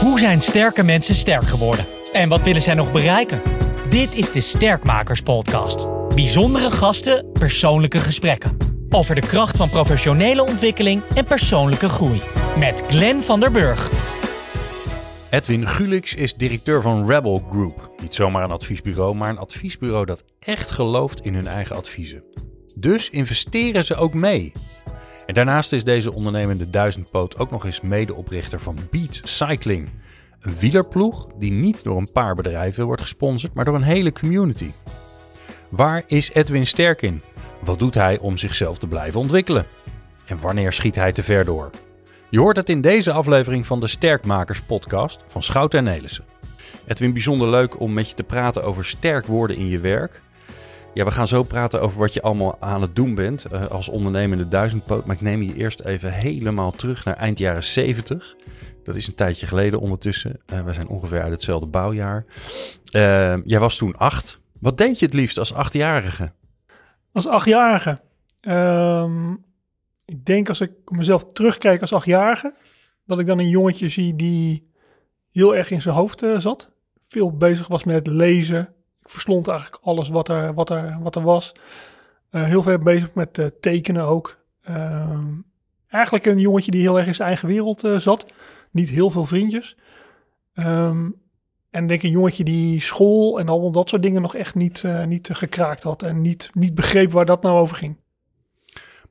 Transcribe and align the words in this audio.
Hoe 0.00 0.18
zijn 0.18 0.40
sterke 0.40 0.82
mensen 0.82 1.14
sterk 1.14 1.42
geworden? 1.42 1.84
En 2.12 2.28
wat 2.28 2.42
willen 2.42 2.62
zij 2.62 2.74
nog 2.74 2.92
bereiken? 2.92 3.42
Dit 3.88 4.14
is 4.14 4.32
de 4.32 4.40
Sterkmakers 4.40 5.20
Podcast. 5.20 6.08
Bijzondere 6.14 6.70
gasten, 6.70 7.32
persoonlijke 7.32 8.00
gesprekken. 8.00 8.56
Over 8.90 9.14
de 9.14 9.20
kracht 9.20 9.56
van 9.56 9.70
professionele 9.70 10.42
ontwikkeling 10.44 11.02
en 11.14 11.24
persoonlijke 11.24 11.88
groei. 11.88 12.22
Met 12.58 12.82
Glenn 12.88 13.22
van 13.22 13.40
der 13.40 13.50
Burg. 13.50 13.90
Edwin 15.30 15.66
Gulix 15.66 16.14
is 16.14 16.34
directeur 16.34 16.82
van 16.82 17.06
Rebel 17.06 17.46
Group. 17.50 17.90
Niet 18.02 18.14
zomaar 18.14 18.44
een 18.44 18.50
adviesbureau, 18.50 19.14
maar 19.14 19.30
een 19.30 19.38
adviesbureau 19.38 20.04
dat 20.06 20.24
echt 20.38 20.70
gelooft 20.70 21.20
in 21.20 21.34
hun 21.34 21.46
eigen 21.46 21.76
adviezen. 21.76 22.22
Dus 22.76 23.10
investeren 23.10 23.84
ze 23.84 23.94
ook 23.94 24.14
mee. 24.14 24.52
En 25.26 25.34
daarnaast 25.34 25.72
is 25.72 25.84
deze 25.84 26.14
ondernemende 26.14 26.70
duizendpoot 26.70 27.38
ook 27.38 27.50
nog 27.50 27.64
eens 27.64 27.80
medeoprichter 27.80 28.60
van 28.60 28.78
Beat 28.90 29.20
Cycling. 29.22 29.88
Een 30.40 30.56
wielerploeg 30.58 31.26
die 31.38 31.52
niet 31.52 31.84
door 31.84 31.96
een 31.96 32.12
paar 32.12 32.34
bedrijven 32.34 32.84
wordt 32.84 33.02
gesponsord, 33.02 33.54
maar 33.54 33.64
door 33.64 33.74
een 33.74 33.82
hele 33.82 34.12
community. 34.12 34.70
Waar 35.68 36.02
is 36.06 36.32
Edwin 36.32 36.66
sterk 36.66 37.02
in? 37.02 37.22
Wat 37.64 37.78
doet 37.78 37.94
hij 37.94 38.18
om 38.18 38.38
zichzelf 38.38 38.78
te 38.78 38.86
blijven 38.86 39.20
ontwikkelen? 39.20 39.66
En 40.26 40.40
wanneer 40.40 40.72
schiet 40.72 40.94
hij 40.94 41.12
te 41.12 41.22
ver 41.22 41.44
door? 41.44 41.70
Je 42.30 42.38
hoort 42.38 42.56
het 42.56 42.68
in 42.68 42.80
deze 42.80 43.12
aflevering 43.12 43.66
van 43.66 43.80
de 43.80 43.86
Sterkmakers 43.86 44.60
podcast 44.60 45.24
van 45.28 45.42
Schouten 45.42 45.78
en 45.78 45.84
Nelissen. 45.84 46.24
Edwin, 46.86 47.12
bijzonder 47.12 47.48
leuk 47.48 47.80
om 47.80 47.92
met 47.92 48.08
je 48.08 48.14
te 48.14 48.22
praten 48.22 48.62
over 48.62 48.84
sterk 48.84 49.26
worden 49.26 49.56
in 49.56 49.66
je 49.66 49.78
werk. 49.78 50.22
Ja, 50.94 51.04
we 51.04 51.10
gaan 51.10 51.26
zo 51.26 51.42
praten 51.42 51.80
over 51.80 51.98
wat 51.98 52.14
je 52.14 52.22
allemaal 52.22 52.56
aan 52.60 52.82
het 52.82 52.96
doen 52.96 53.14
bent 53.14 53.46
uh, 53.52 53.66
als 53.66 53.88
ondernemende 53.88 54.48
duizendpoot. 54.48 55.06
Maar 55.06 55.16
ik 55.16 55.22
neem 55.22 55.42
je 55.42 55.54
eerst 55.54 55.80
even 55.80 56.12
helemaal 56.12 56.70
terug 56.70 57.04
naar 57.04 57.16
eind 57.16 57.38
jaren 57.38 57.64
70. 57.64 58.36
Dat 58.84 58.94
is 58.94 59.06
een 59.06 59.14
tijdje 59.14 59.46
geleden 59.46 59.80
ondertussen. 59.80 60.40
Uh, 60.52 60.64
we 60.64 60.72
zijn 60.72 60.88
ongeveer 60.88 61.22
uit 61.22 61.32
hetzelfde 61.32 61.66
bouwjaar. 61.66 62.24
Uh, 62.96 63.36
jij 63.44 63.58
was 63.58 63.76
toen 63.76 63.96
acht. 63.96 64.40
Wat 64.60 64.78
deed 64.78 64.98
je 64.98 65.04
het 65.04 65.14
liefst 65.14 65.38
als 65.38 65.54
achtjarige? 65.54 66.32
Als 67.12 67.26
achtjarige? 67.26 68.00
Um, 68.40 69.44
ik 70.04 70.24
denk 70.24 70.48
als 70.48 70.60
ik 70.60 70.72
mezelf 70.84 71.24
terugkijk 71.24 71.80
als 71.80 71.92
achtjarige... 71.92 72.54
dat 73.06 73.18
ik 73.18 73.26
dan 73.26 73.38
een 73.38 73.48
jongetje 73.48 73.88
zie 73.88 74.16
die 74.16 74.70
heel 75.32 75.56
erg 75.56 75.70
in 75.70 75.82
zijn 75.82 75.94
hoofd 75.94 76.24
zat. 76.36 76.70
Veel 77.08 77.36
bezig 77.36 77.68
was 77.68 77.84
met 77.84 78.06
lezen, 78.06 78.74
verslond 79.10 79.48
eigenlijk 79.48 79.82
alles 79.82 80.08
wat 80.08 80.28
er, 80.28 80.54
wat 80.54 80.70
er, 80.70 80.98
wat 81.02 81.16
er 81.16 81.22
was. 81.22 81.54
Uh, 82.30 82.44
heel 82.44 82.62
veel 82.62 82.78
bezig 82.78 83.14
met 83.14 83.38
uh, 83.38 83.46
tekenen 83.60 84.04
ook. 84.04 84.38
Uh, 84.68 85.18
eigenlijk 85.88 86.26
een 86.26 86.38
jongetje 86.38 86.70
die 86.70 86.80
heel 86.80 86.98
erg 86.98 87.06
in 87.06 87.14
zijn 87.14 87.28
eigen 87.28 87.48
wereld 87.48 87.84
uh, 87.84 87.98
zat. 87.98 88.26
Niet 88.70 88.88
heel 88.88 89.10
veel 89.10 89.24
vriendjes. 89.24 89.76
Um, 90.54 91.14
en 91.70 91.86
denk 91.86 92.02
een 92.02 92.10
jongetje 92.10 92.44
die 92.44 92.80
school 92.80 93.38
en 93.40 93.48
al 93.48 93.70
dat 93.70 93.88
soort 93.88 94.02
dingen 94.02 94.22
nog 94.22 94.34
echt 94.34 94.54
niet, 94.54 94.84
niet 95.06 95.28
gekraakt 95.32 95.82
had. 95.82 96.02
En 96.02 96.20
niet, 96.20 96.50
niet 96.54 96.74
begreep 96.74 97.12
waar 97.12 97.24
dat 97.24 97.42
nou 97.42 97.58
over 97.58 97.76
ging. 97.76 97.96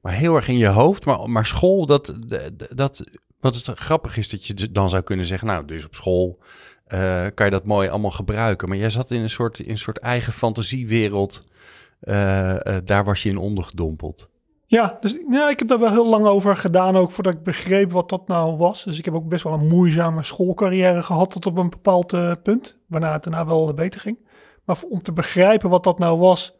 Maar 0.02 0.14
heel 0.14 0.36
erg 0.36 0.48
in 0.48 0.58
je 0.58 0.68
hoofd. 0.68 1.06
Maar, 1.06 1.30
maar 1.30 1.46
school, 1.46 1.86
dat, 1.86 2.16
dat, 2.76 3.04
wat 3.40 3.56
het 3.56 3.80
grappig 3.80 4.18
is 4.18 4.30
dat 4.30 4.46
je 4.46 4.72
dan 4.72 4.90
zou 4.90 5.04
kunnen 5.04 5.26
zeggen... 5.26 5.48
Nou, 5.48 5.66
dus 5.66 5.86
op 5.86 5.96
school 5.96 6.40
uh, 6.94 7.26
kan 7.34 7.46
je 7.46 7.52
dat 7.52 7.66
mooi 7.66 7.90
allemaal 7.90 8.12
gebruiken. 8.12 8.70
Maar 8.70 8.78
jij 8.78 8.90
zat 8.90 9.12
in 9.12 9.22
een 9.22 9.30
soort, 9.30 9.60
in 9.60 9.70
een 9.70 9.78
soort 9.78 9.98
eigen 9.98 10.34
fantasiewereld. 10.34 11.44
Uh, 12.02 12.54
uh, 12.54 12.76
daar 12.84 13.04
was 13.06 13.24
je 13.24 13.30
in 13.30 13.38
ondergedompeld. 13.38 14.30
Ja, 14.66 14.98
dus 15.00 15.18
ja, 15.30 15.50
ik 15.50 15.60
heb 15.60 15.68
daar 15.68 15.80
wel 15.80 15.92
heel 15.92 16.08
lang 16.08 16.26
over 16.26 16.58
gedaan 16.58 16.96
ook 16.96 17.12
voordat 17.12 17.34
ik 17.34 17.44
begreep 17.44 17.92
wat 17.92 18.10
dat 18.10 18.28
nou 18.28 18.58
was. 18.58 18.84
Dus 18.84 18.98
ik 18.98 19.06
heb 19.06 19.14
ook 19.14 19.28
best 19.28 19.44
wel 19.44 19.54
een 19.54 19.68
moeizame 19.68 20.24
schoolcarrière 20.24 21.04
gehad 21.04 21.30
tot 21.30 21.46
op 21.46 21.58
een 21.58 21.70
bepaald 21.70 22.42
punt. 22.44 22.78
Waarna 22.88 23.14
het 23.14 23.24
daarna 23.24 23.46
wel 23.46 23.74
beter 23.74 24.02
ging. 24.02 24.18
Maar 24.66 24.78
om 24.90 25.02
te 25.02 25.12
begrijpen 25.12 25.70
wat 25.70 25.84
dat 25.84 26.00
nou 26.00 26.18
was 26.20 26.58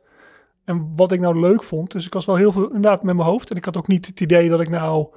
en 0.66 0.92
wat 0.96 1.12
ik 1.12 1.20
nou 1.20 1.40
leuk 1.40 1.64
vond. 1.64 1.92
Dus 1.92 2.06
ik 2.06 2.14
was 2.14 2.26
wel 2.26 2.36
heel 2.36 2.52
veel 2.52 2.66
inderdaad 2.66 3.04
met 3.04 3.16
mijn 3.16 3.28
hoofd. 3.28 3.50
En 3.50 3.58
ik 3.58 3.66
had 3.66 3.78
ook 3.78 3.88
niet 3.88 4.06
het 4.06 4.20
idee 4.20 4.50
dat 4.50 4.62
ik 4.62 4.70
nou 4.70 5.08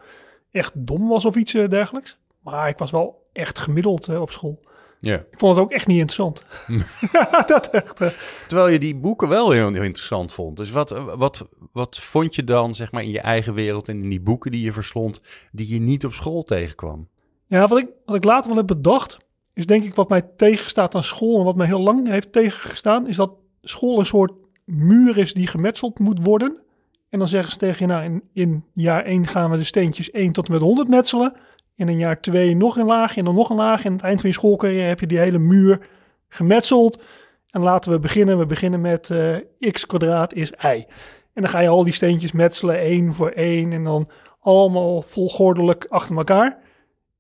echt 0.51 0.73
dom 0.75 1.09
was 1.09 1.25
of 1.25 1.37
iets 1.37 1.53
dergelijks. 1.53 2.19
Maar 2.43 2.69
ik 2.69 2.79
was 2.79 2.91
wel 2.91 3.29
echt 3.33 3.59
gemiddeld 3.59 4.19
op 4.19 4.31
school. 4.31 4.61
Ja. 5.03 5.17
Ik 5.17 5.39
vond 5.39 5.55
het 5.55 5.65
ook 5.65 5.71
echt 5.71 5.87
niet 5.87 5.99
interessant. 5.99 6.43
dat 7.47 7.71
echt. 7.71 8.01
Uh... 8.01 8.09
Terwijl 8.47 8.69
je 8.69 8.79
die 8.79 8.97
boeken 8.97 9.29
wel 9.29 9.51
heel, 9.51 9.73
heel, 9.73 9.83
interessant 9.83 10.33
vond. 10.33 10.57
Dus 10.57 10.71
wat, 10.71 10.91
wat, 11.17 11.49
wat 11.73 11.99
vond 11.99 12.35
je 12.35 12.45
dan, 12.45 12.75
zeg 12.75 12.93
maar, 12.93 13.03
in 13.03 13.11
je 13.11 13.21
eigen 13.21 13.55
wereld 13.55 13.89
en 13.89 14.03
in 14.03 14.09
die 14.09 14.21
boeken 14.21 14.51
die 14.51 14.65
je 14.65 14.73
verslond, 14.73 15.23
die 15.53 15.73
je 15.73 15.81
niet 15.81 16.05
op 16.05 16.13
school 16.13 16.43
tegenkwam? 16.43 17.09
Ja, 17.47 17.69
wat 17.69 17.79
ik, 17.79 17.89
wat 18.05 18.17
ik 18.17 18.25
later 18.25 18.49
wel 18.49 18.57
heb 18.57 18.67
bedacht, 18.67 19.19
is 19.55 19.67
denk 19.67 19.85
ik 19.85 19.95
wat 19.95 20.09
mij 20.09 20.23
tegenstaat 20.37 20.95
aan 20.95 21.05
school 21.05 21.39
en 21.39 21.45
wat 21.45 21.57
mij 21.57 21.67
heel 21.67 21.83
lang 21.83 22.09
heeft 22.09 22.33
tegengestaan, 22.33 23.07
is 23.07 23.17
dat 23.17 23.33
school 23.63 23.99
een 23.99 24.07
soort 24.07 24.33
muur 24.65 25.19
is 25.19 25.35
die 25.35 25.47
gemetseld 25.47 25.99
moet 25.99 26.25
worden. 26.25 26.63
En 27.09 27.19
dan 27.19 27.29
zeggen 27.29 27.53
ze 27.53 27.59
tegen 27.59 27.87
je, 27.87 27.93
nou, 27.93 28.05
in, 28.05 28.23
in 28.33 28.65
jaar 28.75 29.05
1 29.05 29.27
gaan 29.27 29.51
we 29.51 29.57
de 29.57 29.65
steentjes 29.65 30.11
1 30.11 30.33
tot 30.33 30.47
en 30.47 30.53
met 30.53 30.63
100 30.63 30.89
metselen. 30.89 31.37
In 31.83 31.89
een 31.89 31.99
jaar 31.99 32.21
twee 32.21 32.57
nog 32.57 32.77
een 32.77 32.87
laagje 32.87 33.19
en 33.19 33.25
dan 33.25 33.35
nog 33.35 33.51
een 33.51 33.57
laagje. 33.57 33.85
En 33.85 33.91
aan 33.91 33.97
het 33.97 34.05
eind 34.05 34.21
van 34.21 34.29
je 34.29 34.35
schoolcarrière 34.35 34.89
heb 34.89 35.01
je 35.01 35.07
die 35.07 35.19
hele 35.19 35.39
muur 35.39 35.87
gemetseld. 36.29 37.03
En 37.51 37.61
laten 37.61 37.93
we 37.93 37.99
beginnen. 37.99 38.39
We 38.39 38.47
beginnen 38.47 38.81
met 38.81 39.09
uh, 39.09 39.37
x 39.71 39.87
kwadraat 39.87 40.35
is 40.35 40.51
y. 40.51 40.85
En 41.33 41.43
dan 41.43 41.49
ga 41.49 41.59
je 41.59 41.69
al 41.69 41.85
die 41.85 41.93
steentjes 41.93 42.33
metselen, 42.33 42.79
één 42.79 43.15
voor 43.15 43.29
één. 43.29 43.73
En 43.73 43.85
dan 43.85 44.09
allemaal 44.41 45.03
volgordelijk 45.03 45.85
achter 45.89 46.17
elkaar. 46.17 46.59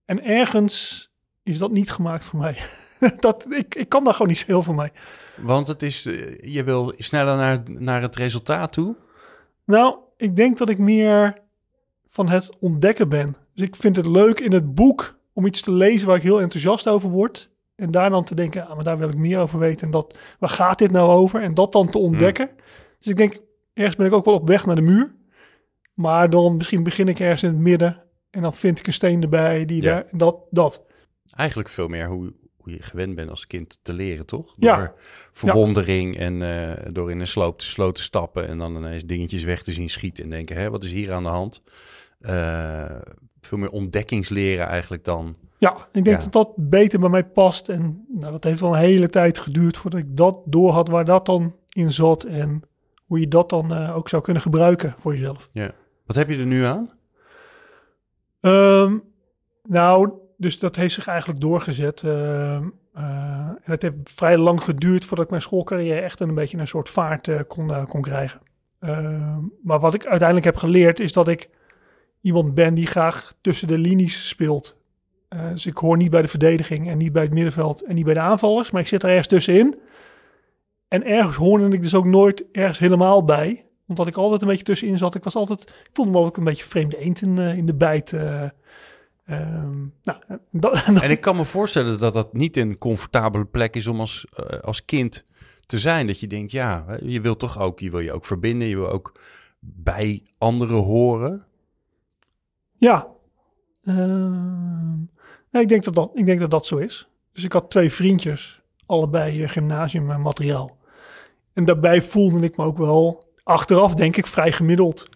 En 0.05 0.25
ergens 0.25 1.09
is 1.43 1.59
dat 1.59 1.73
niet 1.73 1.91
gemaakt 1.91 2.25
voor 2.25 2.39
mij. 2.39 2.57
dat, 3.21 3.47
ik, 3.51 3.75
ik 3.75 3.89
kan 3.89 4.05
daar 4.05 4.13
gewoon 4.13 4.29
niet 4.29 4.39
zo 4.39 4.47
heel 4.47 4.63
voor 4.63 4.75
mij. 4.75 4.91
Want 5.37 5.69
het 5.69 5.83
is, 5.83 6.03
je 6.41 6.63
wil 6.65 6.93
sneller 6.97 7.37
naar, 7.37 7.63
naar 7.67 8.03
het 8.03 8.17
resultaat 8.17 8.73
toe? 8.73 8.97
Nou, 9.65 9.97
ik 10.17 10.37
denk 10.37 10.59
dat 10.59 10.69
ik 10.69 10.79
meer 10.79 11.39
van 12.07 12.29
het 12.29 12.57
ontdekken 12.61 13.09
ben. 13.09 13.37
Dus 13.55 13.67
ik 13.67 13.77
vind 13.77 13.97
het 13.97 14.07
leuk 14.07 14.41
in 14.41 14.53
het 14.53 14.75
boek 14.75 15.19
om 15.33 15.47
iets 15.47 15.61
te 15.61 15.73
lezen 15.73 16.07
waar 16.07 16.17
ik 16.17 16.23
heel 16.23 16.41
enthousiast 16.41 16.89
over 16.89 17.09
word. 17.09 17.51
En 17.75 17.91
daar 17.91 18.11
dan 18.11 18.25
te 18.25 18.35
denken, 18.35 18.67
ah, 18.67 18.75
maar 18.75 18.85
daar 18.85 18.99
wil 18.99 19.09
ik 19.09 19.15
meer 19.17 19.39
over 19.39 19.59
weten. 19.59 19.87
En 19.87 19.91
dat, 19.93 20.19
waar 20.39 20.51
gaat 20.51 20.79
dit 20.79 20.91
nou 20.91 21.11
over? 21.11 21.43
En 21.43 21.55
dat 21.55 21.73
dan 21.73 21.87
te 21.91 21.99
ontdekken. 21.99 22.51
Dus 22.99 23.07
ik 23.09 23.17
denk, 23.17 23.39
ergens 23.75 23.97
ben 23.97 24.07
ik 24.07 24.13
ook 24.13 24.25
wel 24.25 24.35
op 24.35 24.49
weg 24.49 24.67
naar 24.67 24.77
de 24.77 24.81
muur. 24.83 25.15
Maar 25.95 26.31
dan 26.31 26.57
misschien 26.57 26.83
begin 26.83 27.09
ik 27.09 27.21
ergens 27.21 27.43
in 27.43 27.49
het 27.49 27.59
midden. 27.59 28.03
En 28.31 28.43
dan 28.43 28.55
vind 28.55 28.79
ik 28.79 28.87
een 28.87 28.93
steen 28.93 29.23
erbij. 29.23 29.65
Die 29.65 29.83
Ja. 29.83 29.91
daar, 29.95 30.05
dat, 30.11 30.37
dat. 30.51 30.83
Eigenlijk 31.37 31.69
veel 31.69 31.89
meer 31.89 32.09
hoe, 32.09 32.33
hoe 32.57 32.73
je 32.73 32.83
gewend 32.83 33.15
bent 33.15 33.31
als 33.31 33.47
kind 33.47 33.79
te 33.83 33.93
leren, 33.93 34.27
toch? 34.27 34.55
Door 34.57 34.71
Ja. 34.71 34.95
verwondering 35.33 36.17
en 36.17 36.43
eh, 36.43 36.87
door 36.93 37.11
in 37.11 37.21
een 37.21 37.27
sloot, 37.27 37.63
sloot 37.63 37.95
te 37.95 38.03
stappen 38.03 38.49
en 38.49 38.59
dan 38.59 38.77
ineens 38.77 39.05
dingetjes 39.05 39.43
weg 39.45 39.63
te 39.63 39.73
zien 39.73 39.91
schieten 39.91 40.25
en 40.25 40.31
denken, 40.31 40.57
hè, 40.57 40.71
wat 40.71 40.85
is 40.85 40.93
hier 40.93 41.13
aan 41.13 41.23
de 41.23 41.29
hand? 41.29 41.63
Eh, 42.21 43.01
veel 43.47 43.59
meer 43.59 43.71
ontdekkingsleren 43.71 44.67
eigenlijk 44.67 45.05
dan. 45.05 45.37
Ja, 45.59 45.77
ik 45.93 46.05
denk 46.05 46.07
Ja. 46.07 46.17
dat 46.29 46.33
dat 46.33 46.53
beter 46.57 47.01
bij 47.01 47.09
mij 47.09 47.25
past. 47.25 47.69
En 47.69 48.05
nou, 48.09 48.33
dat 48.33 48.45
heeft 48.45 48.61
wel 48.61 48.73
een 48.73 48.79
hele 48.81 49.09
tijd 49.09 49.39
geduurd 49.39 49.77
voordat 49.77 50.01
ik 50.01 50.17
dat 50.17 50.41
door 50.45 50.71
had 50.73 50.89
waar 50.89 51.05
dat 51.05 51.27
dan 51.27 51.55
in 51.69 51.93
zat. 51.93 52.25
En 52.25 52.63
hoe 53.07 53.21
je 53.21 53.29
dat 53.29 53.51
dan 53.51 53.75
eh, 53.75 53.97
ook 53.97 54.09
zou 54.09 54.23
kunnen 54.23 54.43
gebruiken 54.43 54.95
voor 54.99 55.13
jezelf. 55.13 55.49
Wat 56.07 56.17
heb 56.17 56.29
je 56.31 56.39
er 56.39 56.47
nu 56.47 56.63
aan? 56.65 56.91
Ehm, 58.41 58.97
nou, 59.69 60.13
dus 60.37 60.59
dat 60.59 60.77
heeft 60.77 60.95
zich 60.95 61.07
eigenlijk 61.07 61.41
doorgezet. 61.41 62.03
ehm, 62.03 62.69
eh, 62.95 63.03
en 63.49 63.61
het 63.71 63.83
heeft 63.83 63.95
vrij 64.05 64.37
lang 64.39 64.63
geduurd 64.63 65.05
voordat 65.05 65.25
ik 65.25 65.31
mijn 65.31 65.43
schoolcarrière 65.43 66.01
echt 66.01 66.21
een 66.21 66.35
beetje 66.35 66.59
een 66.59 66.67
soort 66.67 66.89
vaart 66.89 67.29
eh, 67.29 67.41
kon, 67.49 67.87
kon 67.89 68.01
krijgen. 68.03 68.41
Ehm, 68.79 69.39
maar 69.63 69.81
wat 69.81 69.95
ik 69.95 70.07
uiteindelijk 70.07 70.47
heb 70.47 70.57
geleerd 70.57 71.01
is 71.01 71.13
dat 71.13 71.29
ik 71.29 71.49
iemand 72.23 72.55
ben 72.55 72.75
die 72.75 72.87
graag 72.87 73.35
tussen 73.41 73.69
de 73.69 73.79
linies 73.79 74.29
speelt. 74.29 74.77
Eh, 75.29 75.49
dus 75.51 75.67
ik 75.67 75.77
hoor 75.77 75.97
niet 75.97 76.11
bij 76.11 76.23
de 76.23 76.29
verdediging 76.29 76.89
en 76.89 76.99
niet 76.99 77.13
bij 77.13 77.23
het 77.23 77.33
middenveld 77.35 77.85
en 77.85 77.95
niet 77.95 78.05
bij 78.05 78.15
de 78.15 78.21
aanvallers, 78.21 78.71
maar 78.71 78.81
ik 78.81 78.87
zit 78.87 79.03
er 79.03 79.09
ergens 79.09 79.29
tussenin. 79.29 79.79
En 80.89 81.05
ergens 81.05 81.37
hoorde 81.37 81.69
ik 81.69 81.83
dus 81.83 81.95
ook 81.95 82.05
nooit 82.05 82.45
ergens 82.53 82.79
helemaal 82.79 83.25
bij, 83.25 83.67
omdat 83.87 84.07
ik 84.07 84.17
altijd 84.17 84.43
een 84.43 84.49
beetje 84.49 84.65
tussenin 84.65 84.99
zat. 84.99 85.15
Ik 85.15 85.25
was 85.25 85.35
altijd, 85.35 85.61
ik 85.63 85.91
voelde 85.93 86.11
me 86.11 86.19
ook 86.19 86.37
een 86.37 86.45
beetje 86.45 86.65
vreemde 86.65 86.99
eend 86.99 87.23
in, 87.23 87.39
eh, 87.39 87.57
in 87.57 87.67
de 87.67 87.75
bijt. 87.75 88.13
eh. 88.13 88.45
Ehm, 89.27 89.81
nou, 90.03 90.19
En 91.03 91.11
ik 91.11 91.21
kan 91.21 91.37
me 91.37 91.45
voorstellen 91.45 91.99
dat 91.99 92.15
dat 92.15 92.33
niet 92.33 92.57
een 92.57 92.79
comfortabele 92.79 93.45
plek 93.45 93.77
is 93.77 93.87
om 93.87 94.01
als, 94.01 94.27
als 94.61 94.85
kind 94.85 95.25
te 95.67 95.79
zijn. 95.79 96.07
Dat 96.07 96.21
je 96.21 96.27
denkt, 96.27 96.51
ja, 96.51 96.99
je 97.03 97.21
wil 97.21 97.37
toch 97.37 97.61
ook, 97.61 97.81
je 97.81 97.91
wil 97.91 98.01
je 98.01 98.13
ook 98.13 98.25
verbinden, 98.25 98.69
je 98.69 98.77
wil 98.77 98.91
ook 98.91 99.21
bij 99.61 100.23
anderen 100.39 100.83
horen. 100.83 101.47
Ja. 102.83 103.07
Ehm, 103.85 104.97
nee, 105.51 105.63
ik, 105.63 105.69
denk 105.69 105.85
dat 105.85 105.95
dat, 105.95 106.11
ik 106.15 106.27
denk 106.27 106.41
dat 106.41 106.51
dat 106.51 106.67
zo 106.67 106.77
is. 106.77 107.09
Dus 107.33 107.45
ik 107.45 107.53
had 107.53 107.71
twee 107.71 107.93
vriendjes, 107.93 108.63
allebei 108.87 109.43
eh, 109.43 109.49
gymnasiummateriaal. 109.49 110.77
En 111.53 111.65
daarbij 111.65 112.03
voelde 112.03 112.41
ik 112.41 112.57
me 112.57 112.65
ook 112.65 112.79
wel, 112.79 113.25
achteraf 113.43 113.95
denk 113.95 114.17
ik, 114.17 114.27
vrij 114.27 114.53
gemiddeld. 114.53 115.09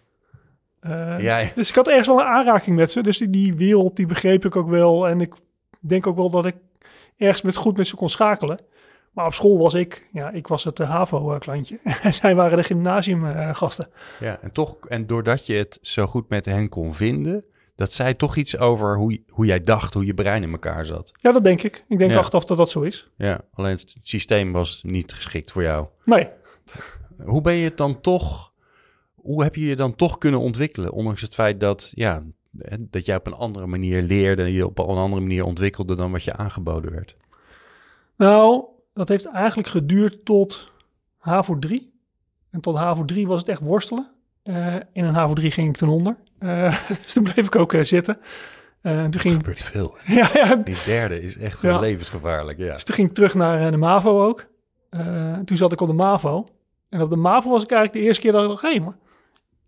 Eh, 0.81 1.19
Ja, 1.19 1.39
ja. 1.39 1.51
Dus 1.55 1.69
ik 1.69 1.75
had 1.75 1.89
ergens 1.89 2.07
wel 2.07 2.21
een 2.21 2.27
aanraking 2.27 2.77
met 2.77 2.93
ze. 2.93 3.03
Dus 3.03 3.19
die, 3.19 3.31
die 3.31 3.55
wereld, 3.55 3.97
die 3.97 4.07
begreep 4.07 4.45
ik 4.45 4.57
ook 4.57 4.69
wel. 4.69 5.09
En 5.09 5.21
ik 5.21 5.35
denk 5.81 6.07
ook 6.07 6.17
wel 6.17 6.31
dat 6.31 6.47
ik 6.47 6.57
ergens 7.17 7.43
met 7.43 7.57
goed 7.57 7.77
met 7.77 7.87
ze 7.87 7.97
kon 7.97 8.09
schakelen. 8.09 8.61
Maar 9.13 9.27
op 9.27 9.35
school 9.35 9.59
was 9.59 9.75
ik, 9.75 10.09
ja, 10.13 10.31
ik 10.31 10.47
was 10.47 10.65
het 10.65 10.79
HAVO-klantje. 10.79 11.79
Zij 12.21 12.35
waren 12.35 12.57
de 12.57 12.65
gymnasiumgasten. 12.65 13.89
Ja, 14.21 14.39
en 14.43 14.53
toch, 14.53 14.77
en 14.89 15.07
doordat 15.07 15.47
je 15.47 15.55
het 15.55 15.79
zo 15.83 16.07
goed 16.07 16.29
met 16.29 16.45
hen 16.45 16.69
kon 16.69 16.95
vinden, 16.95 17.45
dat 17.77 17.93
zei 17.93 18.15
toch 18.15 18.37
iets 18.37 18.59
over 18.59 18.97
hoe, 18.97 19.21
hoe 19.29 19.47
jij 19.47 19.61
dacht, 19.61 19.95
hoe 19.95 20.07
je 20.07 20.15
brein 20.15 20.43
in 20.43 20.51
elkaar 20.53 20.87
zat. 20.87 21.13
Ja, 21.21 21.33
dat 21.33 21.45
denk 21.45 21.63
ik. 21.63 21.85
Ik 21.89 21.99
denk 21.99 22.11
Ja. 22.11 22.19
achteraf 22.19 22.45
dat 22.45 22.57
dat 22.57 22.71
zo 22.71 22.81
is. 22.83 23.11
Ja, 23.17 23.41
alleen 23.53 23.77
het 23.77 23.97
systeem 24.01 24.53
was 24.53 24.81
niet 24.87 25.13
geschikt 25.13 25.53
voor 25.53 25.63
jou. 25.63 25.87
Nee, 26.05 26.29
Hoe 27.25 27.41
ben 27.41 27.55
je 27.55 27.65
het 27.65 27.77
dan 27.77 28.01
toch, 28.01 28.53
hoe 29.15 29.43
heb 29.43 29.55
je 29.55 29.65
je 29.67 29.77
dan 29.77 29.95
toch 29.95 30.19
kunnen 30.19 30.41
ontwikkelen? 30.41 30.93
Ondanks 30.93 31.21
het 31.21 31.35
feit 31.35 31.61
dat, 31.61 31.93
ja, 31.95 32.23
dat 32.79 33.05
jij 33.07 33.17
op 33.17 33.27
een 33.27 33.33
andere 33.35 33.67
manier 33.67 34.03
leerde, 34.03 34.53
je 34.53 34.67
op 34.67 34.79
een 34.79 34.87
andere 34.97 35.23
manier 35.23 35.45
ontwikkelde 35.45 35.95
dan 35.95 36.13
wat 36.13 36.25
je 36.25 36.33
aangeboden 36.37 36.93
werd. 36.93 37.17
nou, 38.17 38.65
dat 38.95 39.09
heeft 39.09 39.27
eigenlijk 39.27 39.69
geduurd 39.69 40.25
tot 40.25 40.71
HAVO 41.19 41.59
3. 41.59 41.93
En 42.51 42.61
tot 42.61 42.77
HAVO 42.77 43.05
3 43.05 43.27
was 43.27 43.41
het 43.41 43.49
echt 43.49 43.61
worstelen. 43.61 44.11
Eh, 44.43 44.75
in 44.93 45.05
een 45.05 45.15
HAVO 45.15 45.33
3 45.35 45.51
ging 45.51 45.69
ik 45.69 45.77
ten 45.77 45.89
onder. 45.89 46.17
Eh, 46.39 46.79
dus 47.03 47.13
toen 47.13 47.23
bleef 47.23 47.47
ik 47.47 47.57
ook 47.57 47.73
eh, 47.73 47.85
zitten. 47.85 48.19
Eh, 48.81 48.93
toen 49.03 49.13
Er 49.13 49.21
ging, 49.21 49.35
gebeurt 49.35 49.63
veel. 49.63 49.97
ja, 50.07 50.31
ja, 50.35 50.57
Die 50.57 50.77
derde 50.85 51.23
is 51.23 51.39
echt 51.39 51.63
Ja. 51.63 51.79
levensgevaarlijk, 51.79 52.59
ja. 52.59 52.73
Dus 52.73 52.85
toen 52.85 52.95
ging 52.95 53.09
ik 53.09 53.15
terug 53.15 53.35
naar 53.35 53.71
de 53.71 53.77
MAVO 53.77 54.25
ook. 54.27 54.47
Toen 55.45 55.57
zat 55.57 55.73
ik 55.73 55.81
op 55.81 55.89
de 55.89 55.95
MAVO. 55.95 56.49
En 56.89 57.01
op 57.01 57.11
de 57.11 57.17
MAVO 57.17 57.51
was 57.51 57.63
ik 57.63 57.71
eigenlijk 57.71 58.01
de 58.01 58.07
eerste 58.09 58.23
keer 58.23 58.33
dat 58.33 58.43
ik 58.43 58.49
dacht... 58.49 58.63
hé, 58.63 58.81
maar 58.81 58.97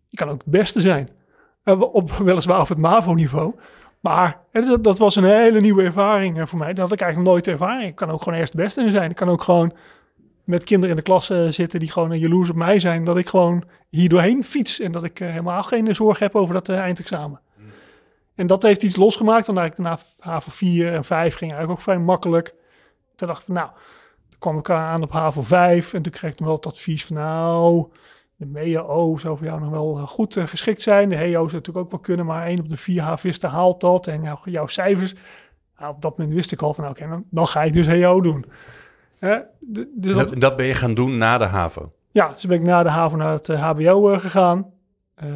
je 0.08 0.16
kan 0.16 0.28
ook 0.28 0.42
het 0.44 0.52
beste 0.52 0.80
zijn. 0.80 1.08
Op, 1.64 2.10
weliswaar 2.28 2.60
op 2.60 2.68
het 2.68 2.78
MAVO-niveau. 2.78 3.54
Maar 4.00 4.40
hè, 4.52 4.60
dat, 4.60 4.84
dat 4.84 4.98
was 4.98 5.16
een 5.16 5.24
hele 5.24 5.60
nieuwe 5.60 5.82
ervaring 5.82 6.48
voor 6.48 6.58
mij. 6.58 6.68
Dat 6.68 6.78
had 6.78 6.92
ik 6.92 7.00
eigenlijk 7.00 7.30
nooit 7.32 7.46
ervaren. 7.46 7.86
Ik 7.86 7.94
kan 7.94 8.10
ook 8.10 8.22
gewoon 8.22 8.38
eerst 8.38 8.52
het 8.52 8.62
beste 8.62 8.80
in 8.82 8.90
zijn. 8.90 9.10
Ik 9.10 9.16
kan 9.16 9.28
ook 9.28 9.42
gewoon 9.42 9.72
met 10.48 10.64
kinderen 10.64 10.90
in 10.90 10.96
de 10.96 11.02
klas 11.02 11.30
eh, 11.30 11.48
zitten... 11.48 11.78
die 11.78 11.90
gewoon 11.90 12.12
eh, 12.12 12.20
jaloers 12.20 12.50
op 12.50 12.56
mij 12.56 12.80
zijn. 12.80 13.04
Dat 13.04 13.16
ik 13.16 13.28
gewoon 13.28 13.64
hier 13.88 14.08
doorheen 14.08 14.44
fiets. 14.44 14.80
En 14.80 14.92
dat 14.92 15.04
ik 15.04 15.20
eh, 15.20 15.28
helemaal 15.28 15.62
geen 15.62 15.94
zorg 15.94 16.18
heb 16.18 16.34
over 16.34 16.54
dat 16.54 16.68
eindexamen. 16.68 17.40
En 18.34 18.46
dat 18.46 18.62
heeft 18.62 18.82
iets 18.82 18.96
losgemaakt. 18.96 19.46
Want 19.46 19.58
eigenlijk 19.58 19.88
daarna 19.88 20.32
HAVO 20.32 20.50
4 20.50 20.92
en 20.92 21.04
5 21.04 21.34
ging 21.34 21.50
eigenlijk 21.50 21.80
ook 21.80 21.84
vrij 21.84 21.98
makkelijk. 21.98 22.54
Toen 23.14 23.28
dacht 23.28 23.48
ik, 23.48 23.54
nou, 23.54 23.68
toen 24.28 24.38
kwam 24.38 24.58
ik 24.58 24.70
aan 24.70 25.02
op 25.02 25.12
HAVO 25.12 25.42
5 25.42 25.94
en 25.94 26.02
toen 26.02 26.12
kreeg 26.12 26.32
ik 26.32 26.38
nog 26.38 26.48
wel 26.48 26.56
het 26.56 26.66
advies 26.66 27.04
van, 27.04 27.16
nou, 27.16 27.86
de 28.36 28.46
MEO 28.46 29.16
zou 29.16 29.36
voor 29.36 29.46
jou 29.46 29.60
nog 29.60 29.70
wel 29.70 30.06
goed 30.06 30.36
geschikt 30.38 30.82
zijn. 30.82 31.08
De 31.08 31.16
HEO 31.16 31.30
zou 31.30 31.44
natuurlijk 31.44 31.78
ook 31.78 31.90
wel 31.90 32.00
kunnen, 32.00 32.26
maar 32.26 32.46
één 32.46 32.60
op 32.60 32.68
de 32.68 32.76
vier 32.76 33.02
havisten 33.02 33.50
haalt 33.50 33.80
dat. 33.80 34.06
En 34.06 34.22
jouw, 34.22 34.40
jouw 34.44 34.66
cijfers, 34.66 35.14
nou, 35.78 35.94
op 35.94 36.02
dat 36.02 36.18
moment 36.18 36.36
wist 36.36 36.52
ik 36.52 36.62
al 36.62 36.74
van, 36.74 36.84
nou, 36.84 36.96
oké, 36.96 37.08
dan, 37.08 37.24
dan 37.30 37.46
ga 37.46 37.62
je 37.62 37.72
dus 37.72 37.86
HEO 37.86 38.20
doen. 38.20 38.44
Hè? 39.18 39.38
dus 39.60 39.86
dat, 39.94 40.28
Dat, 40.28 40.40
dat 40.40 40.56
ben 40.56 40.66
je 40.66 40.74
gaan 40.74 40.94
doen 40.94 41.18
na 41.18 41.38
de 41.38 41.44
HAVO. 41.44 41.92
ja, 42.10 42.28
dus 42.28 42.46
ben 42.46 42.58
ik 42.58 42.64
na 42.64 42.82
de 42.82 42.88
HAVO 42.88 43.16
naar 43.16 43.32
het 43.32 43.48
eh, 43.48 43.70
HBO 43.70 44.12
eh, 44.12 44.20
gegaan. 44.20 44.66
Eh, 45.14 45.26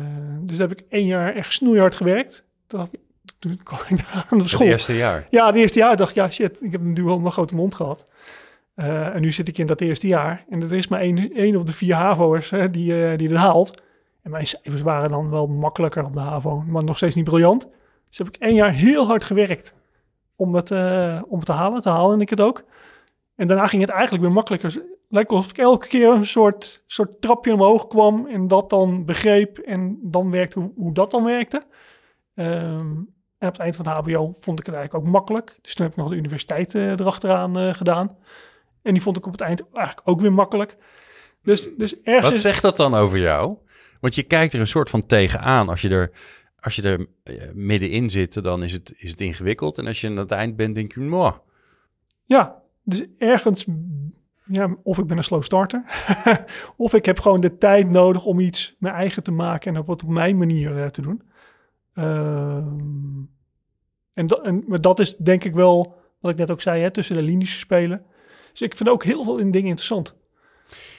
dus 0.40 0.56
daar 0.56 0.68
heb 0.68 0.78
ik 0.78 0.84
één 0.88 1.06
jaar 1.06 1.34
echt 1.34 1.52
snoeihard 1.52 1.94
gewerkt. 1.94 2.44
Toen, 3.38 3.60
kwam 3.62 3.78
ik 3.88 3.96
daar 3.96 4.26
aan 4.30 4.36
de 4.38 4.42
Het 4.42 4.48
school. 4.48 4.66
eerste 4.66 4.96
jaar. 4.96 5.26
Ja, 5.30 5.46
het 5.46 5.54
eerste 5.54 5.78
jaar 5.78 5.96
dacht 5.96 6.10
ik, 6.10 6.16
ja 6.16 6.30
shit, 6.30 6.58
ik 6.62 6.72
heb 6.72 6.80
natuurlijk 6.80 7.16
wel 7.16 7.24
een 7.26 7.32
grote 7.32 7.54
mond 7.54 7.74
gehad. 7.74 8.06
Eh, 8.74 9.14
en 9.14 9.20
nu 9.20 9.30
zit 9.32 9.48
ik 9.48 9.58
in 9.58 9.66
dat 9.66 9.80
eerste 9.80 10.06
jaar. 10.06 10.44
En 10.50 10.62
er 10.62 10.72
is 10.72 10.88
maar 10.88 11.00
één, 11.00 11.32
één 11.34 11.56
op 11.56 11.66
de 11.66 11.72
vier 11.72 11.94
HAVO'ers 11.94 12.50
hè, 12.50 12.70
die, 12.70 13.06
eh, 13.06 13.18
die 13.18 13.28
het 13.28 13.36
haalt. 13.36 13.82
En 14.22 14.30
mijn 14.30 14.46
cijfers 14.46 14.82
waren 14.82 15.10
dan 15.10 15.30
wel 15.30 15.46
makkelijker 15.46 16.04
op 16.04 16.12
de 16.14 16.20
HAVO, 16.20 16.60
maar 16.66 16.84
nog 16.84 16.96
steeds 16.96 17.14
niet 17.14 17.24
briljant. 17.24 17.68
Dus 18.08 18.18
heb 18.18 18.26
ik 18.28 18.36
één 18.36 18.54
jaar 18.54 18.72
heel 18.72 19.06
hard 19.06 19.24
gewerkt 19.24 19.74
om 20.36 20.54
het, 20.54 20.70
eh, 20.70 21.20
om 21.28 21.36
het 21.36 21.46
te 21.46 21.52
halen. 21.52 21.80
Te 21.82 21.88
halen 21.88 22.14
en 22.14 22.20
ik 22.20 22.30
het 22.30 22.40
ook. 22.40 22.64
En 23.42 23.48
daarna 23.48 23.66
ging 23.66 23.82
het 23.82 23.90
eigenlijk 23.90 24.22
weer 24.22 24.32
makkelijker. 24.32 24.82
Lijkt 25.08 25.30
of 25.30 25.50
ik 25.50 25.58
elke 25.58 25.88
keer 25.88 26.08
een 26.08 26.26
soort, 26.26 26.82
soort 26.86 27.20
trapje 27.20 27.52
omhoog 27.52 27.86
kwam 27.86 28.26
en 28.26 28.48
dat 28.48 28.70
dan 28.70 29.04
begreep. 29.04 29.58
En 29.58 29.98
dan 30.02 30.30
werkte 30.30 30.58
hoe, 30.58 30.72
hoe 30.76 30.94
dat 30.94 31.10
dan 31.10 31.24
werkte. 31.24 31.66
Ehm, 32.34 32.90
en 33.38 33.48
op 33.48 33.52
het 33.52 33.58
eind 33.58 33.76
van 33.76 33.88
het 33.88 33.96
HBO 33.96 34.32
vond 34.32 34.60
ik 34.60 34.66
het 34.66 34.74
eigenlijk 34.74 35.06
ook 35.06 35.12
makkelijk. 35.12 35.58
Dus 35.62 35.74
toen 35.74 35.84
heb 35.84 35.94
ik 35.94 36.00
nog 36.00 36.10
de 36.10 36.16
universiteit 36.16 36.74
eh, 36.74 36.90
erachteraan 36.90 37.58
eh, 37.58 37.74
gedaan. 37.74 38.16
En 38.82 38.92
die 38.92 39.02
vond 39.02 39.16
ik 39.16 39.26
op 39.26 39.32
het 39.32 39.40
eind 39.40 39.62
eigenlijk 39.72 40.08
ook 40.08 40.20
weer 40.20 40.32
makkelijk. 40.32 40.76
Dus, 41.42 41.68
dus 41.76 42.00
ergens 42.00 42.30
Wat 42.30 42.40
zegt 42.40 42.62
dat 42.62 42.76
dan 42.76 42.94
over 42.94 43.18
jou? 43.18 43.56
Want 44.00 44.14
je 44.14 44.22
kijkt 44.22 44.52
er 44.52 44.60
een 44.60 44.66
soort 44.66 44.90
van 44.90 45.06
tegenaan. 45.06 45.68
Als 45.68 45.80
je 45.80 45.88
er, 45.88 46.10
als 46.60 46.76
je 46.76 46.82
er 46.82 47.06
eh, 47.22 47.52
middenin 47.54 48.10
zit, 48.10 48.42
dan 48.42 48.62
is 48.62 48.72
het, 48.72 48.94
is 48.96 49.10
het 49.10 49.20
ingewikkeld. 49.20 49.78
En 49.78 49.86
als 49.86 50.00
je 50.00 50.08
aan 50.08 50.16
het 50.16 50.32
eind 50.32 50.56
bent, 50.56 50.74
denk 50.74 50.92
je, 50.92 51.00
"Mwah." 51.00 51.34
Ja, 52.24 52.61
dus 52.82 53.04
ergens... 53.18 53.66
Ja, 54.44 54.76
of 54.82 54.98
ik 54.98 55.06
ben 55.06 55.16
een 55.16 55.24
slow 55.24 55.42
starter. 55.42 55.84
of 56.76 56.94
ik 56.94 57.04
heb 57.04 57.20
gewoon 57.20 57.40
de 57.40 57.58
tijd 57.58 57.90
nodig 57.90 58.24
om 58.24 58.40
iets 58.40 58.76
mijn 58.78 58.94
eigen 58.94 59.22
te 59.22 59.30
maken 59.30 59.74
en 59.74 59.80
op, 59.80 59.86
het 59.86 60.02
op 60.02 60.08
mijn 60.08 60.38
manier 60.38 60.76
eh, 60.76 60.86
te 60.86 61.02
doen. 61.02 61.22
Ehm, 61.94 63.22
en, 64.12 64.26
dat, 64.26 64.44
en 64.44 64.64
maar 64.66 64.80
dat 64.80 65.00
is 65.00 65.16
denk 65.16 65.44
ik 65.44 65.54
wel, 65.54 65.94
wat 66.20 66.32
ik 66.32 66.38
net 66.38 66.50
ook 66.50 66.60
zei, 66.60 66.82
hè, 66.82 66.90
tussen 66.90 67.16
de 67.16 67.22
linies 67.22 67.58
spelen. 67.58 68.04
Dus 68.50 68.62
ik 68.62 68.76
vind 68.76 68.88
ook 68.88 69.04
heel 69.04 69.24
veel 69.24 69.38
in 69.38 69.50
dingen 69.50 69.68
interessant. 69.68 70.16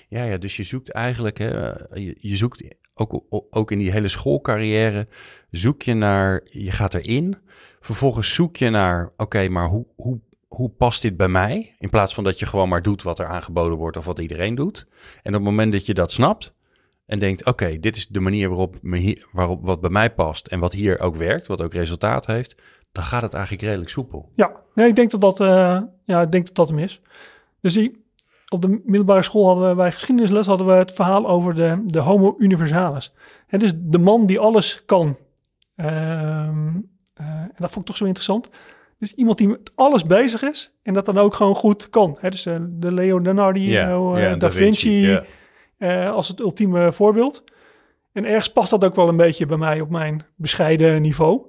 Ja, 0.08 0.24
ja, 0.24 0.38
dus 0.38 0.58
je 0.58 0.64
zoekt 0.64 0.92
eigenlijk, 0.92 1.38
hè, 1.38 1.70
je, 1.94 2.16
je 2.18 2.36
zoekt 2.36 2.76
ook, 2.94 3.24
ook 3.50 3.72
in 3.72 3.80
die 3.80 3.92
hele 3.92 4.08
schoolcarrière, 4.08 5.08
zoek 5.52 5.82
je 5.82 5.94
naar, 5.94 6.42
je 6.44 6.72
gaat 6.72 6.94
erin. 6.94 7.38
Vervolgens 7.80 8.34
zoek 8.34 8.58
je 8.58 8.70
naar, 8.70 9.12
oké, 9.18 9.48
maar 9.50 9.68
hoe, 9.68 9.86
hoe, 9.96 10.20
hoe 10.56 10.70
past 10.70 11.02
dit 11.02 11.18
bij 11.18 11.28
mij? 11.28 11.76
In 11.80 11.90
plaats 11.90 12.14
van 12.14 12.24
dat 12.24 12.40
je 12.40 12.46
gewoon 12.46 12.70
maar 12.70 12.82
doet 12.82 13.04
wat 13.04 13.20
er 13.20 13.28
aangeboden 13.28 13.78
wordt 13.78 13.98
of 13.98 14.06
wat 14.06 14.20
iedereen 14.20 14.56
doet. 14.56 14.88
En 15.22 15.30
op 15.30 15.34
het 15.34 15.44
moment 15.44 15.72
dat 15.72 15.86
je 15.86 15.94
dat 15.94 16.12
snapt 16.12 16.54
en 17.06 17.20
denkt, 17.20 17.46
oké, 17.46 17.80
dit 17.80 17.96
is 17.96 18.08
de 18.08 18.20
manier 18.20 18.48
waarop, 18.48 18.76
me 18.82 18.98
hier, 18.98 19.28
waarop 19.32 19.66
wat 19.66 19.82
bij 19.82 19.90
mij 19.90 20.14
past 20.14 20.48
en 20.48 20.60
wat 20.60 20.74
hier 20.74 21.00
ook 21.00 21.16
werkt, 21.16 21.48
wat 21.48 21.62
ook 21.62 21.74
resultaat 21.74 22.26
heeft, 22.26 22.56
dan 22.92 23.04
gaat 23.04 23.22
het 23.22 23.34
eigenlijk 23.34 23.64
redelijk 23.64 23.90
soepel. 23.90 24.32
Ja, 24.36 24.52
nee, 24.74 24.88
ik 24.88 24.96
denk 24.96 25.12
dat 25.12 25.22
dat, 25.22 25.40
eh, 25.40 25.82
ja, 26.04 26.22
ik 26.22 26.32
denk 26.32 26.46
dat 26.46 26.56
dat 26.56 26.70
hem 26.70 26.80
is. 26.80 27.02
Dus 27.60 27.74
die, 27.74 28.06
op 28.50 28.62
de 28.62 28.82
middelbare 28.84 29.24
school 29.24 29.46
hadden 29.46 29.70
we 29.70 29.76
bij 29.76 29.92
geschiedenisles 29.92 30.46
hadden 30.46 30.68
we 30.68 30.74
het 30.74 30.92
verhaal 30.92 31.28
over 31.28 31.56
de, 31.56 31.82
de 31.86 32.00
homo 32.00 32.36
universalis. 32.38 33.14
Het 33.48 33.64
is 33.64 33.74
de 33.76 34.00
man 34.00 34.26
die 34.26 34.40
alles 34.40 34.86
kan. 34.86 35.18
Ehm, 35.76 36.68
eh, 37.14 37.26
en 37.26 37.56
dat 37.58 37.72
vond 37.72 37.80
ik 37.80 37.86
toch 37.86 37.98
zo 37.98 38.06
interessant. 38.06 38.50
Dus 39.04 39.14
iemand 39.14 39.38
die 39.38 39.48
met 39.48 39.72
alles 39.76 40.04
bezig 40.04 40.42
is 40.42 40.74
en 40.82 40.94
dat 40.94 41.06
dan 41.06 41.18
ook 41.18 41.34
gewoon 41.34 41.56
goed 41.56 41.90
kan. 41.90 42.18
Hè, 42.20 42.30
dus 42.30 42.46
eh, 42.46 42.56
de 42.70 42.94
Leonardo, 42.94 44.16
eh, 44.16 44.38
da, 44.38 44.52
Vinci, 44.52 45.08
ja. 45.08 45.24
eh, 45.78 46.12
als 46.12 46.28
het 46.28 46.40
ultieme 46.40 46.94
voorbeeld. 46.94 47.44
En 48.12 48.26
ergens 48.26 48.52
past 48.52 48.70
dat 48.70 48.84
ook 48.84 48.96
wel 48.96 49.08
een 49.10 49.18
beetje 49.18 49.46
bij 49.46 49.58
mij 49.58 49.82
op 49.82 49.90
mijn 49.90 50.26
bescheiden 50.36 51.02
niveau. 51.02 51.42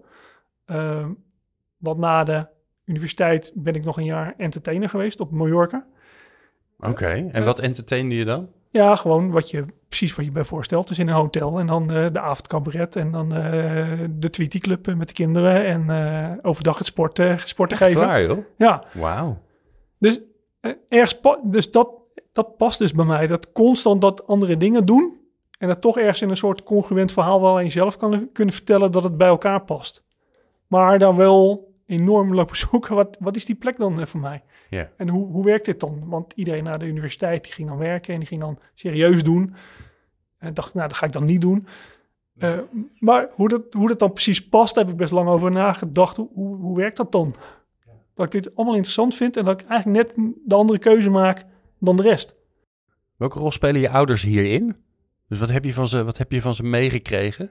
Ehm, 0.67 1.11
want 1.77 1.99
na 1.99 2.25
de 2.25 2.47
universiteit 2.85 3.53
ben 3.55 3.75
ik 3.75 3.85
nog 3.85 3.97
een 3.97 4.05
jaar 4.05 4.35
entertainer 4.37 4.89
geweest 4.89 5.21
op 5.21 5.31
Mallorca. 5.31 5.87
Oké, 6.79 7.29
en 7.33 7.45
wat 7.45 7.59
entertainde 7.59 8.15
je 8.15 8.25
dan? 8.25 8.49
Ja, 8.75 8.97
gewoon 8.97 9.31
wat 9.31 9.51
je 9.51 9.65
precies 9.89 10.15
wat 10.15 10.25
je 10.25 10.31
bij 10.31 10.45
voorstelt. 10.45 10.89
Dus 10.89 10.99
in 10.99 11.09
een 11.09 11.15
hotel 11.15 11.59
en 11.59 11.67
dan 11.67 11.91
eh, 11.91 12.07
de 12.13 12.21
avondcabaret 12.21 12.97
en 12.97 13.11
dan 13.11 13.35
eh, 13.35 13.99
de 14.11 14.31
Tweety 14.31 14.59
Club 14.59 14.89
eh, 14.89 14.95
met 14.95 15.09
de 15.09 15.15
kinderen 15.15 15.65
en 15.65 16.43
overdag 16.43 16.79
het 16.79 16.87
sporten, 16.87 17.39
sporten 17.45 17.79
Echt 17.79 17.87
geven. 17.87 18.07
waar, 18.07 18.23
joh? 18.23 18.39
Ja, 18.57 18.85
Wauw. 18.95 19.39
dus 19.99 20.21
ergens 20.89 21.21
dus 21.43 21.71
dat, 21.71 21.89
dat 22.33 22.57
past 22.57 22.79
dus 22.79 22.93
bij 22.93 23.05
mij. 23.05 23.27
Dat 23.27 23.53
constant 23.53 24.01
dat 24.01 24.27
andere 24.27 24.57
dingen 24.57 24.87
doen 24.87 25.21
en 25.59 25.69
dat 25.69 25.81
toch 25.81 25.99
ergens 25.99 26.23
in 26.23 26.31
een 26.31 26.37
soort 26.37 26.63
congruent 26.63 27.13
verhaal 27.13 27.41
wel 27.41 27.57
aan 27.57 27.65
jezelf 27.65 27.97
kan 27.97 28.29
kunnen 28.33 28.55
vertellen 28.55 28.93
dat 28.93 29.05
het 29.05 29.17
bij 29.17 29.29
elkaar 29.29 29.65
past. 29.65 30.03
Maar 30.67 30.99
dan 30.99 31.17
wel 31.17 31.73
enorm 31.87 32.35
lopen 32.35 32.57
zoeken, 32.57 32.95
wat, 32.95 33.17
wat 33.21 33.37
is 33.37 33.45
die 33.45 33.57
plek 33.57 33.77
dan 33.77 34.07
voor 34.07 34.21
mij? 34.21 34.43
Ja. 34.75 34.91
En 34.97 35.09
hoe, 35.09 35.27
hoe 35.27 35.45
werkt 35.45 35.65
dit 35.65 35.81
dan? 35.81 36.09
Want 36.09 36.33
iedereen 36.33 36.65
naar 36.65 36.79
de 36.79 36.87
universiteit 36.87 37.45
die 37.45 37.53
ging 37.53 37.69
dan 37.69 37.79
werken 37.79 38.13
en 38.13 38.19
die 38.19 38.29
ging 38.29 38.41
dan 38.41 38.59
serieus 38.75 39.23
doen. 39.23 39.55
En 40.39 40.55
dacht, 40.55 40.75
nou, 40.75 40.89
dat 40.89 40.97
ga 40.97 41.07
ik 41.07 41.13
dan 41.13 41.25
niet 41.25 41.41
doen. 41.41 41.67
Eh, 42.39 42.59
maar 42.99 43.29
hoe 43.33 43.49
dat, 43.49 43.63
hoe 43.71 43.89
dat 43.89 43.99
dan 43.99 44.13
precies 44.13 44.49
past, 44.49 44.75
daar 44.75 44.85
heb 44.85 44.93
ik 44.93 44.99
best 44.99 45.13
lang 45.13 45.29
over 45.29 45.51
nagedacht. 45.51 46.17
Hoe, 46.17 46.29
hoe, 46.35 46.57
hoe 46.57 46.77
werkt 46.77 46.97
dat 46.97 47.13
dan? 47.13 47.35
Dat 48.15 48.27
ik 48.27 48.33
dit 48.33 48.57
allemaal 48.57 48.75
interessant 48.75 49.15
vind 49.15 49.37
en 49.37 49.45
dat 49.45 49.61
ik 49.61 49.69
eigenlijk 49.69 50.17
net 50.17 50.35
de 50.45 50.55
andere 50.55 50.79
keuze 50.79 51.11
maak 51.11 51.45
dan 51.79 51.97
de 51.97 52.03
rest. 52.03 52.35
Welke 53.17 53.39
rol 53.39 53.51
spelen 53.51 53.81
je 53.81 53.91
ouders 53.91 54.23
hierin? 54.23 54.77
Dus 55.29 55.39
wat 55.39 55.51
heb 55.51 55.65
je 55.65 55.75
van 55.75 55.89
ze, 55.89 56.05
wat 56.05 56.19
heb 56.19 56.33
je 56.33 56.41
van 56.41 56.55
ze 56.55 56.63
meegekregen? 56.63 57.51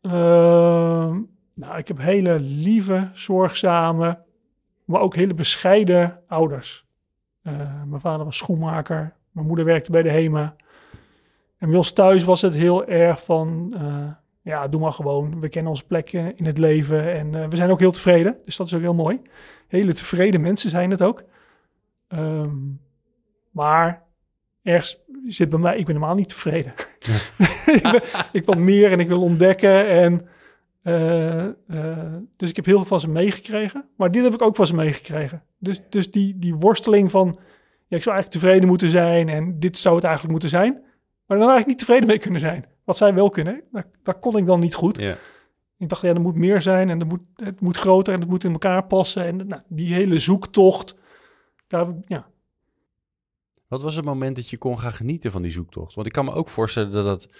Ehm, 0.00 1.20
nou, 1.54 1.78
ik 1.78 1.88
heb 1.88 1.98
hele 1.98 2.40
lieve, 2.40 3.10
zorgzame, 3.14 4.24
maar 4.86 5.00
ook 5.00 5.14
hele 5.14 5.34
bescheiden 5.34 6.22
ouders. 6.28 6.86
Eh, 7.42 7.82
mijn 7.84 8.00
vader 8.00 8.24
was 8.24 8.36
schoenmaker, 8.36 9.14
mijn 9.30 9.46
moeder 9.46 9.64
werkte 9.64 9.90
bij 9.90 10.02
de 10.02 10.10
HEMA. 10.10 10.56
En 11.58 11.68
bij 11.68 11.76
ons 11.76 11.92
thuis 11.92 12.24
was 12.24 12.40
het 12.40 12.54
heel 12.54 12.86
erg 12.86 13.24
van, 13.24 13.74
eh, 13.78 14.10
ja, 14.42 14.68
doe 14.68 14.80
maar 14.80 14.92
gewoon. 14.92 15.40
We 15.40 15.48
kennen 15.48 15.70
onze 15.70 15.86
plek 15.86 16.12
eh, 16.12 16.26
in 16.26 16.44
het 16.44 16.58
leven 16.58 17.12
en 17.12 17.34
eh, 17.34 17.48
we 17.48 17.56
zijn 17.56 17.70
ook 17.70 17.80
heel 17.80 17.92
tevreden. 17.92 18.38
Dus 18.44 18.56
dat 18.56 18.66
is 18.66 18.74
ook 18.74 18.80
heel 18.80 18.94
mooi. 18.94 19.20
Hele 19.68 19.92
tevreden 19.92 20.40
mensen 20.40 20.70
zijn 20.70 20.90
het 20.90 21.02
ook. 21.02 21.22
Ehm, 22.08 22.54
maar 23.50 24.02
ergens 24.62 24.98
zit 25.26 25.48
bij 25.50 25.58
mij, 25.58 25.78
ik 25.78 25.84
ben 25.84 25.94
helemaal 25.94 26.16
niet 26.16 26.28
tevreden. 26.28 26.72
ik, 27.76 27.82
ben, 27.82 28.02
ik 28.32 28.44
wil 28.44 28.60
meer 28.60 28.92
en 28.92 29.00
ik 29.00 29.08
wil 29.08 29.22
ontdekken. 29.22 29.88
En, 29.88 30.28
eh, 30.86 31.46
eh, 31.46 32.14
dus 32.36 32.48
ik 32.48 32.56
heb 32.56 32.64
heel 32.64 32.76
veel 32.76 32.84
van 32.84 33.00
ze 33.00 33.08
meegekregen. 33.08 33.88
Maar 33.96 34.10
dit 34.10 34.22
heb 34.22 34.34
ik 34.34 34.42
ook 34.42 34.56
van 34.56 34.66
ze 34.66 34.74
meegekregen. 34.74 35.42
Dus, 35.58 35.80
dus 35.88 36.10
die, 36.10 36.38
die 36.38 36.54
worsteling 36.54 37.10
van, 37.10 37.26
ja, 37.86 37.96
ik 37.96 38.02
zou 38.02 38.16
eigenlijk 38.16 38.30
tevreden 38.30 38.68
moeten 38.68 38.90
zijn 38.90 39.28
en 39.28 39.58
dit 39.58 39.76
zou 39.76 39.94
het 39.94 40.04
eigenlijk 40.04 40.32
moeten 40.32 40.58
zijn. 40.58 40.72
Maar 41.26 41.38
dan 41.38 41.48
eigenlijk 41.48 41.66
niet 41.66 41.78
tevreden 41.78 42.06
mee 42.06 42.18
kunnen 42.18 42.40
zijn. 42.40 42.64
Wat 42.84 42.96
zij 42.96 43.14
wel 43.14 43.28
kunnen, 43.28 43.62
dat, 43.72 43.86
dat 44.02 44.18
kon 44.18 44.36
ik 44.36 44.46
dan 44.46 44.60
niet 44.60 44.74
goed. 44.74 44.98
Ja. 44.98 45.16
Ik 45.78 45.88
dacht, 45.88 46.02
ja, 46.02 46.14
er 46.14 46.20
moet 46.20 46.34
meer 46.34 46.62
zijn 46.62 46.90
en 46.90 47.00
er 47.00 47.06
moet, 47.06 47.22
het 47.34 47.60
moet 47.60 47.76
groter 47.76 48.14
en 48.14 48.20
het 48.20 48.28
moet 48.28 48.44
in 48.44 48.52
elkaar 48.52 48.86
passen. 48.86 49.24
En 49.24 49.36
nou, 49.46 49.62
die 49.68 49.94
hele 49.94 50.18
zoektocht, 50.18 50.98
daar, 51.66 51.86
ja, 52.06 52.26
Wat 53.68 53.82
was 53.82 53.94
het 53.94 54.04
moment 54.04 54.36
dat 54.36 54.48
je 54.48 54.58
kon 54.58 54.78
gaan 54.78 54.92
genieten 54.92 55.32
van 55.32 55.42
die 55.42 55.50
zoektocht? 55.50 55.94
Want 55.94 56.06
ik 56.06 56.12
kan 56.12 56.24
me 56.24 56.32
ook 56.32 56.48
voorstellen 56.48 56.92
dat 56.92 57.06
het, 57.06 57.34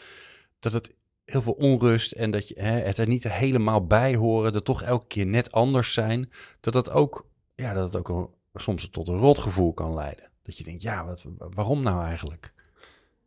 dat 0.58 0.72
het 0.72 0.94
heel 1.26 1.42
veel 1.42 1.52
onrust 1.52 2.12
en 2.12 2.30
dat 2.30 2.48
je 2.48 2.54
hè, 2.58 2.70
het 2.70 2.98
er 2.98 3.06
niet 3.06 3.28
helemaal 3.28 3.86
bij 3.86 4.14
horen, 4.14 4.52
dat 4.52 4.64
toch 4.64 4.82
elke 4.82 5.06
keer 5.06 5.26
net 5.26 5.52
anders 5.52 5.92
zijn, 5.92 6.30
dat 6.60 6.72
dat 6.72 6.90
ook, 6.90 7.26
ja, 7.54 7.74
dat 7.74 7.92
het 7.92 8.08
ook 8.08 8.30
soms 8.54 8.90
tot 8.90 9.08
een 9.08 9.18
rotgevoel 9.18 9.72
kan 9.72 9.94
leiden. 9.94 10.30
Dat 10.42 10.58
je 10.58 10.64
denkt, 10.64 10.82
ja, 10.82 11.04
wat, 11.04 11.24
waarom 11.38 11.82
nou 11.82 12.04
eigenlijk? 12.04 12.52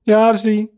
Ja, 0.01 0.31
dus 0.31 0.41
die. 0.41 0.77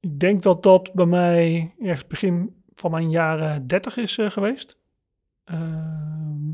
Ik 0.00 0.20
denk 0.20 0.42
dat 0.42 0.62
dat 0.62 0.92
bij 0.92 1.06
mij 1.06 1.74
ergens 1.80 2.06
begin 2.06 2.62
van 2.74 2.90
mijn 2.90 3.10
jaren 3.10 3.66
30 3.66 3.96
is 3.96 4.18
eh, 4.18 4.30
geweest. 4.30 4.78
Ehm, 5.44 6.52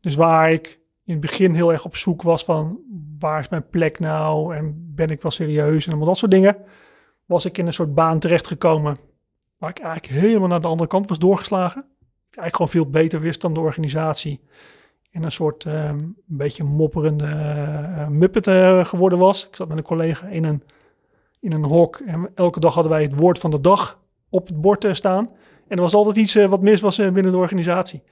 dus 0.00 0.14
waar 0.14 0.52
ik 0.52 0.80
in 1.04 1.12
het 1.12 1.20
begin 1.20 1.54
heel 1.54 1.72
erg 1.72 1.84
op 1.84 1.96
zoek 1.96 2.22
was 2.22 2.44
van 2.44 2.80
waar 3.18 3.40
is 3.40 3.48
mijn 3.48 3.68
plek 3.68 3.98
nou 3.98 4.56
en 4.56 4.92
ben 4.94 5.10
ik 5.10 5.22
wel 5.22 5.30
serieus 5.30 5.84
en 5.84 5.90
allemaal 5.90 6.08
dat 6.08 6.18
soort 6.18 6.30
dingen, 6.30 6.56
was 7.24 7.44
ik 7.44 7.58
in 7.58 7.66
een 7.66 7.72
soort 7.72 7.94
baan 7.94 8.18
terechtgekomen 8.18 8.98
waar 9.60 9.70
ik 9.70 9.78
eigenlijk 9.78 10.20
helemaal 10.22 10.48
naar 10.48 10.60
de 10.60 10.66
andere 10.66 10.88
kant 10.88 11.08
was 11.08 11.18
doorgeslagen. 11.18 11.80
Ik 12.30 12.36
eigenlijk 12.36 12.56
gewoon 12.56 12.70
veel 12.70 13.00
beter 13.02 13.20
wist 13.20 13.40
dan 13.40 13.54
de 13.54 13.60
organisatie. 13.60 14.40
En 15.10 15.22
een 15.22 15.32
soort 15.32 15.64
ehm, 15.64 15.98
een 15.98 16.16
beetje 16.26 16.64
mopperende 16.64 17.26
eh, 17.26 18.08
muppet 18.08 18.46
eh, 18.46 18.84
geworden 18.84 19.18
was. 19.18 19.46
Ik 19.48 19.56
zat 19.56 19.68
met 19.68 19.78
een 19.78 19.84
collega 19.84 20.26
in 20.26 20.44
een 20.44 20.62
in 21.40 21.52
een 21.52 21.64
hok. 21.64 22.02
En 22.06 22.30
elke 22.34 22.60
dag 22.60 22.74
hadden 22.74 22.92
wij 22.92 23.02
het 23.02 23.16
woord 23.16 23.38
van 23.38 23.50
de 23.50 23.60
dag 23.60 24.00
op 24.30 24.46
het 24.46 24.60
bord 24.60 24.84
eh, 24.84 24.94
staan. 24.94 25.30
En 25.68 25.76
er 25.76 25.82
was 25.82 25.94
altijd 25.94 26.16
iets 26.16 26.34
wat 26.34 26.62
mis 26.62 26.80
was 26.80 26.96
binnen 26.96 27.32
de 27.32 27.38
organisatie. 27.38 28.02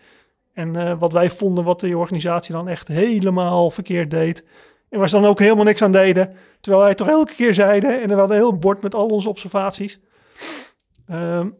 En 0.52 0.98
wat 0.98 1.12
wij 1.12 1.30
vonden 1.30 1.64
wat 1.64 1.80
de 1.80 1.98
organisatie 1.98 2.54
dan 2.54 2.68
echt 2.68 2.88
helemaal 2.88 3.70
verkeerd 3.70 4.10
deed. 4.10 4.44
En 4.88 4.98
waar 4.98 5.08
ze 5.08 5.20
dan 5.20 5.30
ook 5.30 5.38
helemaal 5.38 5.64
niks 5.64 5.82
aan 5.82 5.92
deden. 5.92 6.34
Terwijl 6.60 6.84
wij 6.84 6.94
toch 6.94 7.08
elke 7.08 7.34
keer 7.34 7.54
zeiden. 7.54 8.00
En 8.00 8.08
we 8.08 8.14
hadden 8.14 8.36
een 8.36 8.42
heel 8.42 8.58
bord 8.58 8.82
met 8.82 8.94
al 8.94 9.06
onze 9.06 9.28
observaties. 9.28 10.00
Ehm, 11.08 11.50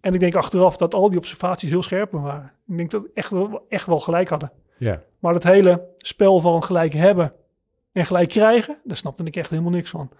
en 0.00 0.14
ik 0.14 0.20
denk 0.20 0.34
achteraf 0.34 0.76
dat 0.76 0.94
al 0.94 1.08
die 1.08 1.18
observaties 1.18 1.70
heel 1.70 1.82
scherp 1.82 2.12
waren. 2.12 2.52
Ik 2.66 2.76
denk 2.76 2.90
dat 2.90 3.02
we 3.02 3.10
echt, 3.14 3.30
wel- 3.30 3.66
echt 3.68 3.86
wel 3.86 4.00
gelijk 4.00 4.28
hadden. 4.28 4.52
Ja. 4.76 5.02
Maar 5.18 5.32
dat 5.32 5.42
hele 5.42 5.88
spel 5.98 6.40
van 6.40 6.62
gelijk 6.62 6.92
hebben 6.92 7.32
en 7.92 8.06
gelijk 8.06 8.28
krijgen, 8.28 8.80
daar 8.84 8.96
snapte 8.96 9.24
ik 9.24 9.36
echt 9.36 9.50
helemaal 9.50 9.70
niks 9.70 9.90
van. 9.90 10.10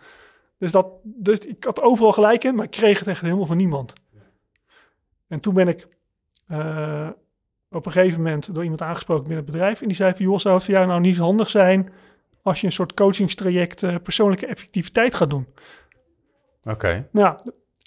Dus, 0.59 0.73
dat, 0.73 0.87
dus 1.03 1.39
ik 1.39 1.65
had 1.65 1.83
overal 1.83 2.13
gelijk 2.13 2.45
in, 2.45 2.55
maar 2.55 2.65
ik 2.65 2.71
kreeg 2.71 2.99
het 2.99 3.09
echt 3.09 3.21
helemaal 3.21 3.47
van 3.47 3.57
niemand. 3.57 3.93
En 5.29 5.41
toen 5.41 5.55
ben 5.55 5.69
ik 5.69 5.89
eh, 6.47 7.09
op 7.71 7.87
een 7.87 7.93
gegeven 7.93 8.23
moment 8.23 8.55
door 8.55 8.63
iemand 8.63 8.83
aangesproken 8.83 9.25
binnen 9.25 9.43
het 9.45 9.53
bedrijf. 9.53 9.81
En 9.81 9.89
die 9.89 9.97
zei 9.97 10.15
van, 10.15 10.25
joh, 10.25 10.39
zou 10.39 10.55
het 10.55 10.65
voor 10.65 10.75
jou 10.75 10.87
nou 10.87 11.01
niet 11.01 11.17
handig 11.17 11.51
zijn 11.51 11.93
als 12.43 12.61
je 12.61 12.67
een 12.67 12.73
soort 12.73 12.95
coachingstraject 12.95 13.83
eh, 13.83 13.95
persoonlijke 14.03 14.47
effectiviteit 14.47 15.15
gaat 15.15 15.31
doen? 15.31 15.47
Oké. 16.65 17.09
Nou, 17.13 17.39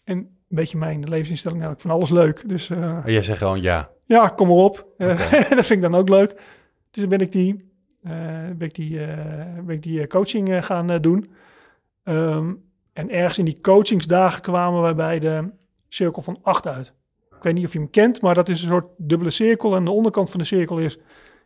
en 0.04 0.37
een 0.50 0.56
beetje 0.56 0.78
mijn 0.78 1.10
levensinstelling, 1.10 1.62
nou, 1.62 1.74
ik 1.74 1.80
van 1.80 1.92
alles 1.92 2.10
leuk. 2.10 2.50
Dus 2.50 2.70
eh, 2.70 2.80
Maar 2.80 3.12
jij 3.12 3.22
zegt 3.22 3.38
gewoon 3.38 3.62
ja. 3.62 3.90
ja, 4.06 4.28
kom 4.28 4.48
maar 4.48 4.58
op. 4.58 4.88
Eh, 4.98 5.10
Oké. 5.10 5.30
dat 5.56 5.66
vind 5.66 5.70
ik 5.70 5.82
dan 5.82 5.96
ook 5.96 6.10
leuk. 6.10 6.34
Dus 6.92 7.02
dan 7.02 7.10
ben 7.10 7.20
ik 7.20 7.32
die, 7.32 7.72
eh, 8.04 8.12
ben 8.56 8.68
ik 8.68 8.76
die, 8.76 9.00
ben 9.66 9.76
ik 9.76 9.84
die 9.84 10.08
coaching 10.08 10.66
gaan 10.66 11.02
doen. 11.02 11.32
Ehm, 12.04 12.54
en 12.94 13.10
ergens 13.10 13.38
in 13.38 13.46
die 13.46 13.60
coachingsdagen 13.62 14.42
kwamen 14.42 14.82
wij 14.82 14.96
bij 14.96 15.20
de 15.20 15.50
cirkel 15.88 16.22
van 16.22 16.40
8 16.42 16.68
uit. 16.68 16.94
Ik 17.36 17.44
weet 17.44 17.54
niet 17.54 17.66
of 17.66 17.74
je 17.74 17.80
hem 17.80 17.90
kent, 17.90 18.22
maar 18.22 18.36
dat 18.36 18.50
is 18.50 18.62
een 18.62 18.68
soort 18.68 18.88
dubbele 18.98 19.32
cirkel. 19.32 19.76
En 19.76 19.86
de 19.86 19.92
onderkant 19.92 20.30
van 20.30 20.40
de 20.40 20.46
cirkel 20.46 20.78
is, 20.78 20.98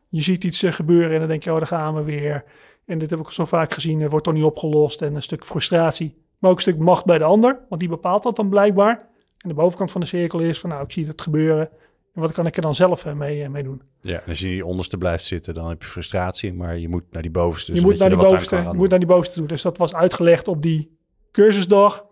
je 0.10 0.22
ziet 0.22 0.44
iets 0.44 0.64
gebeuren 0.66 1.12
en 1.12 1.20
dan 1.20 1.28
denk 1.28 1.44
je, 1.44 1.52
oh, 1.52 1.58
daar 1.58 1.68
gaan 1.68 1.96
we 1.96 2.04
weer. 2.04 2.44
En 2.86 2.98
dit 2.98 3.10
heb 3.10 3.20
ik 3.20 3.30
zo 3.30 3.46
vaak 3.46 3.74
gezien, 3.74 4.10
wordt 4.10 4.26
toch 4.26 4.34
niet 4.34 4.44
opgelost. 4.44 5.02
En 5.02 5.16
een 5.16 5.22
stuk 5.22 5.46
frustratie, 5.46 6.21
maar 6.42 6.52
ook 6.52 6.56
een 6.56 6.62
stuk 6.62 6.78
macht 6.78 7.06
bij 7.06 7.18
de 7.18 7.24
ander, 7.24 7.60
want 7.70 7.82
die 7.82 7.90
bepaalt 7.90 8.24
dat 8.24 8.36
dan 8.36 8.50
blijkbaar. 8.50 9.10
En 9.38 9.50
de 9.50 9.54
bovenkant 9.54 9.92
van 9.92 10.02
de 10.02 10.08
cirkel 10.08 10.40
is 10.40 10.60
van, 10.60 10.70
nou, 10.70 10.84
ik 10.84 10.92
zie 10.92 11.08
het 11.08 11.22
gebeuren. 11.22 11.70
En 12.14 12.22
wat 12.22 12.32
kan 12.32 12.46
ik 12.46 12.56
er 12.56 12.62
dan 12.62 12.76
zelf 12.76 13.06
eh, 13.06 13.14
mee, 13.14 13.44
eh, 13.44 13.50
mee 13.50 13.64
doen? 13.64 13.82
Ja, 14.02 14.22
en 14.22 14.30
als 14.30 14.40
je 14.40 14.48
in 14.48 14.54
die 14.54 14.66
onderste 14.66 14.98
blijft 14.98 15.26
zitten, 15.26 15.54
dan 15.54 15.70
heb 15.70 15.82
je 15.82 15.88
frustratie, 15.88 16.54
maar 16.54 16.78
je 16.78 16.90
moet 16.90 17.04
naar 17.12 17.22
die 17.22 17.32
bovenste. 17.32 17.72
je 17.72 17.78
zodat 17.78 17.92
moet 17.92 18.00
naar 18.00 18.10
die 18.10 18.28
bovenste, 18.28 18.56
je 18.56 18.74
moet 18.74 18.90
naar 18.90 19.00
die 19.00 19.08
bovenste 19.08 19.36
toe. 19.36 19.48
Dus 19.48 19.62
dat 19.62 19.78
was 19.78 19.94
uitgelegd 19.94 20.48
op 20.48 20.62
die 20.62 20.98
cursusdag. 21.32 22.06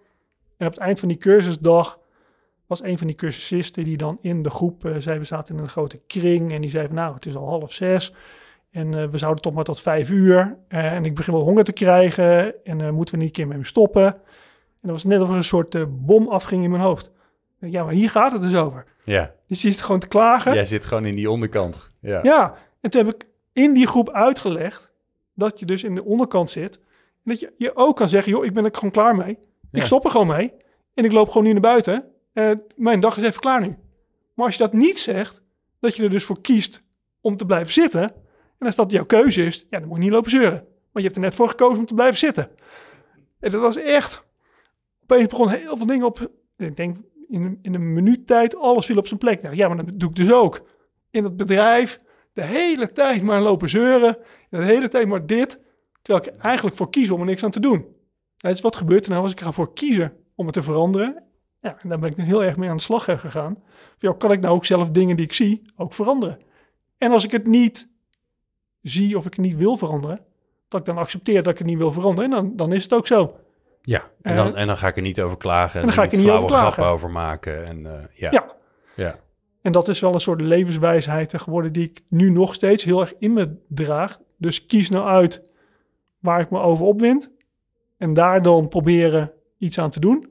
En 0.57 0.67
op 0.67 0.74
het 0.74 0.81
eind 0.81 1.00
van 1.00 1.07
die 1.07 1.17
cursusdag 1.17 2.00
was 2.67 2.83
een 2.83 2.98
van 2.98 3.07
die 3.07 3.15
cursisten 3.15 3.83
die 3.83 3.98
dan 3.98 4.17
in 4.21 4.41
de 4.41 4.50
groep 4.50 4.86
eh, 4.86 4.95
zei, 4.98 5.19
we 5.19 5.25
zaten 5.25 5.55
in 5.55 5.62
een 5.62 5.69
grote 5.69 6.01
kring 6.07 6.51
en 6.51 6.62
die 6.62 6.69
zei 6.69 6.88
van 6.88 6.95
nou, 6.95 7.13
het 7.13 7.25
is 7.25 7.36
al 7.36 7.48
half 7.48 7.74
zes 7.74 8.13
en 8.71 8.93
eh, 8.93 9.05
we 9.09 9.17
zouden 9.17 9.41
toch 9.41 9.53
maar 9.53 9.63
tot 9.63 9.79
vijf 9.81 10.09
uur 10.09 10.57
Eh, 10.67 10.93
en 10.93 11.05
ik 11.05 11.15
begin 11.15 11.33
wel 11.33 11.43
honger 11.43 11.63
te 11.63 11.71
krijgen 11.71 12.63
en 12.65 12.81
eh, 12.81 12.89
moeten 12.89 13.13
we 13.15 13.19
niet 13.19 13.29
een 13.29 13.35
keer 13.35 13.47
met 13.47 13.57
me 13.57 13.65
stoppen? 13.65 14.05
En 14.05 14.88
dat 14.88 14.91
was 14.91 15.03
net 15.03 15.21
of 15.21 15.29
er 15.29 15.35
een 15.35 15.43
soort 15.43 16.05
bom 16.05 16.27
afging 16.27 16.63
in 16.63 16.69
mijn 16.69 16.83
hoofd. 16.83 17.11
Ja, 17.59 17.83
maar 17.83 17.93
hier 17.93 18.09
gaat 18.09 18.31
het 18.31 18.41
dus 18.41 18.55
over. 18.55 18.85
Ja, 19.03 19.33
Dus 19.47 19.61
je 19.61 19.67
zit 19.71 19.81
gewoon 19.81 19.99
te 19.99 20.07
klagen. 20.07 20.53
jij 20.53 20.65
zit 20.65 20.85
gewoon 20.85 21.05
in 21.05 21.15
die 21.15 21.29
onderkant. 21.29 21.93
Ja. 21.99 22.19
Ja, 22.23 22.53
en 22.81 22.89
toen 22.89 23.05
heb 23.05 23.15
ik 23.15 23.27
in 23.53 23.73
die 23.73 23.88
groep 23.88 24.09
uitgelegd 24.09 24.91
dat 25.35 25.59
je 25.59 25.65
dus 25.65 25.83
in 25.83 25.95
de 25.95 26.03
onderkant 26.03 26.49
zit. 26.49 26.77
En 26.77 27.31
dat 27.31 27.39
je, 27.39 27.53
je 27.57 27.75
ook 27.75 27.95
kan 27.95 28.09
zeggen, 28.09 28.31
joh, 28.31 28.45
ik 28.45 28.53
ben 28.53 28.65
er 28.65 28.69
gewoon 28.73 28.91
klaar 28.91 29.15
mee. 29.15 29.38
Ja. 29.71 29.79
Ik 29.79 29.85
stop 29.85 30.05
er 30.05 30.11
gewoon 30.11 30.27
mee. 30.27 30.53
En 30.93 31.05
ik 31.05 31.11
loop 31.11 31.27
gewoon 31.27 31.43
nu 31.43 31.51
naar 31.51 31.61
buiten. 31.61 32.05
Mijn 32.75 32.99
dag 32.99 33.17
is 33.17 33.23
even 33.23 33.39
klaar 33.39 33.61
nu. 33.61 33.77
Maar 34.33 34.45
als 34.45 34.55
je 34.55 34.63
dat 34.63 34.73
niet 34.73 34.99
zegt, 34.99 35.41
dat 35.79 35.95
je 35.95 36.03
er 36.03 36.09
dus 36.09 36.23
voor 36.23 36.41
kiest 36.41 36.81
om 37.21 37.38
te 37.38 37.45
blijven 37.45 37.73
zitten. 37.73 38.13
En 38.59 38.65
als 38.65 38.75
dat 38.75 38.91
jouw 38.91 39.05
keuze 39.05 39.45
is, 39.45 39.65
ja, 39.69 39.79
dan 39.79 39.87
moet 39.87 39.97
je 39.97 40.03
niet 40.03 40.11
lopen 40.11 40.31
zeuren. 40.31 40.57
Want 40.91 40.93
je 40.93 41.01
hebt 41.01 41.15
er 41.15 41.21
net 41.21 41.35
voor 41.35 41.49
gekozen 41.49 41.79
om 41.79 41.85
te 41.85 41.93
blijven 41.93 42.17
zitten. 42.17 42.49
En 43.39 43.51
dat 43.51 43.61
was 43.61 43.75
echt... 43.75 44.23
Opeens 45.03 45.27
begon 45.27 45.49
heel 45.49 45.77
veel 45.77 45.85
dingen 45.85 46.05
op... 46.05 46.31
Ik 46.57 46.77
denk, 46.77 46.97
in, 47.27 47.59
in 47.61 47.73
een 47.73 47.93
minuut 47.93 48.27
tijd, 48.27 48.55
alles 48.55 48.85
viel 48.85 48.97
op 48.97 49.07
zijn 49.07 49.19
plek. 49.19 49.53
Ja, 49.53 49.67
maar 49.67 49.85
dat 49.85 49.99
doe 49.99 50.09
ik 50.09 50.15
dus 50.15 50.31
ook. 50.31 50.65
In 51.11 51.23
het 51.23 51.37
bedrijf, 51.37 51.99
de 52.33 52.43
hele 52.43 52.91
tijd 52.91 53.21
maar 53.21 53.41
lopen 53.41 53.69
zeuren. 53.69 54.17
De 54.49 54.63
hele 54.63 54.87
tijd 54.87 55.07
maar 55.07 55.25
dit. 55.25 55.59
Terwijl 56.01 56.25
ik 56.25 56.41
eigenlijk 56.41 56.75
voor 56.75 56.89
kies 56.89 57.09
om 57.09 57.19
er 57.19 57.25
niks 57.25 57.43
aan 57.43 57.51
te 57.51 57.59
doen. 57.59 57.85
Het 58.37 58.55
is 58.55 58.61
wat 58.61 58.75
gebeurt 58.75 59.05
er 59.05 59.11
nou 59.11 59.23
als 59.23 59.31
ik 59.31 59.41
ervoor 59.41 59.73
kiezen 59.73 60.13
om 60.35 60.45
het 60.45 60.53
te 60.53 60.63
veranderen? 60.63 61.23
Ja, 61.61 61.77
en 61.81 61.89
daar 61.89 61.99
ben 61.99 62.11
ik 62.11 62.17
heel 62.17 62.43
erg 62.43 62.57
mee 62.57 62.69
aan 62.69 62.77
de 62.77 62.81
slag 62.81 63.03
gegaan. 63.03 63.63
Ja, 63.97 64.13
kan 64.17 64.31
ik 64.31 64.39
nou 64.39 64.55
ook 64.55 64.65
zelf 64.65 64.89
dingen 64.89 65.15
die 65.15 65.25
ik 65.25 65.33
zie 65.33 65.71
ook 65.75 65.93
veranderen? 65.93 66.39
En 66.97 67.11
als 67.11 67.23
ik 67.23 67.31
het 67.31 67.47
niet 67.47 67.88
zie 68.81 69.17
of 69.17 69.25
ik 69.25 69.33
het 69.33 69.45
niet 69.45 69.55
wil 69.55 69.77
veranderen, 69.77 70.19
dat 70.67 70.79
ik 70.79 70.86
dan 70.86 70.98
accepteer 70.98 71.43
dat 71.43 71.51
ik 71.51 71.57
het 71.57 71.67
niet 71.67 71.77
wil 71.77 71.91
veranderen, 71.91 72.31
en 72.31 72.36
dan, 72.36 72.55
dan 72.55 72.74
is 72.74 72.83
het 72.83 72.93
ook 72.93 73.07
zo. 73.07 73.36
Ja, 73.81 74.03
en 74.21 74.31
Eh, 74.31 74.45
dan, 74.45 74.55
en 74.55 74.67
dan 74.67 74.77
ga 74.77 74.88
ik 74.88 74.95
er 74.95 75.01
niet 75.01 75.21
over 75.21 75.38
klagen. 75.38 75.79
En, 75.79 75.86
dan 75.86 75.95
ga 75.95 76.03
ik 76.03 76.12
er 76.12 76.17
niet 76.17 76.29
over 76.29 76.48
klagen. 76.48 76.71
grappen 76.71 76.93
over 76.93 77.09
maken. 77.09 77.65
En, 77.65 77.86
eh, 77.86 78.03
ja. 78.12 78.29
Ja. 78.31 78.55
ja. 78.95 79.15
En 79.62 79.71
dat 79.71 79.88
is 79.88 80.00
wel 80.00 80.13
een 80.13 80.21
soort 80.21 80.41
levenswijsheid 80.41 81.33
eh, 81.33 81.39
geworden 81.39 81.71
die 81.74 81.83
ik 81.89 82.01
nu 82.07 82.29
nog 82.31 82.53
steeds 82.53 82.83
heel 82.83 83.01
erg 83.01 83.13
in 83.19 83.33
me 83.33 83.55
draag. 83.67 84.19
Dus 84.38 84.65
kies 84.65 84.89
nou 84.89 85.07
uit 85.07 85.43
waar 86.19 86.39
ik 86.39 86.50
me 86.50 86.59
over 86.59 86.86
opwind. 86.86 87.31
En 87.98 88.13
daar 88.13 88.41
dan 88.41 88.67
proberen 88.67 89.31
iets 89.57 89.79
aan 89.79 89.89
te 89.89 90.00
doen. 90.00 90.27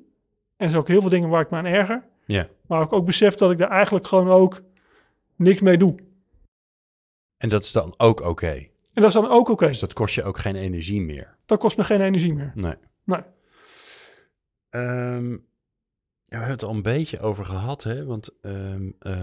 En 0.57 0.69
zijn 0.69 0.81
ook 0.81 0.89
heel 0.89 1.01
veel 1.01 1.11
dingen 1.11 1.29
waar 1.29 1.43
ik 1.43 1.51
me 1.51 1.57
aan 1.57 1.65
erger. 1.65 2.05
ja. 2.27 2.49
Maar 2.67 2.83
ik 2.83 2.93
ook 2.93 3.07
besef 3.07 3.35
dat 3.35 3.51
ik 3.51 3.59
daar 3.59 3.71
eigenlijk 3.71 4.07
gewoon 4.07 4.29
ook 4.29 4.61
niks 5.37 5.61
mee 5.61 5.79
doe. 5.79 5.95
En 7.39 7.49
dat 7.49 7.63
is 7.63 7.73
dan 7.73 7.95
ook 7.97 8.21
oké. 8.21 8.53
En 8.93 9.03
dat 9.03 9.07
is 9.07 9.21
dan 9.21 9.31
ook 9.31 9.49
oké. 9.49 9.67
Dus 9.67 9.79
dat 9.79 9.93
kost 9.93 10.15
je 10.15 10.25
ook 10.25 10.39
geen 10.39 10.57
energie 10.57 11.01
meer. 11.01 11.37
Dat 11.45 11.59
kost 11.59 11.77
me 11.77 11.85
geen 11.85 12.01
energie 12.01 12.35
meer. 12.35 12.53
Nee. 12.55 12.75
Nee. 13.05 13.21
Ehm, 14.71 15.31
ja, 15.31 16.37
we 16.37 16.45
hebben 16.45 16.51
het 16.51 16.63
al 16.63 16.75
een 16.75 16.83
beetje 16.83 17.21
over 17.21 17.45
gehad, 17.45 17.83
hè? 17.83 18.05
Want 18.05 18.31
ehm, 18.43 18.91
eh, 18.99 19.15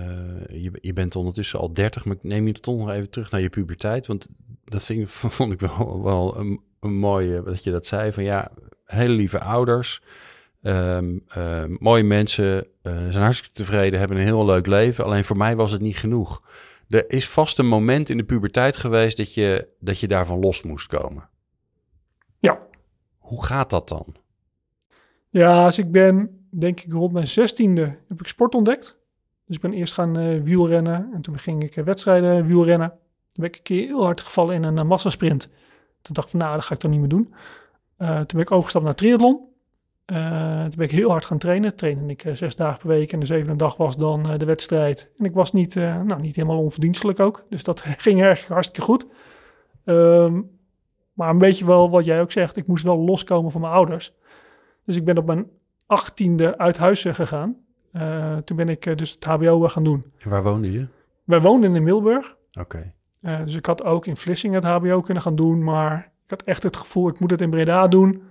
je, 0.48 0.72
je 0.81 0.93
bent 0.93 1.15
ondertussen 1.15 1.60
al 1.60 1.74
30, 1.74 2.05
maar 2.05 2.15
ik 2.15 2.24
neem 2.24 2.48
je 2.48 2.53
toch 2.53 2.77
nog 2.77 2.89
even 2.89 3.10
terug 3.10 3.31
naar 3.31 3.41
je 3.41 3.50
puberteit. 3.50 4.07
Want 4.07 4.27
dat 4.63 4.84
vind 4.84 5.12
vond 5.38 5.51
ik 5.51 5.60
wel, 5.60 6.03
wel 6.03 6.38
een, 6.38 6.62
een 6.79 6.95
mooie, 6.98 7.43
dat 7.43 7.63
je 7.63 7.72
dat 7.72 7.86
zei, 7.86 8.13
van 8.13 8.24
ja, 8.24 8.51
hele 8.86 9.13
lieve 9.13 9.39
ouders. 9.39 10.01
Ehm, 10.62 11.17
mooie 11.79 12.03
mensen, 12.03 12.67
eh, 12.81 12.93
zijn 12.93 13.24
hartstikke 13.24 13.55
tevreden, 13.55 14.00
hebben 14.00 14.17
een 14.17 14.24
heel 14.24 14.45
leuk 14.45 14.65
leven. 14.65 15.03
Alleen 15.03 15.25
voor 15.25 15.38
mij 15.38 15.55
was 15.55 15.72
het 15.72 15.81
niet 15.81 15.98
genoeg. 15.98 16.41
Er 16.89 17.12
is 17.12 17.30
vast 17.30 17.60
een 17.60 17.68
moment 17.68 18.10
in 18.10 18.18
de 18.18 18.24
puberteit 18.24 18.77
geweest 18.77 19.18
dat 19.18 19.34
je, 19.34 19.68
dat 19.80 20.00
je 20.00 20.08
daarvan 20.08 20.39
los 20.39 20.63
moest 20.63 20.88
komen. 20.88 21.30
Ja. 22.39 22.60
Hoe 23.18 23.46
gaat 23.46 23.70
dat 23.70 23.88
dan? 23.88 24.15
Ja, 25.30 25.65
dus 25.65 25.77
ik 25.77 25.92
ben, 25.92 26.48
denk 26.50 26.80
ik, 26.80 26.92
rond 26.92 27.13
mijn 27.13 27.27
zestiende 27.27 28.00
heb 28.08 28.20
ik 28.20 28.27
sport 28.27 28.56
ontdekt. 28.56 28.98
Dus 29.46 29.56
ik 29.56 29.62
ben 29.62 29.74
eerst 29.74 29.94
gaan 29.94 30.18
eh, 30.18 30.42
wielrennen 30.42 31.10
en 31.13 31.22
toen 31.22 31.39
ging 31.39 31.63
ik 31.63 31.75
eh, 31.75 31.84
wedstrijden 31.84 32.46
wielrennen. 32.46 32.89
Toen 32.89 33.44
ben 33.44 33.50
ik 33.50 33.56
een 33.56 33.63
keer 33.63 33.86
heel 33.86 34.04
hard 34.04 34.22
gevallen 34.22 34.56
in 34.56 34.63
een 34.63 34.77
uh, 34.77 34.84
massasprint. 34.84 35.50
Toen 36.01 36.13
dacht 36.13 36.25
ik 36.25 36.32
van, 36.32 36.39
nou, 36.39 36.56
dat 36.56 36.65
ga 36.65 36.74
ik 36.74 36.80
toch 36.80 36.92
niet 36.92 37.00
meer 37.00 37.10
doen. 37.10 37.34
Eh, 37.98 38.15
toen 38.18 38.25
ben 38.27 38.42
ik 38.42 38.51
overgestapt 38.51 38.86
naar 38.86 38.96
triathlon. 38.96 39.54
Eh, 40.05 40.62
toen 40.62 40.77
ben 40.77 40.85
ik 40.85 40.91
heel 40.91 41.09
hard 41.09 41.25
gaan 41.25 41.38
trainen. 41.38 41.75
Trainde 41.75 42.13
ik 42.13 42.24
eh, 42.24 42.33
zes 42.33 42.55
dagen 42.55 42.79
per 42.79 42.88
week 42.88 43.13
en 43.13 43.19
de 43.19 43.25
zevende 43.25 43.55
dag 43.55 43.77
was 43.77 43.97
dan 43.97 44.29
eh, 44.29 44.38
de 44.38 44.45
wedstrijd. 44.45 45.12
En 45.17 45.25
ik 45.25 45.33
was 45.33 45.51
niet, 45.51 45.75
nou, 45.75 46.21
niet 46.21 46.35
helemaal 46.35 46.62
onverdienstelijk 46.62 47.19
ook. 47.19 47.45
Dus 47.50 47.63
dat 47.63 47.81
ging 48.05 48.21
erg 48.21 48.47
hartstikke 48.47 48.81
goed. 48.81 49.05
Ehm, 49.85 50.41
maar 51.13 51.29
een 51.29 51.38
beetje 51.38 51.65
wel 51.65 51.89
wat 51.89 52.05
jij 52.05 52.21
ook 52.21 52.31
zegt. 52.31 52.57
Ik 52.57 52.67
moest 52.67 52.83
wel 52.83 52.97
loskomen 52.97 53.51
van 53.51 53.62
mijn 53.62 53.74
ouders. 53.74 54.13
Dus 54.85 54.95
ik 54.95 55.05
ben 55.05 55.17
op 55.17 55.25
mijn 55.25 55.47
achttiende 55.85 56.57
uit 56.57 56.77
huis 56.77 57.01
gegaan. 57.01 57.57
Toen 58.43 58.57
ben 58.57 58.69
ik 58.69 58.97
dus 58.97 59.12
het 59.12 59.24
hbo 59.24 59.67
gaan 59.67 59.83
doen. 59.83 60.05
En 60.19 60.29
waar 60.29 60.43
woonde 60.43 60.71
je? 60.71 60.88
Wij 61.24 61.41
woonden 61.41 61.75
in 61.75 61.83
Middelburg. 61.83 62.35
Oké. 62.59 62.93
Dus 63.21 63.55
ik 63.55 63.65
had 63.65 63.83
ook 63.83 64.05
in 64.05 64.17
Vlissingen 64.17 64.63
het 64.63 64.71
HBO 64.71 65.01
kunnen 65.01 65.24
gaan 65.24 65.35
doen, 65.35 65.63
maar 65.63 66.12
ik 66.24 66.29
had 66.29 66.43
echt 66.43 66.63
het 66.63 66.75
gevoel, 66.75 67.07
ik 67.07 67.19
moet 67.19 67.31
het 67.31 67.41
in 67.41 67.50
Breda 67.50 67.88
doen. 67.88 68.24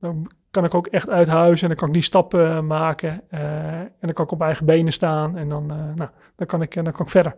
Dan 0.00 0.30
kan 0.56 0.64
ik 0.64 0.74
ook 0.74 0.86
echt 0.86 1.08
uit 1.08 1.28
huis 1.28 1.62
en 1.62 1.68
dan 1.68 1.76
kan 1.76 1.88
ik 1.88 1.94
die 1.94 2.02
stappen 2.02 2.50
eh, 2.50 2.60
maken. 2.60 3.22
eh, 3.28 3.80
en 3.80 3.92
dan 4.00 4.12
kan 4.12 4.24
ik 4.24 4.30
op 4.30 4.40
eigen 4.40 4.66
benen 4.66 4.92
staan 4.92 5.36
en 5.36 5.48
dan, 5.48 5.70
eh, 5.70 5.94
nou, 5.94 6.10
dan, 6.36 6.46
kan, 6.46 6.62
ik, 6.62 6.74
dan 6.74 6.92
kan 6.92 7.04
ik 7.04 7.10
verder. 7.10 7.36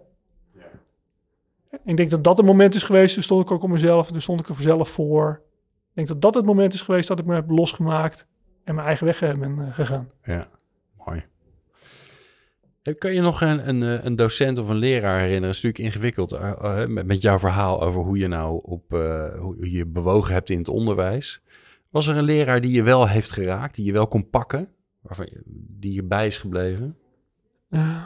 Ik 1.85 1.97
denk 1.97 2.11
dat 2.11 2.25
dat 2.25 2.37
het 2.37 2.47
moment 2.47 2.75
is 2.75 2.83
geweest, 2.83 3.15
toen 3.15 3.23
stond 3.23 3.43
ik 3.43 3.51
ook 3.51 3.63
op 3.63 3.69
mezelf, 3.69 4.11
toen 4.11 4.21
stond 4.21 4.41
ik 4.41 4.49
er 4.49 4.55
vanzelf 4.55 4.89
voor. 4.89 5.43
Ik 5.89 5.95
denk 5.95 6.09
dat 6.09 6.21
dat 6.21 6.35
het 6.35 6.45
moment 6.45 6.75
is 6.75 6.83
geweest 6.83 7.09
dat 7.09 7.19
ik 7.19 7.25
me 7.25 7.35
heb 7.35 7.51
losgemaakt 7.51 8.27
en 8.65 8.75
mijn 8.75 8.87
eigen 8.87 9.07
weg 9.07 9.21
ben 9.21 9.73
gegaan. 9.73 10.11
Ja, 10.23 10.49
mooi. 11.07 11.25
Kan 12.99 13.15
je 13.15 13.21
nog 13.21 13.41
een, 13.41 13.69
een, 13.69 14.07
een 14.07 14.17
docent 14.17 14.59
of 14.59 14.69
een 14.69 14.77
leraar 14.77 15.19
herinneren? 15.19 15.49
Het 15.49 15.57
is 15.57 15.63
natuurlijk 15.63 15.95
ingewikkeld 15.95 16.39
met, 16.89 17.07
met 17.07 17.21
jouw 17.23 17.39
verhaal 17.39 17.83
over 17.83 18.01
hoe 18.01 18.19
je 18.19 18.29
nou 18.29 18.61
op 18.63 18.93
eh, 18.93 19.39
hoe 19.39 19.73
je 19.73 19.87
bewogen 19.87 20.33
hebt 20.33 20.51
in 20.51 20.59
het 20.59 20.69
onderwijs. 20.69 21.43
Was 21.89 22.07
er 22.07 22.17
een 22.17 22.25
leraar 22.25 22.61
die 22.61 22.73
je 22.73 22.83
wel 22.83 23.09
heeft 23.09 23.33
geraakt, 23.33 23.75
die 23.75 23.85
je 23.85 23.93
wel 23.93 24.07
kon 24.07 24.31
pakken, 24.31 24.69
waarvan 25.01 25.27
je, 25.31 25.43
die 25.79 25.93
je 25.93 26.05
bij 26.05 26.27
is 26.27 26.39
gebleven? 26.39 26.97
Eh, 27.69 28.05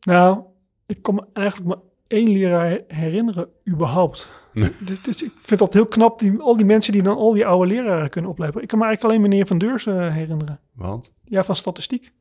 nou, 0.00 0.42
ik 0.86 1.12
me 1.12 1.26
eigenlijk 1.32 1.68
maar 1.68 1.84
één 2.06 2.30
leraar 2.30 2.80
herinneren, 2.88 3.48
überhaupt. 3.68 4.30
Nee. 4.52 4.72
Dus, 4.86 5.02
dus 5.02 5.22
ik 5.22 5.32
vind 5.38 5.60
dat 5.60 5.72
heel 5.72 5.86
knap, 5.86 6.18
die, 6.18 6.40
al 6.40 6.56
die 6.56 6.66
mensen 6.66 6.92
die 6.92 7.02
dan 7.02 7.16
al 7.16 7.32
die 7.32 7.46
oude 7.46 7.66
leraren 7.66 8.10
kunnen 8.10 8.30
opleveren. 8.30 8.62
Ik 8.62 8.68
kan 8.68 8.78
me 8.78 8.84
eigenlijk 8.84 9.14
alleen 9.14 9.28
meneer 9.28 9.46
Van 9.46 9.58
Deurs 9.58 9.86
eh, 9.86 10.12
herinneren. 10.12 10.60
Want? 10.72 11.12
Ja, 11.24 11.44
van 11.44 11.56
statistiek. 11.56 12.12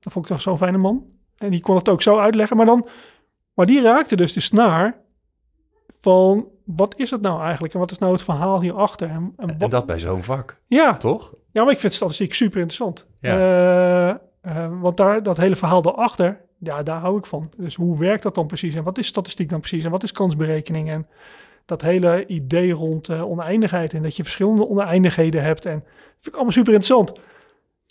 Dat 0.00 0.12
vond 0.12 0.24
ik 0.24 0.30
toch 0.30 0.40
zo'n 0.40 0.58
fijne 0.58 0.78
man. 0.78 1.04
En 1.36 1.50
die 1.50 1.60
kon 1.60 1.76
het 1.76 1.88
ook 1.88 2.02
zo 2.02 2.18
uitleggen. 2.18 2.56
Maar, 2.56 2.66
dan, 2.66 2.88
maar 3.54 3.66
die 3.66 3.82
raakte 3.82 4.16
dus 4.16 4.32
de 4.32 4.40
snaar 4.40 5.00
van 5.98 6.48
wat 6.66 6.94
is 6.98 7.10
het 7.10 7.20
nou 7.20 7.40
eigenlijk? 7.42 7.74
En 7.74 7.80
wat 7.80 7.90
is 7.90 7.98
nou 7.98 8.12
het 8.12 8.22
verhaal 8.22 8.60
hierachter? 8.60 9.08
En, 9.08 9.32
en 9.36 9.48
En 9.48 9.58
wat- 9.58 9.70
dat 9.70 9.86
bij 9.86 9.98
zo'n 9.98 10.22
vak, 10.22 10.60
ja, 10.66 10.96
toch? 10.96 11.34
ja, 11.52 11.64
maar 11.64 11.72
ik 11.72 11.80
vind 11.80 11.92
statistiek 11.92 12.34
super 12.34 12.60
interessant. 12.60 13.06
Ja. 13.20 13.36
Eh, 13.36 14.08
eh, 14.64 14.80
want 14.80 14.96
daar, 14.96 15.22
dat 15.22 15.36
hele 15.36 15.56
verhaal 15.56 15.82
daarachter, 15.82 16.40
ja, 16.58 16.82
daar 16.82 17.00
hou 17.00 17.18
ik 17.18 17.26
van. 17.26 17.50
Dus 17.56 17.74
hoe 17.74 17.98
werkt 17.98 18.22
dat 18.22 18.34
dan 18.34 18.46
precies? 18.46 18.74
En 18.74 18.84
wat 18.84 18.98
is 18.98 19.06
statistiek 19.06 19.48
dan 19.48 19.60
precies? 19.60 19.84
En 19.84 19.90
wat 19.90 20.02
is 20.02 20.12
kansberekening? 20.12 20.90
En 20.90 21.06
dat 21.66 21.82
hele 21.82 22.26
idee 22.26 22.72
rond 22.72 23.08
eh, 23.08 23.28
oneindigheid 23.30 23.92
en 23.92 24.02
dat 24.02 24.16
je 24.16 24.22
verschillende 24.22 24.68
oneindigheden 24.68 25.42
hebt. 25.42 25.64
En 25.64 25.78
dat 25.78 25.84
vind 26.12 26.26
ik 26.26 26.34
allemaal 26.34 26.52
super 26.52 26.72
interessant. 26.74 27.20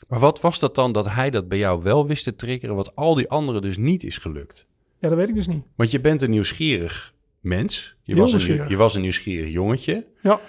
Maar 0.08 0.20
wat 0.20 0.42
was 0.42 0.60
dat 0.60 0.76
dan 0.76 0.92
dat 0.92 1.10
hij 1.12 1.30
dat 1.30 1.48
bij 1.48 1.58
jou 1.58 1.84
wel 1.84 2.08
wist 2.08 2.24
te 2.24 2.36
triggeren, 2.36 2.76
wat 2.76 2.96
al 2.96 3.16
die 3.16 3.30
anderen 3.30 3.62
dus 3.62 3.78
niet 3.78 4.04
is 4.04 4.18
gelukt? 4.18 4.68
Ja, 5.00 5.10
dat 5.10 5.18
weet 5.18 5.30
ik 5.30 5.36
dus 5.36 5.48
niet. 5.48 5.64
Want 5.76 5.92
je 5.92 6.02
bent 6.02 6.22
een 6.22 6.30
nieuwsgierig 6.30 7.14
mens. 7.46 7.96
Je, 8.04 8.16
was 8.16 8.34
een, 8.34 8.70
je 8.70 8.76
was 8.76 8.96
een 8.96 9.02
nieuwsgierig 9.02 9.52
jongetje. 9.52 10.06
Ja, 10.22 10.40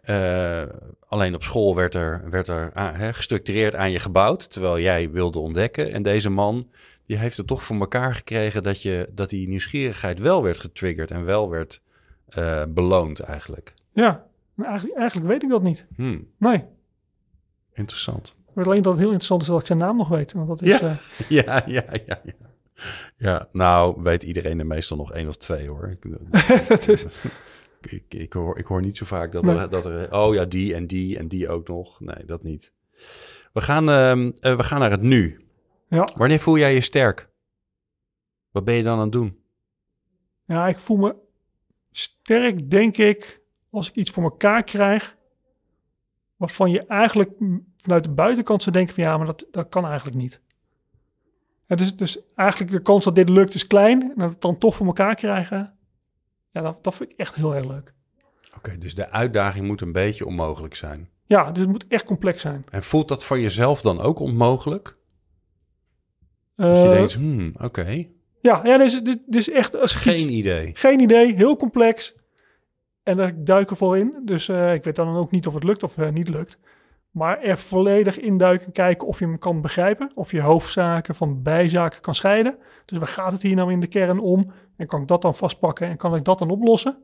Eh, 0.00 0.62
alleen 1.08 1.34
op 1.34 1.42
school 1.42 1.74
werd 1.74 1.94
er, 1.94 2.24
werd 2.30 2.48
er 2.48 2.70
aan- 2.74 2.94
hè, 2.94 3.12
gestructureerd 3.12 3.76
aan 3.76 3.90
je 3.90 3.98
gebouwd, 3.98 4.50
terwijl 4.50 4.78
jij 4.80 5.10
wilde 5.10 5.38
ontdekken. 5.38 5.92
En 5.92 6.02
deze 6.02 6.30
man, 6.30 6.68
die 7.06 7.16
heeft 7.16 7.36
het 7.36 7.46
toch 7.46 7.62
voor 7.62 7.76
elkaar 7.76 8.14
gekregen 8.14 8.62
dat, 8.62 8.82
je, 8.82 9.08
dat 9.12 9.30
die 9.30 9.48
nieuwsgierigheid 9.48 10.18
wel 10.18 10.42
werd 10.42 10.60
getriggerd 10.60 11.10
en 11.10 11.24
wel 11.24 11.50
werd 11.50 11.80
eh, 12.28 12.62
beloond 12.68 13.20
eigenlijk. 13.20 13.74
ja. 13.92 14.26
Maar 14.54 14.66
eigenlijk, 14.68 14.98
eigenlijk 14.98 15.28
weet 15.28 15.42
ik 15.42 15.48
dat 15.48 15.62
niet. 15.62 15.86
Hmm, 15.96 16.26
Nee. 16.38 16.64
interessant. 17.72 18.34
Alleen 18.54 18.82
dat 18.82 18.92
het 18.92 19.00
heel 19.02 19.06
interessant 19.10 19.42
is 19.42 19.46
dat 19.48 19.60
ik 19.60 19.66
zijn 19.66 19.78
naam 19.78 19.96
nog 19.96 20.08
weet. 20.08 20.32
Want 20.32 20.46
dat 20.48 20.62
is, 20.62 20.68
Ja. 20.68 20.80
eh, 20.80 20.96
Ja, 21.44 21.62
ja, 21.66 21.84
ja, 22.06 22.20
ja. 22.24 22.34
Ja, 23.16 23.48
nou 23.52 24.02
weet 24.02 24.22
iedereen 24.22 24.58
er 24.58 24.66
meestal 24.66 24.96
nog 24.96 25.12
één 25.12 25.28
of 25.28 25.36
twee 25.36 25.68
hoor. 25.68 25.96
Ik, 27.80 28.04
ik, 28.08 28.32
hoor, 28.32 28.58
ik 28.58 28.66
hoor 28.66 28.80
niet 28.80 28.96
zo 28.96 29.04
vaak 29.04 29.32
dat, 29.32 29.42
Nee. 29.42 29.56
er, 29.56 29.70
dat 29.70 29.84
er... 29.84 30.12
Oh 30.12 30.34
ja, 30.34 30.44
die 30.44 30.74
en 30.74 30.86
die 30.86 31.18
en 31.18 31.28
die 31.28 31.48
ook 31.48 31.68
nog. 31.68 32.00
Nee, 32.00 32.24
dat 32.24 32.42
niet. 32.42 32.72
We 33.52 33.60
gaan, 33.60 33.88
ehm, 33.88 34.30
eh, 34.40 34.56
we 34.56 34.62
gaan 34.62 34.80
naar 34.80 34.90
het 34.90 35.02
nu. 35.02 35.44
ja. 35.88 36.08
Wanneer 36.16 36.38
voel 36.38 36.58
jij 36.58 36.74
je 36.74 36.80
sterk? 36.80 37.30
Wat 38.50 38.64
ben 38.64 38.74
je 38.74 38.82
dan 38.82 38.94
aan 38.96 39.02
het 39.02 39.12
doen? 39.12 39.38
ja, 40.46 40.68
ik 40.68 40.78
voel 40.78 40.96
me 40.96 41.16
sterk, 41.90 42.70
denk 42.70 42.96
ik, 42.96 43.40
als 43.70 43.88
ik 43.88 43.94
iets 43.94 44.10
voor 44.10 44.22
elkaar 44.22 44.62
krijg. 44.64 45.16
Waarvan 46.36 46.70
je 46.70 46.86
eigenlijk 46.86 47.30
vanuit 47.76 48.04
de 48.04 48.10
buitenkant 48.10 48.62
zou 48.62 48.76
denken 48.76 48.94
van 48.94 49.04
ja, 49.04 49.16
maar 49.16 49.26
dat, 49.26 49.46
dat 49.50 49.68
kan 49.68 49.86
eigenlijk 49.86 50.16
niet. 50.16 50.40
Ja, 51.66 51.76
dus, 51.76 51.96
dus 51.96 52.18
eigenlijk 52.34 52.70
de 52.70 52.80
kans 52.82 53.04
dat 53.04 53.14
dit 53.14 53.28
lukt 53.28 53.54
is 53.54 53.66
klein. 53.66 54.00
En 54.02 54.08
dat 54.08 54.16
we 54.26 54.32
het 54.32 54.40
dan 54.40 54.56
toch 54.58 54.74
voor 54.74 54.86
elkaar 54.86 55.14
krijgen. 55.14 55.74
Ja, 56.50 56.60
dat, 56.62 56.84
dat 56.84 56.94
vind 56.94 57.10
ik 57.10 57.16
echt 57.18 57.34
heel 57.34 57.54
erg 57.54 57.64
leuk. 57.66 57.92
Oké, 58.56 58.78
dus 58.78 58.94
de 58.94 59.10
uitdaging 59.10 59.66
moet 59.66 59.80
een 59.80 59.92
beetje 59.92 60.26
onmogelijk 60.26 60.74
zijn. 60.74 61.08
Ja, 61.26 61.50
dus 61.52 61.62
het 61.62 61.70
moet 61.70 61.86
echt 61.88 62.04
complex 62.04 62.40
zijn. 62.40 62.64
En 62.70 62.82
voelt 62.82 63.08
dat 63.08 63.24
voor 63.24 63.40
jezelf 63.40 63.80
dan 63.80 64.00
ook 64.00 64.18
onmogelijk? 64.18 64.96
Dat 66.56 66.76
je 66.76 66.82
Eh, 66.82 66.90
denkt, 66.90 67.12
hmm, 67.14 67.54
oké, 67.60 68.04
ja, 68.40 68.60
ja 68.64 68.78
dit 68.78 69.18
is 69.28 69.50
echt 69.50 69.76
als 69.76 69.94
iets- 69.94 70.02
geen 70.02 70.32
idee. 70.32 70.70
Geen 70.74 71.00
idee, 71.00 71.34
heel 71.34 71.56
complex. 71.56 72.14
En 73.02 73.16
daar 73.16 73.44
duik 73.44 73.70
ik 73.70 73.76
vol 73.76 73.94
in. 73.94 74.22
Dus 74.24 74.48
eh, 74.48 74.74
ik 74.74 74.84
weet 74.84 74.96
dan 74.96 75.16
ook 75.16 75.30
niet 75.30 75.46
of 75.46 75.54
het 75.54 75.64
lukt 75.64 75.82
of 75.82 75.98
eh, 75.98 76.10
niet 76.10 76.28
lukt. 76.28 76.58
Maar 77.14 77.42
er 77.42 77.58
volledig 77.58 78.18
induiken, 78.18 78.72
kijken 78.72 79.06
of 79.06 79.18
je 79.18 79.24
hem 79.24 79.38
kan 79.38 79.60
begrijpen. 79.60 80.10
Of 80.14 80.30
je 80.30 80.40
hoofdzaken 80.40 81.14
van 81.14 81.42
bijzaken 81.42 82.00
kan 82.00 82.14
scheiden. 82.14 82.58
Dus 82.84 82.98
waar 82.98 83.08
gaat 83.08 83.32
het 83.32 83.42
hier 83.42 83.56
nou 83.56 83.72
in 83.72 83.80
de 83.80 83.86
kern 83.86 84.18
om? 84.18 84.52
En 84.76 84.86
kan 84.86 85.00
ik 85.00 85.08
dat 85.08 85.22
dan 85.22 85.34
vastpakken 85.34 85.88
en 85.88 85.96
kan 85.96 86.14
ik 86.14 86.24
dat 86.24 86.38
dan 86.38 86.50
oplossen? 86.50 87.02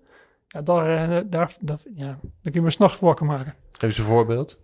Ja, 0.48 0.62
daar, 0.62 1.10
eh, 1.10 1.24
daar, 1.26 1.56
daar, 1.60 1.78
ja, 1.94 2.06
daar 2.06 2.18
kun 2.42 2.52
je 2.52 2.60
me 2.60 2.70
s'nachts 2.70 2.96
voor 2.96 3.06
wakker 3.06 3.26
maken. 3.26 3.54
Geef 3.70 3.82
eens 3.82 3.98
een 3.98 4.04
voorbeeld. 4.04 4.58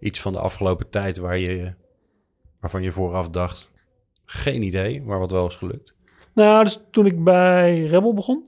Iets 0.00 0.20
van 0.20 0.32
de 0.32 0.38
afgelopen 0.38 0.90
tijd 0.90 1.16
waar 1.16 1.38
je, 1.38 1.74
waarvan 2.60 2.82
je 2.82 2.92
vooraf 2.92 3.28
dacht, 3.28 3.70
geen 4.24 4.62
idee, 4.62 5.02
maar 5.02 5.18
wat 5.18 5.30
wel 5.30 5.46
is 5.46 5.54
gelukt. 5.54 5.94
Nou, 6.34 6.64
dus 6.64 6.80
toen 6.90 7.06
ik 7.06 7.24
bij 7.24 7.84
Rebel 7.84 8.14
begon, 8.14 8.44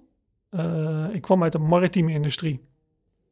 eh, 0.50 1.06
ik 1.12 1.22
kwam 1.22 1.42
uit 1.42 1.52
de 1.52 1.58
maritieme 1.58 2.12
industrie. 2.12 2.72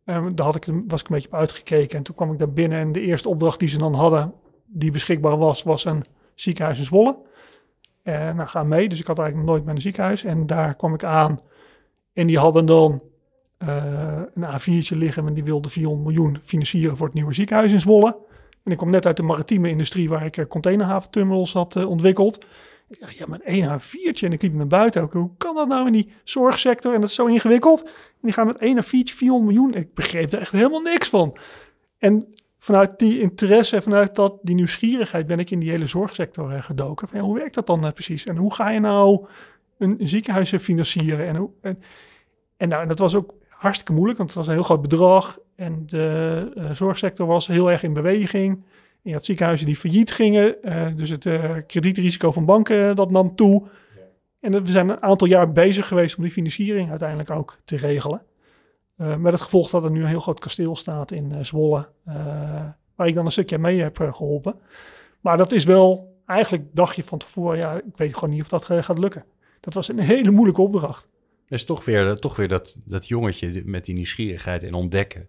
En 0.04 0.34
daar 0.34 0.46
had 0.46 0.56
ik, 0.56 0.64
was 0.86 1.00
ik 1.00 1.08
een 1.08 1.14
beetje 1.14 1.28
op 1.28 1.34
uitgekeken. 1.34 1.98
En 1.98 2.02
toen 2.02 2.14
kwam 2.14 2.32
ik 2.32 2.38
daar 2.38 2.52
binnen 2.52 2.78
en 2.78 2.92
de 2.92 3.00
eerste 3.00 3.28
opdracht 3.28 3.58
die 3.58 3.68
ze 3.68 3.78
dan 3.78 3.94
hadden, 3.94 4.34
die 4.66 4.90
beschikbaar 4.90 5.38
was, 5.38 5.62
was 5.62 5.84
een 5.84 6.04
ziekenhuis 6.34 6.78
in 6.78 6.84
Zwolle. 6.84 7.18
En 8.02 8.36
nou, 8.36 8.48
ga 8.48 8.62
mee. 8.62 8.88
Dus 8.88 9.00
ik 9.00 9.06
had 9.06 9.18
eigenlijk 9.18 9.48
nooit 9.48 9.64
met 9.64 9.74
een 9.74 9.82
ziekenhuis. 9.82 10.24
En 10.24 10.46
daar 10.46 10.74
kwam 10.74 10.94
ik 10.94 11.04
aan. 11.04 11.36
En 12.12 12.26
die 12.26 12.38
hadden 12.38 12.66
dan 12.66 13.02
eh, 13.58 14.20
een 14.34 14.60
A4'tje 14.60 14.96
liggen 14.96 15.26
en 15.26 15.34
die 15.34 15.44
wilden 15.44 15.70
400 15.70 16.06
miljoen 16.06 16.38
financieren 16.42 16.96
voor 16.96 17.06
het 17.06 17.14
nieuwe 17.14 17.32
ziekenhuis 17.32 17.72
in 17.72 17.80
Zwolle. 17.80 18.16
En 18.64 18.72
ik 18.72 18.76
kwam 18.76 18.90
net 18.90 19.06
uit 19.06 19.16
de 19.16 19.22
maritieme 19.22 19.68
industrie 19.68 20.08
waar 20.08 20.24
ik 20.24 20.36
eh, 20.36 20.46
containerhaventerminals 20.46 21.52
had 21.52 21.76
eh, 21.76 21.88
ontwikkeld. 21.88 22.44
Dacht, 23.00 23.16
ja, 23.16 23.26
maar 23.28 23.40
één 23.40 23.80
A4'tje. 23.80 24.24
En 24.24 24.32
ik 24.32 24.42
liep 24.42 24.52
naar 24.54 24.66
buiten 24.66 25.02
ook. 25.02 25.12
Hoe 25.12 25.30
kan 25.36 25.54
dat 25.54 25.68
nou 25.68 25.86
in 25.86 25.92
die 25.92 26.12
zorgsector? 26.24 26.94
En 26.94 27.00
dat 27.00 27.08
is 27.08 27.14
zo 27.14 27.26
ingewikkeld. 27.26 27.82
En 27.82 27.90
die 28.20 28.32
gaan 28.32 28.46
met 28.46 28.58
één 28.58 28.84
A4'tje 28.84 29.14
400 29.14 29.54
miljoen. 29.54 29.74
Ik 29.74 29.94
begreep 29.94 30.32
er 30.32 30.40
echt 30.40 30.52
helemaal 30.52 30.80
niks 30.80 31.08
van. 31.08 31.36
En 31.98 32.26
vanuit 32.62 32.98
die 32.98 33.20
interesse, 33.20 33.82
vanuit 33.82 34.14
dat, 34.14 34.38
die 34.42 34.54
nieuwsgierigheid 34.54 35.26
ben 35.26 35.38
ik 35.38 35.50
in 35.50 35.58
die 35.58 35.70
hele 35.70 35.86
zorgsector 35.86 36.52
eh, 36.52 36.62
gedoken. 36.62 37.08
Ja, 37.12 37.20
hoe 37.20 37.38
werkt 37.38 37.54
dat 37.54 37.66
dan 37.66 37.86
eh, 37.86 37.92
precies? 37.92 38.24
En 38.24 38.36
hoe 38.36 38.54
ga 38.54 38.70
je 38.70 38.80
nou 38.80 39.26
een, 39.78 40.00
een 40.00 40.08
ziekenhuis 40.08 40.52
eh, 40.52 40.60
financieren? 40.60 41.26
En, 41.26 41.36
hoe, 41.36 41.50
en, 42.56 42.68
nou, 42.68 42.86
dat 42.86 42.98
was 42.98 43.14
ook 43.14 43.34
hartstikke 43.48 43.92
moeilijk, 43.92 44.18
want 44.18 44.30
het 44.30 44.38
was 44.38 44.46
een 44.46 44.54
heel 44.54 44.62
groot 44.62 44.82
bedrag. 44.82 45.38
En 45.56 45.82
de 45.86 46.70
zorgsector 46.72 47.26
was 47.26 47.46
heel 47.46 47.70
erg 47.70 47.82
in 47.82 47.92
beweging. 47.92 48.64
Je 49.02 49.12
had 49.12 49.24
ziekenhuizen 49.24 49.66
die 49.66 49.76
failliet 49.76 50.10
gingen. 50.12 50.62
eh, 50.62 50.88
dus 50.96 51.10
het 51.10 51.26
eh, 51.26 51.56
kredietrisico 51.66 52.32
van 52.32 52.44
banken 52.44 52.88
eh, 52.88 52.94
dat 52.94 53.10
nam 53.10 53.34
toe. 53.34 53.68
En 54.40 54.64
we 54.64 54.70
zijn 54.70 54.88
een 54.88 55.02
aantal 55.02 55.26
jaar 55.26 55.52
bezig 55.52 55.88
geweest 55.88 56.16
om 56.16 56.22
die 56.22 56.32
financiering 56.32 56.90
uiteindelijk 56.90 57.30
ook 57.30 57.58
te 57.64 57.76
regelen. 57.76 58.22
Met 58.96 59.32
het 59.32 59.40
gevolg 59.40 59.70
dat 59.70 59.84
er 59.84 59.90
nu 59.90 60.00
een 60.00 60.06
heel 60.06 60.20
groot 60.20 60.40
kasteel 60.40 60.76
staat 60.76 61.10
in 61.10 61.44
Zwolle. 61.44 61.88
waar 62.94 63.06
ik 63.06 63.14
dan 63.14 63.24
een 63.24 63.32
stukje 63.32 63.58
mee 63.58 63.80
heb 63.80 64.00
eh, 64.00 64.14
geholpen. 64.14 64.54
Maar 65.20 65.36
dat 65.36 65.52
is 65.52 65.64
wel, 65.64 66.16
eigenlijk 66.26 66.68
dacht 66.72 66.96
je 66.96 67.04
van 67.04 67.18
tevoren, 67.18 67.58
ja, 67.58 67.76
ik 67.76 67.96
weet 67.96 68.14
gewoon 68.14 68.30
niet 68.30 68.42
of 68.42 68.48
dat 68.48 68.64
gaat 68.64 68.98
lukken. 68.98 69.24
Dat 69.60 69.74
was 69.74 69.88
een 69.88 69.98
hele 69.98 70.30
moeilijke 70.30 70.60
opdracht. 70.60 71.08
Is 71.48 71.64
toch 71.64 71.84
weer, 71.84 72.16
toch 72.16 72.36
weer 72.36 72.48
dat, 72.48 72.76
dat 72.84 73.08
jongetje 73.08 73.62
met 73.64 73.84
die 73.84 73.94
nieuwsgierigheid 73.94 74.64
en 74.64 74.74
ontdekken. 74.74 75.28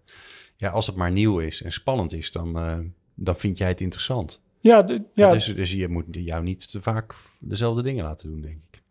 Ja, 0.58 0.70
als 0.70 0.88
het 0.88 0.96
maar 0.96 1.12
nieuw 1.12 1.40
is 1.40 1.62
en 1.62 1.72
spannend 1.72 2.14
is, 2.14 2.32
dan, 2.32 2.58
dan 3.16 3.36
vind 3.36 3.58
jij 3.58 3.68
het 3.68 3.82
interessant. 3.82 4.42
Ja, 4.60 4.82
de, 4.84 5.04
ja. 5.14 5.32
Dus, 5.32 5.46
dus 5.56 5.72
je 5.72 5.88
moet 5.88 6.06
jou 6.10 6.44
niet 6.44 6.72
te 6.72 6.82
vaak 6.82 7.16
dezelfde 7.40 7.82
dingen 7.84 8.04
laten 8.04 8.30
doen, 8.30 8.42
denk 8.42 8.58
ik. 8.72 8.84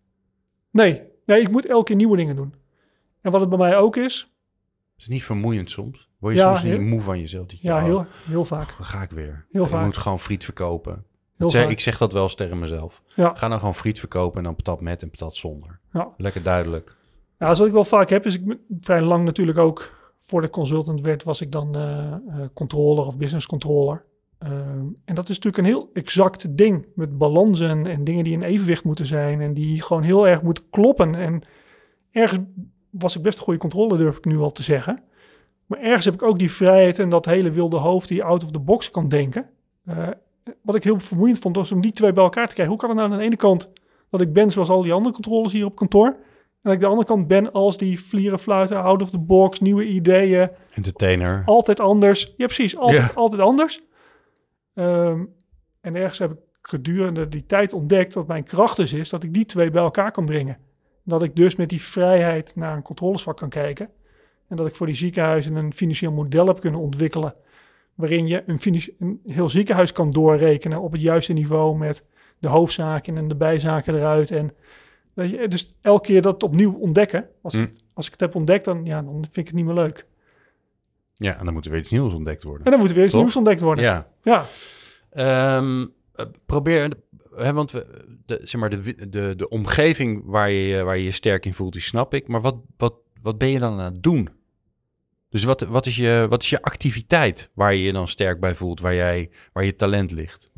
nee, 0.70 1.02
nee, 1.26 1.40
ik 1.40 1.50
moet 1.50 1.66
elke 1.66 1.84
keer 1.84 1.96
nieuwe 1.96 2.16
dingen 2.16 2.36
doen. 2.36 2.54
En 3.20 3.30
wat 3.30 3.40
het 3.40 3.48
bij 3.48 3.58
mij 3.58 3.76
ook 3.76 3.96
is, 3.96 4.32
Is 4.96 5.02
het 5.04 5.12
niet 5.12 5.24
vermoeiend 5.24 5.70
soms? 5.70 6.08
Word 6.18 6.34
je 6.34 6.40
Ja, 6.40 6.48
soms 6.48 6.62
niet 6.62 6.72
heel- 6.72 6.82
moe 6.88 7.00
van 7.00 7.18
jezelf? 7.20 7.46
Dat 7.46 7.60
je, 7.60 7.68
ja, 7.68 7.76
oh, 7.76 7.84
heel, 7.84 8.06
heel 8.26 8.44
vaak. 8.44 8.74
Dan 8.76 8.86
ga 8.86 9.02
ik 9.02 9.10
weer. 9.10 9.46
Heel 9.50 9.62
je 9.62 9.68
vaak. 9.68 9.84
moet 9.84 9.96
gewoon 9.96 10.18
friet 10.20 10.44
verkopen. 10.44 11.04
Heel 11.36 11.50
zeg, 11.50 11.68
ik 11.68 11.80
zeg 11.80 11.98
dat 11.98 12.12
wel 12.12 12.22
eens 12.22 12.34
tegen 12.34 12.58
mezelf. 12.58 13.02
Ja. 13.14 13.34
Ga 13.34 13.48
dan 13.48 13.58
gewoon 13.58 13.74
friet 13.74 13.98
verkopen 13.98 14.38
en 14.38 14.44
dan 14.44 14.54
patat 14.54 14.80
met 14.80 15.02
en 15.02 15.10
patat 15.10 15.36
zonder. 15.36 15.80
Ja. 15.92 16.12
Lekker 16.16 16.42
duidelijk. 16.42 16.96
Ja, 17.38 17.50
is 17.50 17.58
wat 17.58 17.66
ik 17.66 17.72
wel 17.72 17.84
vaak 17.84 18.10
heb, 18.10 18.26
is 18.26 18.34
ik 18.34 18.56
vrij 18.78 19.00
lang 19.02 19.24
natuurlijk 19.24 19.58
ook 19.58 20.00
voor 20.18 20.40
de 20.40 20.50
consultant 20.50 21.00
werd, 21.00 21.22
was 21.22 21.40
ik 21.40 21.52
dan 21.52 21.76
eh, 21.76 22.12
eh, 22.12 22.18
controller 22.54 23.06
of 23.06 23.18
business 23.18 23.46
controller. 23.46 24.04
Ehm, 24.42 24.86
en 25.04 25.14
dat 25.14 25.28
is 25.28 25.36
natuurlijk 25.38 25.56
een 25.56 25.64
heel 25.64 25.90
exact 25.92 26.56
ding 26.56 26.86
met 26.94 27.18
balansen 27.18 27.86
en 27.86 28.04
dingen 28.04 28.24
die 28.24 28.32
in 28.32 28.42
evenwicht 28.42 28.84
moeten 28.84 29.06
zijn 29.06 29.40
en 29.40 29.54
die 29.54 29.82
gewoon 29.82 30.02
heel 30.02 30.28
erg 30.28 30.42
moeten 30.42 30.64
kloppen. 30.70 31.14
En 31.14 31.42
ergens 32.10 32.40
was 32.90 33.16
ik 33.16 33.22
best 33.22 33.38
een 33.38 33.44
goede 33.44 33.58
controle, 33.58 33.96
durf 33.96 34.16
ik 34.16 34.24
nu 34.24 34.38
al 34.38 34.50
te 34.50 34.62
zeggen. 34.62 35.02
Maar 35.66 35.78
ergens 35.78 36.04
heb 36.04 36.14
ik 36.14 36.22
ook 36.22 36.38
die 36.38 36.52
vrijheid 36.52 36.98
en 36.98 37.08
dat 37.08 37.24
hele 37.24 37.50
wilde 37.50 37.76
hoofd 37.76 38.08
die 38.08 38.24
out 38.24 38.44
of 38.44 38.50
the 38.50 38.60
box 38.60 38.90
kan 38.90 39.08
denken. 39.08 39.46
Eh, 39.84 40.08
wat 40.62 40.74
ik 40.74 40.84
heel 40.84 41.00
vermoeiend 41.00 41.38
vond, 41.38 41.56
was 41.56 41.72
om 41.72 41.80
die 41.80 41.92
twee 41.92 42.12
bij 42.12 42.24
elkaar 42.24 42.48
te 42.48 42.54
krijgen. 42.54 42.74
Hoe 42.74 42.82
kan 42.82 42.90
het 42.90 42.98
nou 42.98 43.12
aan 43.12 43.18
de 43.18 43.24
ene 43.24 43.36
kant 43.36 43.72
dat 44.10 44.20
ik 44.20 44.32
ben 44.32 44.50
zoals 44.50 44.68
al 44.68 44.82
die 44.82 44.92
andere 44.92 45.14
controles 45.14 45.52
hier 45.52 45.64
op 45.64 45.76
kantoor? 45.76 46.06
En 46.06 46.70
dat 46.70 46.72
ik 46.72 46.80
de 46.80 46.86
andere 46.86 47.06
kant 47.06 47.26
ben 47.26 47.52
als 47.52 47.76
die 47.76 48.00
vlieren, 48.02 48.38
fluiten, 48.38 48.82
out 48.82 49.02
of 49.02 49.10
the 49.10 49.18
box, 49.18 49.60
nieuwe 49.60 49.86
ideeën, 49.86 50.50
Entertainer. 50.74 51.42
altijd 51.44 51.80
anders. 51.80 52.34
Ja, 52.36 52.46
precies, 52.46 52.76
altijd, 52.76 53.14
altijd 53.14 53.40
anders. 53.40 53.82
Ehm, 54.74 55.24
en 55.80 55.94
ergens 55.96 56.18
heb 56.18 56.30
ik 56.30 56.38
gedurende 56.62 57.28
die 57.28 57.46
tijd 57.46 57.72
ontdekt 57.72 58.12
dat 58.12 58.26
mijn 58.26 58.44
kracht 58.44 58.76
dus 58.76 58.92
is 58.92 59.08
dat 59.08 59.22
ik 59.22 59.34
die 59.34 59.44
twee 59.44 59.70
bij 59.70 59.82
elkaar 59.82 60.10
kan 60.10 60.24
brengen. 60.24 60.58
Dat 61.04 61.22
ik 61.22 61.36
dus 61.36 61.56
met 61.56 61.68
die 61.68 61.82
vrijheid 61.82 62.56
naar 62.56 62.76
een 62.76 62.82
controlesvak 62.82 63.36
kan 63.36 63.48
kijken. 63.48 63.88
En 64.48 64.56
dat 64.56 64.66
ik 64.66 64.74
voor 64.74 64.86
die 64.86 64.96
ziekenhuizen 64.96 65.54
een 65.54 65.74
financieel 65.74 66.12
model 66.12 66.46
heb 66.46 66.60
kunnen 66.60 66.80
ontwikkelen. 66.80 67.34
Waarin 67.94 68.26
je 68.26 68.42
een, 68.46 69.20
heel 69.26 69.48
ziekenhuis 69.48 69.92
kan 69.92 70.10
doorrekenen 70.10 70.80
op 70.80 70.92
het 70.92 71.00
juiste 71.00 71.32
niveau 71.32 71.78
met 71.78 72.04
de 72.38 72.48
hoofdzaken 72.48 73.16
en 73.16 73.28
de 73.28 73.34
bijzaken 73.34 73.94
eruit. 73.94 74.30
En 74.30 74.50
weet 75.14 75.30
je, 75.30 75.48
dus 75.48 75.74
elke 75.80 76.06
keer 76.06 76.22
dat 76.22 76.42
opnieuw 76.42 76.72
ontdekken. 76.72 77.28
Als, 77.42 77.54
ik, 77.54 77.60
Hm. 77.60 77.74
als 77.94 78.06
ik 78.06 78.12
het 78.12 78.20
heb 78.20 78.34
ontdekt, 78.34 78.64
dan, 78.64 78.84
ja, 78.84 79.02
dan 79.02 79.12
vind 79.12 79.36
ik 79.36 79.46
het 79.46 79.54
niet 79.54 79.64
meer 79.64 79.74
leuk. 79.74 80.06
Ja, 81.22 81.38
en 81.38 81.44
dan 81.44 81.54
moet 81.54 81.64
er 81.64 81.70
weer 81.70 81.80
iets 81.80 81.90
nieuws 81.90 82.14
ontdekt 82.14 82.42
worden. 82.42 82.64
En 82.64 82.70
dan 82.70 82.80
moet 82.80 82.88
er 82.88 82.94
weer 82.94 83.04
iets 83.04 83.12
Toch? 83.12 83.22
nieuws 83.22 83.36
ontdekt 83.36 83.60
worden. 83.60 83.84
Ja. 83.84 84.08
Ja, 84.22 84.46
Ehm, 85.10 85.86
eh, 86.14 86.26
probeer, 86.46 86.92
hè, 87.36 87.52
want 87.52 87.70
we, 87.70 87.86
de, 88.26 88.40
zeg 88.42 88.60
maar, 88.60 88.70
de, 88.70 89.08
de, 89.08 89.34
de 89.36 89.48
omgeving 89.48 90.22
waar 90.24 90.50
je, 90.50 90.66
je- 90.66 90.82
waar 90.82 90.96
je 90.96 91.04
je 91.04 91.10
sterk 91.10 91.46
in 91.46 91.54
voelt, 91.54 91.72
die 91.72 91.82
snap 91.82 92.14
ik. 92.14 92.28
Maar 92.28 92.40
wat, 92.40 92.56
wat, 92.76 92.94
wat 93.22 93.38
ben 93.38 93.48
je 93.48 93.58
dan 93.58 93.72
aan 93.80 93.92
het 93.92 94.02
doen? 94.02 94.28
Dus 95.28 95.44
wat, 95.44 95.60
wat, 95.60 95.86
is 95.86 95.96
je, 95.96 96.26
wat 96.28 96.42
is 96.42 96.50
je 96.50 96.62
activiteit 96.62 97.50
waar 97.54 97.74
je 97.74 97.82
je 97.82 97.92
dan 97.92 98.08
sterk 98.08 98.40
bij 98.40 98.54
voelt, 98.54 98.80
waar, 98.80 98.94
jij, 98.94 99.30
waar 99.52 99.64
je 99.64 99.76
talent 99.76 100.10
ligt? 100.10 100.50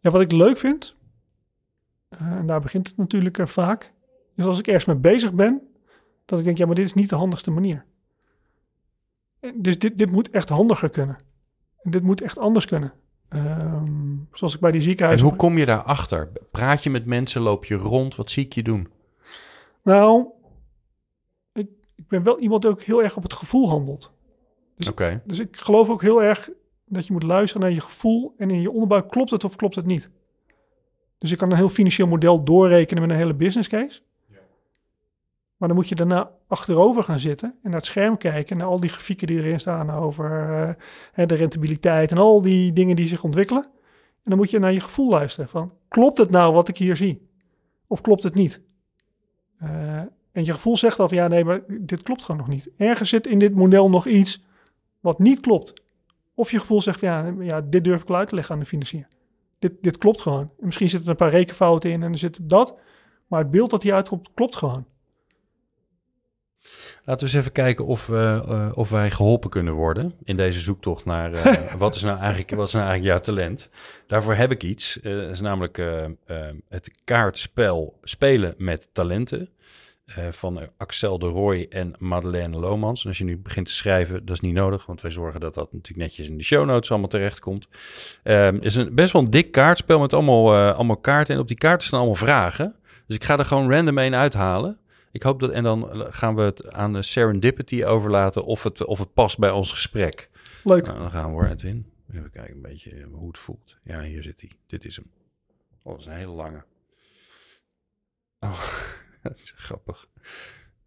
Ja, 0.00 0.10
wat 0.10 0.20
ik 0.20 0.32
leuk 0.32 0.58
vind, 0.58 0.94
eh, 2.08 2.20
en 2.32 2.46
daar 2.46 2.60
begint 2.60 2.88
het 2.88 2.96
natuurlijk 2.96 3.38
eh, 3.38 3.46
vaak, 3.46 3.92
is 4.34 4.44
als 4.44 4.58
ik 4.58 4.66
ergens 4.66 4.84
mee 4.84 4.96
bezig 4.96 5.32
ben, 5.32 5.62
dat 6.24 6.38
ik 6.38 6.44
denk, 6.44 6.58
ja, 6.58 6.66
maar 6.66 6.74
dit 6.74 6.84
is 6.84 6.94
niet 6.94 7.08
de 7.08 7.16
handigste 7.16 7.50
manier. 7.50 7.84
En 9.40 9.62
Dus 9.62 9.78
dit, 9.78 9.98
dit 9.98 10.10
moet 10.10 10.30
echt 10.30 10.48
handiger 10.48 10.88
kunnen. 10.88 11.18
En 11.82 11.90
dit 11.90 12.02
moet 12.02 12.22
echt 12.22 12.38
anders 12.38 12.66
kunnen. 12.66 12.92
Ehm, 13.28 14.16
zoals 14.32 14.54
ik 14.54 14.60
bij 14.60 14.70
die 14.70 14.80
En 14.80 14.86
ziekenhuizen... 14.86 15.26
hoe 15.26 15.36
kom 15.36 15.58
je 15.58 15.66
daarachter? 15.66 16.32
Praat 16.50 16.82
je 16.82 16.90
met 16.90 17.06
mensen, 17.06 17.40
loop 17.40 17.64
je 17.64 17.74
rond? 17.74 18.16
Wat 18.16 18.30
zie 18.30 18.44
ik 18.44 18.52
je 18.52 18.62
doen? 18.62 18.88
Nou, 19.82 20.26
ik, 21.52 21.68
ik 21.96 22.08
ben 22.08 22.22
wel 22.22 22.38
iemand 22.38 22.62
die 22.62 22.70
ook 22.70 22.82
heel 22.82 23.02
erg 23.02 23.16
op 23.16 23.22
het 23.22 23.32
gevoel 23.32 23.68
handelt. 23.68 24.12
Dus- 24.76 24.88
Oké. 24.88 25.22
Dus 25.24 25.38
ik 25.38 25.56
geloof 25.56 25.88
ook 25.88 26.02
heel 26.02 26.22
erg 26.22 26.50
dat 26.84 27.06
je 27.06 27.12
moet 27.12 27.22
luisteren 27.22 27.62
naar 27.62 27.74
je 27.74 27.80
gevoel 27.80 28.34
en 28.36 28.50
in 28.50 28.60
je 28.60 28.70
onderbuik 28.70 29.08
klopt 29.08 29.30
het 29.30 29.44
of 29.44 29.56
klopt 29.56 29.74
het 29.74 29.86
niet. 29.86 30.10
Dus 31.18 31.30
ik 31.30 31.38
kan 31.38 31.50
een 31.50 31.56
heel 31.56 31.68
financieel 31.68 32.06
model 32.06 32.42
doorrekenen 32.42 33.02
met 33.02 33.10
een 33.12 33.16
hele 33.16 33.34
business 33.34 33.68
case. 33.68 34.00
Maar 35.60 35.68
dan 35.68 35.78
moet 35.78 35.88
je 35.88 35.94
daarna 35.94 36.30
achterover 36.46 37.02
gaan 37.02 37.18
zitten 37.18 37.48
en 37.48 37.70
naar 37.70 37.78
het 37.78 37.88
scherm 37.88 38.16
kijken 38.16 38.56
naar 38.56 38.66
al 38.66 38.80
die 38.80 38.90
grafieken 38.90 39.26
die 39.26 39.38
erin 39.38 39.60
staan 39.60 39.90
over 39.90 40.52
eh, 41.12 41.26
de 41.26 41.34
rentabiliteit 41.34 42.10
en 42.10 42.18
al 42.18 42.42
die 42.42 42.72
dingen 42.72 42.96
die 42.96 43.08
zich 43.08 43.24
ontwikkelen. 43.24 43.62
En 44.22 44.30
dan 44.30 44.36
moet 44.36 44.50
je 44.50 44.58
naar 44.58 44.72
je 44.72 44.80
gevoel 44.80 45.10
luisteren 45.10 45.48
van 45.48 45.72
klopt 45.88 46.18
het 46.18 46.30
nou 46.30 46.52
wat 46.54 46.68
ik 46.68 46.76
hier 46.76 46.96
zie? 46.96 47.28
Of 47.86 48.00
klopt 48.00 48.22
het 48.22 48.34
niet? 48.34 48.60
Eh, 49.58 49.98
en 50.32 50.44
je 50.44 50.52
gevoel 50.52 50.76
zegt 50.76 51.00
al 51.00 51.08
van 51.08 51.16
ja 51.16 51.28
nee, 51.28 51.44
maar 51.44 51.60
dit 51.80 52.02
klopt 52.02 52.24
gewoon 52.24 52.40
nog 52.40 52.48
niet. 52.48 52.70
Ergens 52.76 53.08
zit 53.08 53.26
in 53.26 53.38
dit 53.38 53.54
model 53.54 53.90
nog 53.90 54.06
iets 54.06 54.44
wat 55.00 55.18
niet 55.18 55.40
klopt. 55.40 55.72
Of 56.34 56.50
je 56.50 56.58
gevoel 56.58 56.80
zegt, 56.80 57.00
ja, 57.00 57.34
ja, 57.38 57.60
dit 57.60 57.84
durf 57.84 58.02
ik 58.02 58.08
wel 58.08 58.16
uit 58.16 58.28
te 58.28 58.34
leggen 58.34 58.54
aan 58.54 58.60
de 58.60 58.66
financier. 58.66 59.08
Dit, 59.58 59.72
dit 59.80 59.96
klopt 59.96 60.20
gewoon. 60.20 60.50
En 60.58 60.66
misschien 60.66 60.88
zitten 60.88 61.08
er 61.08 61.12
een 61.12 61.26
paar 61.26 61.38
rekenfouten 61.38 61.90
in 61.90 62.02
en 62.02 62.12
er 62.12 62.18
zit 62.18 62.38
dat. 62.42 62.76
Maar 63.26 63.40
het 63.40 63.50
beeld 63.50 63.70
dat 63.70 63.82
hieruit 63.82 64.08
komt, 64.08 64.28
klopt 64.34 64.56
gewoon. 64.56 64.86
Laten 67.10 67.26
we 67.26 67.32
eens 67.32 67.40
even 67.42 67.52
kijken 67.64 67.86
of, 67.86 68.06
we, 68.06 68.42
eh, 68.48 68.70
of 68.74 68.90
wij 68.90 69.10
geholpen 69.10 69.50
kunnen 69.50 69.72
worden 69.74 70.14
in 70.24 70.36
deze 70.36 70.60
zoektocht 70.60 71.04
naar 71.04 71.32
eh, 71.32 71.74
wat, 71.78 71.94
is 71.94 72.02
nou 72.02 72.18
eigenlijk, 72.18 72.50
wat 72.50 72.66
is 72.66 72.72
nou 72.72 72.86
eigenlijk 72.86 73.14
jouw 73.14 73.34
talent. 73.34 73.70
Daarvoor 74.06 74.34
heb 74.34 74.50
ik 74.50 74.62
iets. 74.62 75.00
Eh, 75.00 75.14
dat 75.16 75.30
is 75.30 75.40
namelijk 75.40 75.78
eh, 75.78 76.04
eh, 76.04 76.10
het 76.68 76.90
kaartspel 77.04 77.98
Spelen 78.02 78.54
met 78.58 78.88
Talenten. 78.92 79.48
eh, 80.04 80.24
van 80.30 80.60
Axel 80.76 81.18
de 81.18 81.26
Rooij 81.26 81.66
en 81.68 81.94
Madeleine 81.98 82.58
Lomans. 82.58 83.02
En 83.02 83.08
als 83.08 83.18
je 83.18 83.24
nu 83.24 83.38
begint 83.38 83.66
te 83.66 83.72
schrijven, 83.72 84.24
dat 84.26 84.34
is 84.34 84.40
niet 84.40 84.54
nodig, 84.54 84.86
want 84.86 85.00
wij 85.00 85.10
zorgen 85.10 85.40
dat 85.40 85.54
dat 85.54 85.72
natuurlijk 85.72 86.02
netjes 86.08 86.28
in 86.28 86.36
de 86.36 86.44
show 86.44 86.66
notes 86.66 86.90
allemaal 86.90 87.08
terechtkomt. 87.08 87.68
Ehm, 88.22 88.54
Het 88.54 88.64
is 88.64 88.74
een, 88.74 88.94
best 88.94 89.12
wel 89.12 89.22
een 89.22 89.30
dik 89.30 89.52
kaartspel 89.52 89.98
met 90.00 90.12
allemaal, 90.12 90.54
eh, 90.54 90.74
allemaal 90.74 90.96
kaarten. 90.96 91.34
En 91.34 91.40
op 91.40 91.48
die 91.48 91.56
kaarten 91.56 91.86
staan 91.86 91.98
allemaal 91.98 92.18
vragen. 92.18 92.74
Dus 93.06 93.16
ik 93.16 93.24
ga 93.24 93.38
er 93.38 93.44
gewoon 93.44 93.70
random 93.72 93.98
een 93.98 94.14
uithalen. 94.14 94.78
Ik 95.12 95.22
hoop 95.22 95.40
dat, 95.40 95.50
en 95.50 95.62
dan 95.62 96.06
gaan 96.12 96.34
we 96.34 96.42
het 96.42 96.72
aan 96.72 96.92
de 96.92 97.02
serendipity 97.02 97.84
overlaten 97.84 98.44
of 98.44 98.62
het, 98.62 98.84
of 98.84 98.98
het 98.98 99.12
past 99.12 99.38
bij 99.38 99.50
ons 99.50 99.72
gesprek. 99.72 100.30
Leuk. 100.64 100.86
Nou, 100.86 100.98
dan 100.98 101.10
gaan 101.10 101.24
we 101.24 101.30
hoor, 101.30 101.46
Edwin. 101.46 101.92
Even 102.12 102.30
kijken 102.30 102.54
een 102.54 102.62
beetje 102.62 102.90
eh, 102.90 103.06
hoe 103.12 103.28
het 103.28 103.38
voelt. 103.38 103.76
Ja, 103.84 104.02
hier 104.02 104.22
zit 104.22 104.40
hij. 104.40 104.50
Dit 104.66 104.84
is 104.84 104.96
hem. 104.96 105.10
Oh, 105.82 105.92
dat 105.92 106.00
is 106.00 106.06
een 106.06 106.12
hele 106.12 106.32
lange. 106.32 106.64
Oh, 108.38 108.82
dat 109.22 109.36
is 109.36 109.52
grappig. 109.56 110.08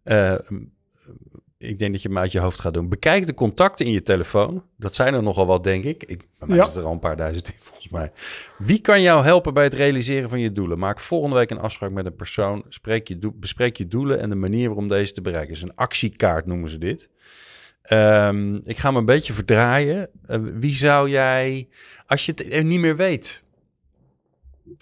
Eh, 0.02 0.38
ik 1.64 1.78
denk 1.78 1.92
dat 1.92 2.02
je 2.02 2.08
hem 2.08 2.18
uit 2.18 2.32
je 2.32 2.38
hoofd 2.38 2.60
gaat 2.60 2.74
doen. 2.74 2.88
Bekijk 2.88 3.26
de 3.26 3.34
contacten 3.34 3.86
in 3.86 3.92
je 3.92 4.02
telefoon. 4.02 4.64
Dat 4.76 4.94
zijn 4.94 5.14
er 5.14 5.22
nogal 5.22 5.46
wat, 5.46 5.64
denk 5.64 5.84
ik. 5.84 6.04
ik 6.04 6.18
bij 6.38 6.48
mij 6.48 6.56
Ja. 6.56 6.64
zit 6.64 6.74
er 6.76 6.84
al 6.84 6.92
een 6.92 6.98
paar 6.98 7.16
duizend 7.16 7.48
in, 7.48 7.54
volgens 7.62 7.88
mij. 7.88 8.12
Wie 8.58 8.80
kan 8.80 9.02
jou 9.02 9.24
helpen 9.24 9.54
bij 9.54 9.64
het 9.64 9.74
realiseren 9.74 10.28
van 10.30 10.40
je 10.40 10.52
doelen? 10.52 10.78
Maak 10.78 11.00
volgende 11.00 11.36
week 11.36 11.50
een 11.50 11.58
afspraak 11.58 11.90
met 11.90 12.06
een 12.06 12.14
persoon. 12.16 12.64
Spreek 12.68 13.08
je 13.08 13.18
bespreek 13.34 13.76
je 13.76 13.86
doelen 13.86 14.20
en 14.20 14.28
de 14.28 14.34
manier 14.34 14.66
waarop 14.68 14.88
deze 14.88 15.12
te 15.12 15.20
bereiken. 15.20 15.52
Dus 15.52 15.62
een 15.62 15.74
actiekaart 15.74 16.46
noemen 16.46 16.70
ze 16.70 16.78
dit. 16.78 17.10
Ehm, 17.82 18.54
ik 18.54 18.78
ga 18.78 18.90
me 18.90 18.98
een 18.98 19.04
beetje 19.04 19.32
verdraaien. 19.32 20.08
Eh, 20.26 20.38
wie 20.54 20.74
zou 20.74 21.08
jij, 21.10 21.68
als 22.06 22.26
je 22.26 22.32
het 22.32 22.48
eh, 22.48 22.64
niet 22.64 22.80
meer 22.80 22.96
weet, 22.96 23.42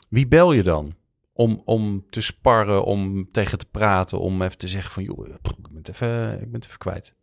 wie 0.09 0.29
bel 0.29 0.53
je 0.53 0.63
dan? 0.63 0.95
Om, 1.33 1.63
om 1.65 2.05
te 2.11 2.21
sparren, 2.21 2.85
om 2.85 3.31
tegen 3.31 3.59
te 3.59 3.67
praten, 3.67 4.21
om 4.21 4.43
even 4.43 4.59
te 4.59 4.69
zeggen 4.69 4.93
van, 4.93 5.03
joh, 5.03 5.27
ik 5.29 5.69
ben 5.71 5.83
even, 5.83 6.41
ik 6.43 6.51
ben 6.51 6.63
even 6.63 6.79
kwijt. 6.79 7.15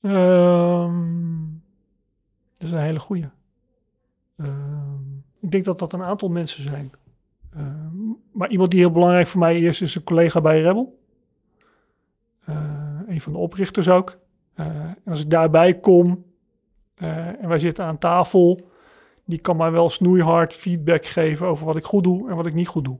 Ehm, 0.00 1.44
dat 2.58 2.68
is 2.68 2.70
een 2.70 2.78
hele 2.78 2.98
goeie. 2.98 3.28
Ehm, 4.36 5.02
ik 5.40 5.50
denk 5.50 5.64
dat 5.64 5.78
dat 5.78 5.92
een 5.92 6.02
aantal 6.02 6.28
mensen 6.28 6.62
zijn. 6.62 6.90
Ehm, 7.50 7.96
maar 8.32 8.50
iemand 8.50 8.70
die 8.70 8.80
heel 8.80 8.90
belangrijk 8.90 9.26
voor 9.26 9.40
mij 9.40 9.60
is, 9.60 9.80
is 9.80 9.94
een 9.94 10.04
collega 10.04 10.40
bij 10.40 10.62
Rebel. 10.62 10.98
Eh, 12.44 12.98
een 13.06 13.20
van 13.20 13.32
de 13.32 13.38
oprichters 13.38 13.88
ook. 13.88 14.18
Eh, 14.54 14.66
en 14.66 15.02
als 15.04 15.20
ik 15.20 15.30
daarbij 15.30 15.80
kom, 15.80 16.24
Eh, 16.96 17.42
en 17.42 17.48
wij 17.48 17.58
zitten 17.58 17.84
aan 17.84 17.98
tafel. 17.98 18.70
Die 19.28 19.38
kan 19.40 19.56
mij 19.56 19.70
wel 19.70 19.88
snoeihard 19.88 20.54
feedback 20.54 21.06
geven 21.06 21.46
over 21.46 21.66
wat 21.66 21.76
ik 21.76 21.84
goed 21.84 22.04
doe 22.04 22.30
en 22.30 22.36
wat 22.36 22.46
ik 22.46 22.54
niet 22.54 22.68
goed 22.68 22.84
doe. 22.84 22.98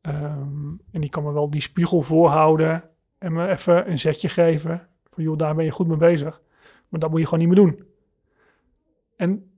Ehm, 0.00 0.68
en 0.90 1.00
die 1.00 1.08
kan 1.10 1.22
me 1.24 1.32
wel 1.32 1.50
die 1.50 1.60
spiegel 1.60 2.00
voorhouden 2.00 2.90
en 3.18 3.32
me 3.32 3.48
even 3.48 3.90
een 3.90 3.98
zetje 3.98 4.28
geven. 4.28 4.88
Van 5.10 5.24
joh, 5.24 5.36
daar 5.38 5.54
ben 5.54 5.64
je 5.64 5.70
goed 5.70 5.86
mee 5.86 5.96
bezig. 5.96 6.40
Maar 6.88 7.00
dat 7.00 7.10
moet 7.10 7.18
je 7.20 7.24
gewoon 7.26 7.38
niet 7.46 7.48
meer 7.48 7.64
doen. 7.64 7.84
En 9.16 9.50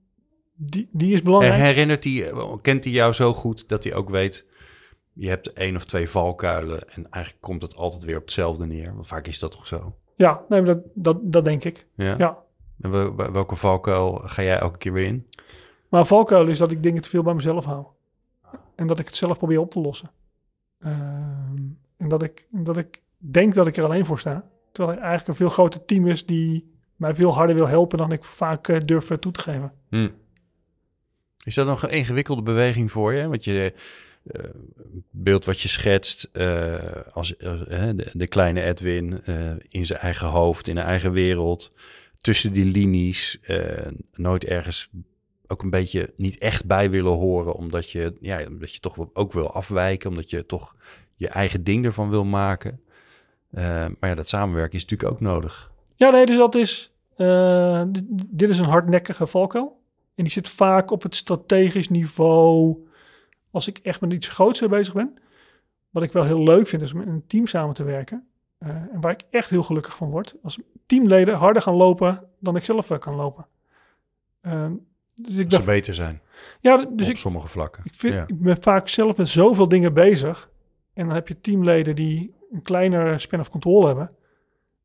die, 0.55 0.89
die 0.91 1.13
is 1.13 1.21
belangrijk. 1.21 1.55
herinnert 1.61 2.03
hij, 2.03 2.33
kent 2.61 2.83
hij 2.83 2.93
jou 2.93 3.13
zo 3.13 3.33
goed 3.33 3.69
dat 3.69 3.83
hij 3.83 3.93
ook 3.93 4.09
weet, 4.09 4.45
je 5.13 5.29
hebt 5.29 5.53
één 5.53 5.75
of 5.75 5.85
twee 5.85 6.09
valkuilen 6.09 6.89
en 6.89 7.07
eigenlijk 7.09 7.43
komt 7.43 7.61
het 7.61 7.75
altijd 7.75 8.03
weer 8.03 8.15
op 8.15 8.21
hetzelfde 8.21 8.65
neer. 8.65 8.93
Want 8.93 9.07
vaak 9.07 9.27
is 9.27 9.39
dat 9.39 9.51
toch 9.51 9.67
zo? 9.67 9.95
Ja, 10.15 10.45
nee, 10.49 10.61
dat, 10.61 10.79
dat, 10.93 11.17
dat 11.31 11.43
denk 11.43 11.63
ik. 11.63 11.87
Ja. 11.95 12.15
Ja. 12.17 12.37
En 12.81 12.91
wel- 12.91 13.15
wel- 13.15 13.31
welke 13.31 13.55
valkuil 13.55 14.21
ga 14.25 14.43
jij 14.43 14.57
elke 14.59 14.77
keer 14.77 14.93
weer 14.93 15.05
in? 15.05 15.27
Maar 15.89 15.99
een 15.99 16.07
valkuil 16.07 16.47
is 16.47 16.57
dat 16.57 16.71
ik 16.71 16.83
dingen 16.83 17.01
te 17.01 17.09
veel 17.09 17.23
bij 17.23 17.33
mezelf 17.33 17.65
hou. 17.65 17.85
En 18.75 18.87
dat 18.87 18.99
ik 18.99 19.05
het 19.05 19.15
zelf 19.15 19.37
probeer 19.37 19.59
op 19.59 19.71
te 19.71 19.79
lossen. 19.79 20.11
Ehm, 20.79 21.55
en 21.97 22.07
dat 22.07 22.23
ik, 22.23 22.47
dat 22.51 22.77
ik 22.77 23.01
denk 23.17 23.53
dat 23.53 23.67
ik 23.67 23.77
er 23.77 23.83
alleen 23.83 24.05
voor 24.05 24.19
sta. 24.19 24.49
Terwijl 24.71 24.97
er 24.97 25.03
eigenlijk 25.03 25.27
een 25.27 25.45
veel 25.45 25.53
groter 25.53 25.85
team 25.85 26.07
is 26.07 26.25
die 26.25 26.75
mij 26.95 27.15
veel 27.15 27.33
harder 27.33 27.55
wil 27.55 27.67
helpen 27.67 27.97
dan 27.97 28.11
ik 28.11 28.23
vaak 28.23 28.67
eh, 28.67 28.77
durf 28.85 29.09
eh, 29.09 29.17
toe 29.17 29.31
te 29.31 29.39
geven. 29.39 29.71
Hm. 29.89 30.09
Is 31.43 31.55
dat 31.55 31.65
nog 31.65 31.83
een 31.83 31.89
ingewikkelde 31.89 32.41
beweging 32.41 32.91
voor 32.91 33.13
je? 33.13 33.27
Want 33.27 33.43
je 33.43 33.73
eh, 34.23 34.43
beeld 35.11 35.45
wat 35.45 35.61
je 35.61 35.67
schetst 35.67 36.29
als 37.13 37.35
de, 37.37 38.11
de 38.13 38.27
kleine 38.27 38.61
Edwin 38.61 39.25
in 39.67 39.85
zijn 39.85 39.99
eigen 39.99 40.27
hoofd, 40.27 40.67
in 40.67 40.77
een 40.77 40.83
eigen 40.83 41.11
wereld, 41.11 41.73
tussen 42.17 42.53
die 42.53 42.65
linies, 42.65 43.39
nooit 44.11 44.43
ergens 44.43 44.89
ook 45.47 45.61
een 45.63 45.69
beetje 45.69 46.13
niet 46.17 46.37
echt 46.37 46.65
bij 46.65 46.89
willen 46.89 47.11
horen, 47.11 47.53
omdat 47.53 47.91
je, 47.91 48.17
ja, 48.21 48.45
omdat 48.47 48.73
je 48.73 48.79
toch 48.79 48.95
ook 49.13 49.33
wil 49.33 49.51
afwijken, 49.51 50.09
omdat 50.09 50.29
je 50.29 50.45
toch 50.45 50.75
je 51.15 51.27
eigen 51.27 51.63
ding 51.63 51.85
ervan 51.85 52.09
wil 52.09 52.25
maken. 52.25 52.81
Eh, 53.51 53.63
maar 53.99 54.09
ja, 54.09 54.15
dat 54.15 54.27
samenwerken 54.29 54.75
is 54.77 54.81
natuurlijk 54.85 55.11
ook 55.11 55.19
nodig. 55.21 55.71
Ja, 55.95 56.09
nee, 56.09 56.25
dus 56.25 56.37
dat 56.37 56.55
is... 56.55 56.93
d- 57.91 58.03
dit 58.27 58.49
is 58.49 58.59
een 58.59 58.65
hardnekkige 58.65 59.27
valkuil. 59.27 59.81
En 60.15 60.23
die 60.23 60.31
zit 60.33 60.49
vaak 60.49 60.91
op 60.91 61.03
het 61.03 61.15
strategisch 61.15 61.89
niveau... 61.89 62.77
als 63.51 63.67
ik 63.67 63.77
echt 63.77 64.01
met 64.01 64.13
iets 64.13 64.29
groots 64.29 64.67
bezig 64.67 64.93
ben. 64.93 65.13
Wat 65.89 66.03
ik 66.03 66.11
wel 66.11 66.23
heel 66.23 66.43
leuk 66.43 66.67
vind, 66.67 66.81
is 66.81 66.93
om 66.93 67.01
in 67.01 67.07
een 67.07 67.27
team 67.27 67.47
samen 67.47 67.73
te 67.73 67.83
werken. 67.83 68.27
Eh, 68.57 68.69
en 68.69 69.01
waar 69.01 69.11
ik 69.11 69.21
echt 69.29 69.49
heel 69.49 69.63
gelukkig 69.63 69.95
van 69.95 70.09
word. 70.09 70.35
Als 70.43 70.59
teamleden 70.85 71.35
harder 71.35 71.61
gaan 71.61 71.75
lopen 71.75 72.27
dan 72.39 72.55
ik 72.55 72.63
zelf 72.63 72.97
kan 72.97 73.15
lopen. 73.15 73.47
Ehm, 74.41 74.73
dus 75.21 75.35
ik 75.35 75.51
ze 75.51 75.61
beter 75.63 75.93
zijn 75.93 76.21
ja, 76.59 76.77
dus 76.77 77.05
op 77.05 77.11
ik, 77.11 77.17
sommige 77.17 77.47
vlakken. 77.47 77.83
ik, 77.85 77.93
vind, 77.93 78.13
Ja. 78.13 78.23
ik 78.27 78.41
ben 78.41 78.57
vaak 78.61 78.87
zelf 78.87 79.17
met 79.17 79.27
zoveel 79.29 79.67
dingen 79.67 79.93
bezig. 79.93 80.49
En 80.93 81.05
dan 81.05 81.15
heb 81.15 81.27
je 81.27 81.39
teamleden 81.41 81.95
die 81.95 82.35
een 82.51 82.61
kleinere 82.61 83.17
span 83.17 83.39
of 83.39 83.49
control 83.49 83.85
hebben. 83.87 84.09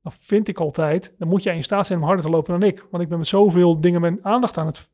Dan 0.02 0.12
vind 0.20 0.48
ik 0.48 0.58
altijd, 0.58 1.14
dan 1.18 1.28
moet 1.28 1.42
jij 1.42 1.56
in 1.56 1.64
staat 1.64 1.86
zijn 1.86 1.98
om 1.98 2.04
harder 2.04 2.24
te 2.24 2.30
lopen 2.30 2.60
dan 2.60 2.68
ik. 2.68 2.86
Want 2.90 3.02
ik 3.02 3.08
ben 3.08 3.18
met 3.18 3.26
zoveel 3.28 3.80
dingen 3.80 4.00
mijn 4.00 4.18
aandacht 4.22 4.56
aan 4.58 4.66
het... 4.66 4.90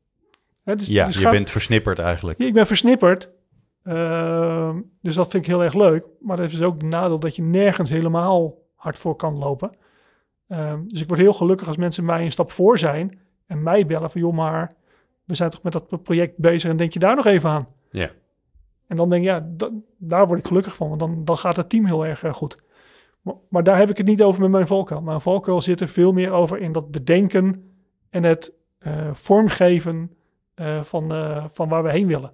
Hè, 0.64 0.76
dus, 0.76 0.86
Ja, 0.86 1.04
dus 1.06 1.14
je 1.14 1.20
gaat- 1.20 1.32
bent 1.32 1.50
versnipperd 1.50 1.98
eigenlijk. 1.98 2.38
Ja, 2.38 2.46
ik 2.46 2.52
ben 2.52 2.66
versnipperd. 2.66 3.30
Ehm, 3.82 4.80
dus 5.02 5.14
dat 5.14 5.30
vind 5.30 5.44
ik 5.44 5.50
heel 5.50 5.62
erg 5.64 5.74
leuk. 5.74 6.04
Maar 6.20 6.36
dat 6.36 6.46
is 6.46 6.52
dus 6.52 6.62
ook 6.62 6.80
de 6.80 6.86
nadeel 6.86 7.18
dat 7.18 7.36
je 7.36 7.42
nergens 7.42 7.90
helemaal 7.90 8.54
hard 8.74 8.98
voor 8.98 9.16
kan 9.16 9.34
lopen. 9.38 9.70
Ehm, 10.48 10.80
dus 10.86 11.00
ik 11.00 11.08
word 11.08 11.20
heel 11.20 11.32
gelukkig 11.32 11.68
als 11.68 11.76
mensen 11.76 12.04
mij 12.04 12.24
een 12.24 12.32
stap 12.32 12.52
voor 12.52 12.78
zijn. 12.78 13.18
En 13.46 13.62
mij 13.62 13.86
bellen 13.86 14.10
van, 14.10 14.20
joh, 14.20 14.34
maar 14.34 14.74
we 15.28 15.34
zijn 15.34 15.50
toch 15.50 15.62
met 15.62 15.72
dat 15.72 16.02
project 16.02 16.36
bezig 16.36 16.70
en 16.70 16.76
denk 16.76 16.92
je 16.92 16.98
daar 16.98 17.16
nog 17.16 17.26
even 17.26 17.50
aan? 17.50 17.68
Ja. 17.90 18.10
En 18.86 18.96
dan 18.96 19.10
denk 19.10 19.22
ik, 19.22 19.28
ja, 19.28 19.48
da- 19.50 19.70
daar 19.98 20.26
word 20.26 20.38
ik 20.38 20.46
gelukkig 20.46 20.74
van, 20.74 20.88
want 20.88 21.00
dan, 21.00 21.24
dan 21.24 21.38
gaat 21.38 21.56
het 21.56 21.68
team 21.68 21.86
heel 21.86 22.06
erg 22.06 22.22
eh, 22.22 22.32
goed. 22.32 22.62
Maar, 23.22 23.34
maar 23.48 23.62
daar 23.62 23.78
heb 23.78 23.90
ik 23.90 23.96
het 23.96 24.06
niet 24.06 24.22
over 24.22 24.40
met 24.40 24.50
mijn 24.50 24.66
valkuil. 24.66 25.00
Mijn 25.02 25.20
valkuil 25.20 25.60
zit 25.60 25.80
er 25.80 25.88
veel 25.88 26.12
meer 26.12 26.30
over 26.30 26.58
in 26.58 26.72
dat 26.72 26.90
bedenken 26.90 27.72
en 28.10 28.22
het 28.24 28.52
eh, 28.78 29.08
vormgeven 29.12 30.12
eh, 30.54 30.82
van, 30.82 31.12
van 31.50 31.68
waar 31.68 31.82
we 31.82 31.90
heen 31.90 32.06
willen. 32.06 32.32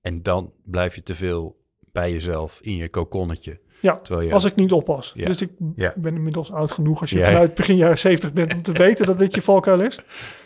En 0.00 0.22
dan 0.22 0.52
blijf 0.64 0.94
je 0.94 1.02
te 1.02 1.14
veel 1.14 1.56
bij 1.92 2.12
jezelf 2.12 2.58
in 2.62 2.76
je 2.76 2.88
kokonnetje. 2.88 3.60
Ja, 3.80 3.96
Terwijl 4.00 4.26
je, 4.26 4.32
als 4.34 4.44
ik 4.44 4.54
niet 4.56 4.72
oppas. 4.72 5.12
Ja. 5.16 5.26
Dus 5.26 5.40
ik 5.40 5.50
Ja. 5.76 5.94
ben 5.96 6.14
inmiddels 6.14 6.52
oud 6.52 6.70
genoeg 6.70 7.00
als 7.00 7.10
je 7.10 7.18
Ja. 7.18 7.24
vanuit 7.24 7.54
begin 7.54 7.76
jaren 7.76 7.98
70 7.98 8.32
bent 8.32 8.54
om 8.54 8.62
te 8.62 8.72
weten 8.84 9.06
dat 9.06 9.18
dit 9.18 9.34
je 9.34 9.42
valkuil 9.42 9.80
is. 9.80 10.00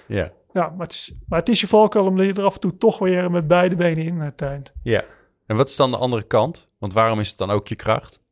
ja, 0.07 0.33
Ja, 0.53 0.69
maar 0.69 0.87
het 0.87 0.93
is, 0.93 1.15
maar 1.29 1.39
het 1.39 1.49
is 1.49 1.61
je 1.61 1.67
valkuil 1.67 2.07
omdat 2.07 2.27
je 2.27 2.33
er 2.33 2.43
af 2.43 2.55
en 2.55 2.61
toe 2.61 2.77
toch 2.77 2.99
weer 2.99 3.31
met 3.31 3.47
beide 3.49 3.77
benen 3.77 4.05
in 4.05 4.19
het 4.21 4.37
tuint. 4.37 4.73
ja. 4.83 5.05
En 5.47 5.57
wat 5.57 5.69
is 5.69 5.77
dan 5.77 5.91
de 5.91 5.97
andere 5.97 6.23
kant? 6.23 6.67
Want 6.79 6.93
waarom 6.93 7.21
is 7.21 7.29
het 7.29 7.39
dan 7.39 7.51
ook 7.51 7.69
je 7.69 7.77
kracht? 7.77 8.23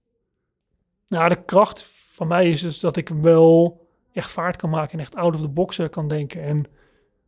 Nou, 1.08 1.28
de 1.28 1.42
kracht 1.44 1.82
van 2.12 2.28
mij 2.28 2.48
is 2.48 2.60
dus 2.60 2.80
dat 2.80 2.96
ik 2.96 3.08
wel 3.08 3.86
echt 4.12 4.30
vaart 4.30 4.56
kan 4.56 4.70
maken 4.70 4.92
en 4.92 5.00
echt 5.00 5.14
out 5.14 5.34
of 5.34 5.40
the 5.40 5.48
box 5.48 5.78
eh, 5.78 5.88
kan 5.88 6.08
denken. 6.08 6.42
En 6.42 6.64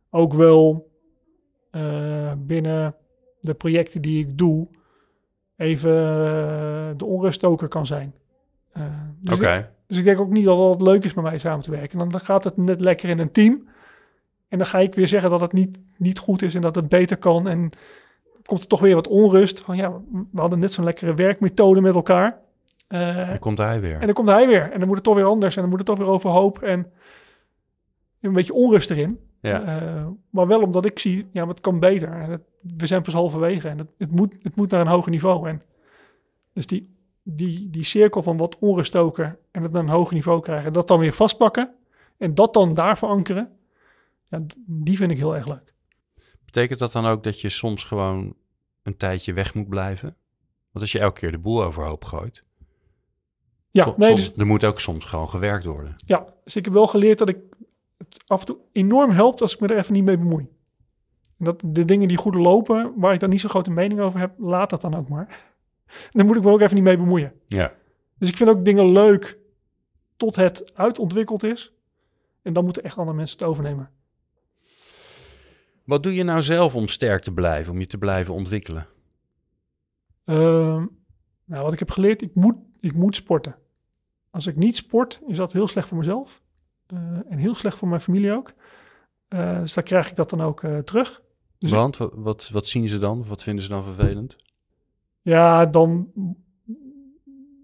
ook 0.09 0.33
wel 0.33 0.89
eh, 1.71 2.31
binnen 2.37 2.95
de 3.39 3.53
projecten 3.53 4.01
die 4.01 4.25
ik 4.27 4.37
doe, 4.37 4.67
even 5.57 5.91
eh, 5.91 6.89
de 6.97 7.05
onruststoker 7.05 7.67
kan 7.67 7.85
zijn. 7.85 8.13
Eh, 8.71 8.83
dus 9.19 9.35
Oké. 9.37 9.57
ik- 9.57 9.69
Dus 9.87 9.97
ik 9.97 10.03
denk 10.03 10.19
ook 10.19 10.29
niet 10.31 10.45
dat 10.45 10.69
het 10.73 10.81
leuk 10.81 11.03
is 11.03 11.13
met 11.13 11.23
mij 11.23 11.39
samen 11.39 11.61
te 11.63 11.71
werken. 11.71 11.99
En 11.99 12.09
dan 12.09 12.19
gaat 12.19 12.43
het 12.43 12.57
net 12.57 12.79
lekker 12.81 13.09
in 13.09 13.19
een 13.19 13.31
team. 13.31 13.67
En 14.51 14.57
dan 14.57 14.67
ga 14.67 14.79
ik 14.79 14.95
weer 14.95 15.07
zeggen 15.07 15.29
dat 15.29 15.41
het 15.41 15.53
niet, 15.53 15.79
niet 15.97 16.19
goed 16.19 16.41
is 16.41 16.55
en 16.55 16.61
dat 16.61 16.75
het 16.75 16.89
beter 16.89 17.17
kan. 17.17 17.47
En 17.47 17.69
komt 18.45 18.61
er 18.61 18.67
toch 18.67 18.79
weer 18.79 18.95
wat 18.95 19.07
onrust. 19.07 19.59
Van 19.59 19.75
ja, 19.75 19.91
we 20.31 20.39
hadden 20.39 20.59
net 20.59 20.73
zo'n 20.73 20.83
lekkere 20.83 21.13
werkmethode 21.13 21.81
met 21.81 21.95
elkaar. 21.95 22.39
Eh, 22.87 23.27
Dan 23.27 23.39
komt 23.39 23.57
hij 23.57 23.81
weer. 23.81 23.93
en 23.99 24.05
dan 24.05 24.13
komt 24.13 24.29
hij 24.29 24.47
weer. 24.47 24.71
En 24.71 24.77
dan 24.79 24.87
moet 24.87 24.95
het 24.95 25.05
toch 25.05 25.15
weer 25.15 25.25
anders. 25.25 25.55
En 25.55 25.61
dan 25.61 25.69
moet 25.69 25.79
het 25.79 25.87
toch 25.87 25.97
weer 25.97 26.07
overhoop. 26.07 26.61
En 26.61 26.91
een 28.21 28.33
beetje 28.33 28.53
onrust 28.53 28.89
erin. 28.89 29.19
Ja. 29.41 29.61
Eh, 29.61 30.05
maar 30.29 30.47
wel 30.47 30.61
omdat 30.61 30.85
ik 30.85 30.99
zie, 30.99 31.27
ja, 31.31 31.45
maar 31.45 31.53
het 31.53 31.63
kan 31.63 31.79
beter. 31.79 32.09
En 32.11 32.29
het, 32.29 32.41
we 32.77 32.85
zijn 32.87 33.01
pas 33.01 33.13
halverwege. 33.13 33.67
En 33.67 33.77
het, 33.77 33.87
het, 33.97 34.11
moet, 34.11 34.35
het 34.41 34.55
moet 34.55 34.71
naar 34.71 34.81
een 34.81 34.87
hoger 34.87 35.11
niveau. 35.11 35.47
En 35.49 35.61
dus 36.53 36.67
die, 36.67 36.95
die, 37.23 37.69
die 37.69 37.83
cirkel 37.83 38.23
van 38.23 38.37
wat 38.37 38.57
onrust 38.59 38.87
stoken 38.87 39.37
en 39.51 39.63
het 39.63 39.71
naar 39.71 39.83
een 39.83 39.89
hoger 39.89 40.13
niveau 40.13 40.41
krijgen. 40.41 40.73
Dat 40.73 40.87
dan 40.87 40.99
weer 40.99 41.13
vastpakken. 41.13 41.73
En 42.17 42.33
dat 42.33 42.53
dan 42.53 42.73
daar 42.73 42.97
verankeren. 42.97 43.49
Ja, 44.31 44.39
die 44.65 44.97
vind 44.97 45.11
ik 45.11 45.17
heel 45.17 45.35
erg 45.35 45.47
leuk. 45.47 45.73
Betekent 46.45 46.79
dat 46.79 46.91
dan 46.91 47.05
ook 47.05 47.23
dat 47.23 47.41
je 47.41 47.49
soms 47.49 47.83
gewoon 47.83 48.35
een 48.83 48.97
tijdje 48.97 49.33
weg 49.33 49.53
moet 49.53 49.69
blijven? 49.69 50.15
Want 50.71 50.83
als 50.83 50.91
je 50.91 50.99
elke 50.99 51.19
keer 51.19 51.31
de 51.31 51.37
boel 51.37 51.63
overhoop 51.63 52.05
gooit, 52.05 52.45
Ja, 53.71 53.93
nee, 53.97 54.15
dus, 54.15 54.33
er 54.35 54.45
moet 54.45 54.65
ook 54.65 54.79
soms 54.79 55.05
gewoon 55.05 55.29
gewerkt 55.29 55.65
worden. 55.65 55.95
ja, 56.05 56.33
dus 56.43 56.55
ik 56.55 56.65
heb 56.65 56.73
wel 56.73 56.87
geleerd 56.87 57.17
dat 57.17 57.29
ik 57.29 57.37
het 57.97 58.23
af 58.27 58.39
en 58.39 58.45
toe 58.45 58.57
enorm 58.71 59.11
helpt 59.11 59.41
als 59.41 59.53
ik 59.53 59.59
me 59.59 59.67
er 59.67 59.77
even 59.77 59.93
niet 59.93 60.03
mee 60.03 60.17
bemoei. 60.17 60.49
En 61.37 61.45
dat 61.45 61.63
de 61.65 61.85
dingen 61.85 62.07
die 62.07 62.17
goed 62.17 62.35
lopen, 62.35 62.93
waar 62.95 63.13
ik 63.13 63.19
dan 63.19 63.29
niet 63.29 63.39
zo'n 63.39 63.49
grote 63.49 63.71
mening 63.71 63.99
over 63.99 64.19
heb, 64.19 64.33
laat 64.37 64.69
dat 64.69 64.81
dan 64.81 64.95
ook 64.95 65.09
maar. 65.09 65.49
Dan 66.11 66.25
moet 66.25 66.37
ik 66.37 66.43
me 66.43 66.51
ook 66.51 66.61
even 66.61 66.75
niet 66.75 66.83
mee 66.83 66.97
bemoeien. 66.97 67.33
Ja. 67.45 67.73
Dus 68.17 68.29
ik 68.29 68.37
vind 68.37 68.49
ook 68.49 68.65
dingen 68.65 68.91
leuk 68.91 69.39
tot 70.17 70.35
het 70.35 70.75
uitontwikkeld 70.75 71.43
is. 71.43 71.73
En 72.41 72.53
dan 72.53 72.63
moeten 72.63 72.83
echt 72.83 72.97
andere 72.97 73.17
mensen 73.17 73.37
het 73.37 73.47
overnemen. 73.47 73.89
Wat 75.91 76.03
doe 76.03 76.13
je 76.13 76.23
nou 76.23 76.41
zelf 76.41 76.75
om 76.75 76.87
sterk 76.87 77.23
te 77.23 77.31
blijven, 77.31 77.73
om 77.73 77.79
je 77.79 77.87
te 77.87 77.97
blijven 77.97 78.33
ontwikkelen? 78.33 78.87
Ehm, 80.23 80.85
nou, 81.45 81.63
wat 81.63 81.73
ik 81.73 81.79
heb 81.79 81.91
geleerd, 81.91 82.21
ik 82.21 82.35
moet, 82.35 82.55
ik 82.79 82.93
moet 82.93 83.15
sporten. 83.15 83.55
Als 84.29 84.47
ik 84.47 84.55
niet 84.55 84.75
sport, 84.75 85.21
is 85.27 85.37
dat 85.37 85.51
heel 85.51 85.67
slecht 85.67 85.87
voor 85.87 85.97
mezelf. 85.97 86.41
Eh, 86.87 86.97
en 87.29 87.37
heel 87.37 87.55
slecht 87.55 87.77
voor 87.77 87.87
mijn 87.87 88.01
familie 88.01 88.31
ook. 88.31 88.53
Eh, 89.27 89.59
dus 89.59 89.73
dan 89.73 89.83
krijg 89.83 90.09
ik 90.09 90.15
dat 90.15 90.29
dan 90.29 90.41
ook 90.41 90.63
eh, 90.63 90.77
terug. 90.77 91.21
Dus 91.57 91.71
Want 91.71 91.97
wat, 91.97 92.13
wat, 92.15 92.49
wat 92.49 92.67
zien 92.67 92.87
ze 92.87 92.99
dan? 92.99 93.25
Wat 93.25 93.43
vinden 93.43 93.63
ze 93.63 93.69
dan 93.69 93.83
vervelend? 93.83 94.37
ja, 95.21 95.65
dan, 95.65 96.11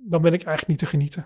dan 0.05 0.21
ben 0.21 0.33
ik 0.33 0.43
eigenlijk 0.43 0.67
niet 0.67 0.79
te 0.79 0.85
genieten. 0.85 1.25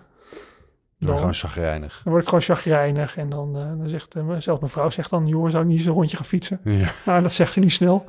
Dan 1.02 1.10
Dan, 1.10 1.18
gewoon 1.18 1.34
chagrijnig. 1.34 2.00
dan 2.02 2.12
word 2.12 2.22
ik 2.22 2.28
gewoon 2.28 2.44
chagrijnig. 2.44 3.16
En 3.16 3.28
dan, 3.28 3.56
eh, 3.56 3.78
dan 3.78 3.88
zegt, 3.88 4.12
zelfs 4.38 4.60
mijn 4.60 4.72
vrouw 4.72 4.90
zegt 4.90 5.10
dan, 5.10 5.26
joh, 5.26 5.50
zou 5.50 5.62
ik 5.62 5.68
niet 5.68 5.78
eens 5.78 5.86
een 5.86 5.92
rondje 5.92 6.16
gaan 6.16 6.26
fietsen? 6.26 6.60
Ja. 6.64 6.92
Nou, 7.06 7.22
dat 7.22 7.32
zegt 7.32 7.52
ze 7.52 7.60
niet 7.60 7.72
snel. 7.72 8.04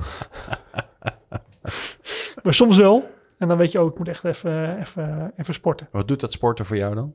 maar 2.42 2.54
soms 2.54 2.76
wel. 2.76 3.10
En 3.38 3.48
dan 3.48 3.58
weet 3.58 3.72
je 3.72 3.78
ook, 3.78 3.90
ik 3.92 3.98
moet 3.98 4.08
echt 4.08 4.24
even, 4.24 4.80
even, 4.80 5.32
even 5.36 5.54
sporten. 5.54 5.88
Wat 5.90 6.08
doet 6.08 6.20
dat 6.20 6.32
sporten 6.32 6.66
voor 6.66 6.76
jou 6.76 6.94
dan? 6.94 7.14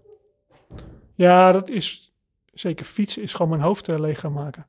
Ja, 1.15 1.51
dat 1.51 1.69
is 1.69 2.13
zeker 2.53 2.85
fietsen 2.85 3.21
is 3.21 3.33
gewoon 3.33 3.49
mijn 3.49 3.61
hoofd 3.61 3.87
eh, 3.87 3.99
leeg 3.99 4.19
gaan 4.19 4.33
maken. 4.33 4.67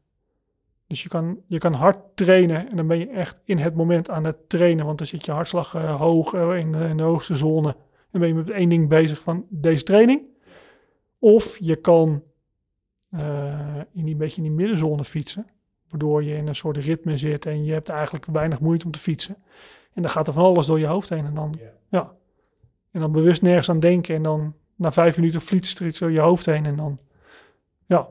Dus 0.86 1.02
je 1.02 1.08
kan, 1.08 1.40
je 1.46 1.58
kan 1.58 1.72
hard 1.72 1.98
trainen 2.14 2.70
en 2.70 2.76
dan 2.76 2.86
ben 2.86 2.98
je 2.98 3.08
echt 3.08 3.40
in 3.44 3.58
het 3.58 3.74
moment 3.74 4.10
aan 4.10 4.24
het 4.24 4.48
trainen. 4.48 4.86
Want 4.86 4.98
dan 4.98 5.06
zit 5.06 5.24
je 5.24 5.32
hartslag 5.32 5.72
hoog 5.72 6.34
in, 6.34 6.72
de, 6.72 6.84
in 6.88 6.96
de 6.96 7.02
hoogste 7.02 7.36
zone. 7.36 7.76
En 8.10 8.20
ben 8.20 8.28
je 8.28 8.34
met 8.34 8.50
één 8.50 8.68
ding 8.68 8.88
bezig 8.88 9.20
van 9.20 9.46
deze 9.48 9.84
training. 9.84 10.29
Of 11.20 11.56
je 11.58 11.76
kan 11.76 12.22
eh, 13.10 13.76
in 13.92 14.04
die 14.04 14.16
beetje 14.16 14.36
in 14.36 14.42
die 14.42 14.52
middenzone 14.52 15.04
fietsen. 15.04 15.46
Waardoor 15.88 16.24
je 16.24 16.34
in 16.34 16.46
een 16.46 16.54
soort 16.54 16.76
ritme 16.76 17.16
zit 17.16 17.46
en 17.46 17.64
je 17.64 17.72
hebt 17.72 17.88
eigenlijk 17.88 18.26
weinig 18.26 18.60
moeite 18.60 18.84
om 18.84 18.90
te 18.90 18.98
fietsen. 18.98 19.36
En 19.92 20.02
dan 20.02 20.10
gaat 20.10 20.26
er 20.26 20.32
van 20.32 20.44
alles 20.44 20.66
door 20.66 20.78
je 20.78 20.86
hoofd 20.86 21.08
heen. 21.08 21.24
En 21.24 21.34
dan, 21.34 21.58
ja. 21.88 22.12
En 22.90 23.00
dan 23.00 23.12
bewust 23.12 23.42
nergens 23.42 23.68
aan 23.70 23.80
denken. 23.80 24.14
En 24.14 24.22
dan 24.22 24.54
na 24.76 24.92
vijf 24.92 25.16
minuten 25.16 25.40
flitst 25.40 25.78
er 25.78 25.86
iets 25.86 25.98
door 25.98 26.10
je 26.10 26.20
hoofd 26.20 26.46
heen. 26.46 26.66
En 26.66 26.76
dan, 26.76 26.98
ja, 27.86 28.08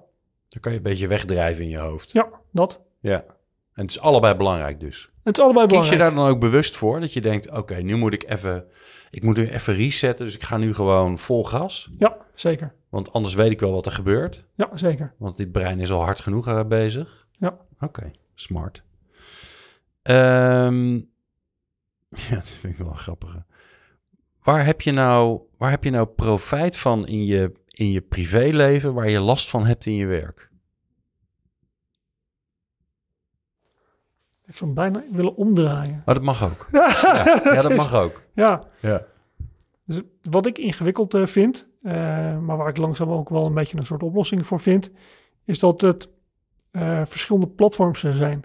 Dan 0.47 0.61
kan 0.61 0.71
je 0.71 0.77
een 0.77 0.83
beetje 0.83 1.07
wegdrijven 1.07 1.63
in 1.63 1.69
je 1.69 1.77
hoofd. 1.77 2.11
ja, 2.11 2.29
dat. 2.51 2.81
Ja. 2.99 3.25
En 3.73 3.81
het 3.85 3.89
is 3.89 3.99
allebei 3.99 4.35
belangrijk 4.35 4.79
dus. 4.79 5.09
Het 5.29 5.37
is 5.37 5.43
allebei 5.43 5.67
Kies 5.67 5.75
je 5.75 5.83
belangrijk. 5.83 6.15
daar 6.15 6.23
dan 6.23 6.33
ook 6.33 6.39
bewust 6.39 6.77
voor? 6.77 6.99
Dat 6.99 7.13
je 7.13 7.21
denkt, 7.21 7.51
oké, 7.51 7.75
nu 7.75 7.95
moet 7.95 8.13
ik 8.13 8.29
even... 8.29 8.65
Ik 9.09 9.23
moet 9.23 9.37
nu 9.37 9.49
even 9.49 9.75
resetten, 9.75 10.25
dus 10.25 10.35
ik 10.35 10.43
ga 10.43 10.57
nu 10.57 10.73
gewoon 10.73 11.19
vol 11.19 11.45
gas. 11.45 11.89
Ja, 11.97 12.17
zeker. 12.33 12.73
Want 12.89 13.13
anders 13.13 13.33
weet 13.33 13.51
ik 13.51 13.59
wel 13.59 13.71
wat 13.71 13.85
er 13.85 13.91
gebeurt. 13.91 14.45
Ja, 14.55 14.69
zeker. 14.73 15.13
Want 15.17 15.37
dit 15.37 15.51
brein 15.51 15.79
is 15.79 15.91
al 15.91 16.03
hard 16.03 16.19
genoeg 16.19 16.47
eh, 16.47 16.65
bezig. 16.65 17.27
Ja. 17.31 17.57
Oké, 17.79 18.11
smart. 18.35 18.83
Ehm, 20.01 20.93
ja, 22.29 22.35
dat 22.35 22.49
vind 22.49 22.73
ik 22.73 22.79
wel 22.79 22.89
een 22.89 22.97
grappige. 22.97 23.45
Waar 24.43 24.65
heb 24.65 24.81
je 24.81 24.91
nou, 24.91 25.39
waar 25.57 25.69
heb 25.69 25.83
je 25.83 25.89
nou 25.89 26.07
profijt 26.07 26.77
van 26.77 27.07
in 27.07 27.25
je, 27.25 27.51
in 27.67 27.91
je 27.91 28.01
privéleven 28.01 28.93
waar 28.93 29.09
je 29.09 29.19
last 29.19 29.49
van 29.49 29.65
hebt 29.65 29.85
in 29.85 29.95
je 29.95 30.05
werk? 30.05 30.48
Ik 34.49 34.55
zou 34.55 34.73
hem 34.73 34.73
bijna 34.73 35.03
willen 35.15 35.35
omdraaien. 35.35 36.01
Maar 36.05 36.15
dat 36.15 36.23
mag 36.23 36.43
ook. 36.43 36.67
Ja, 36.71 37.41
ja 37.43 37.61
dat 37.61 37.75
mag 37.75 37.93
ook. 37.95 38.21
Ja, 38.33 38.63
Ja. 38.81 39.05
dus 39.85 40.01
wat 40.21 40.45
ik 40.45 40.57
ingewikkeld 40.57 41.13
eh, 41.13 41.25
vind, 41.25 41.67
eh, 41.81 41.93
maar 42.39 42.57
waar 42.57 42.69
ik 42.69 42.77
langzaam 42.77 43.09
ook 43.09 43.29
wel 43.29 43.45
een 43.45 43.53
beetje 43.53 43.77
een 43.77 43.85
soort 43.85 44.03
oplossing 44.03 44.45
voor 44.47 44.59
vind, 44.59 44.89
is 45.45 45.59
dat 45.59 45.81
het 45.81 46.09
eh, 46.71 47.01
verschillende 47.05 47.47
platforms 47.47 48.03
er 48.03 48.13
zijn. 48.15 48.43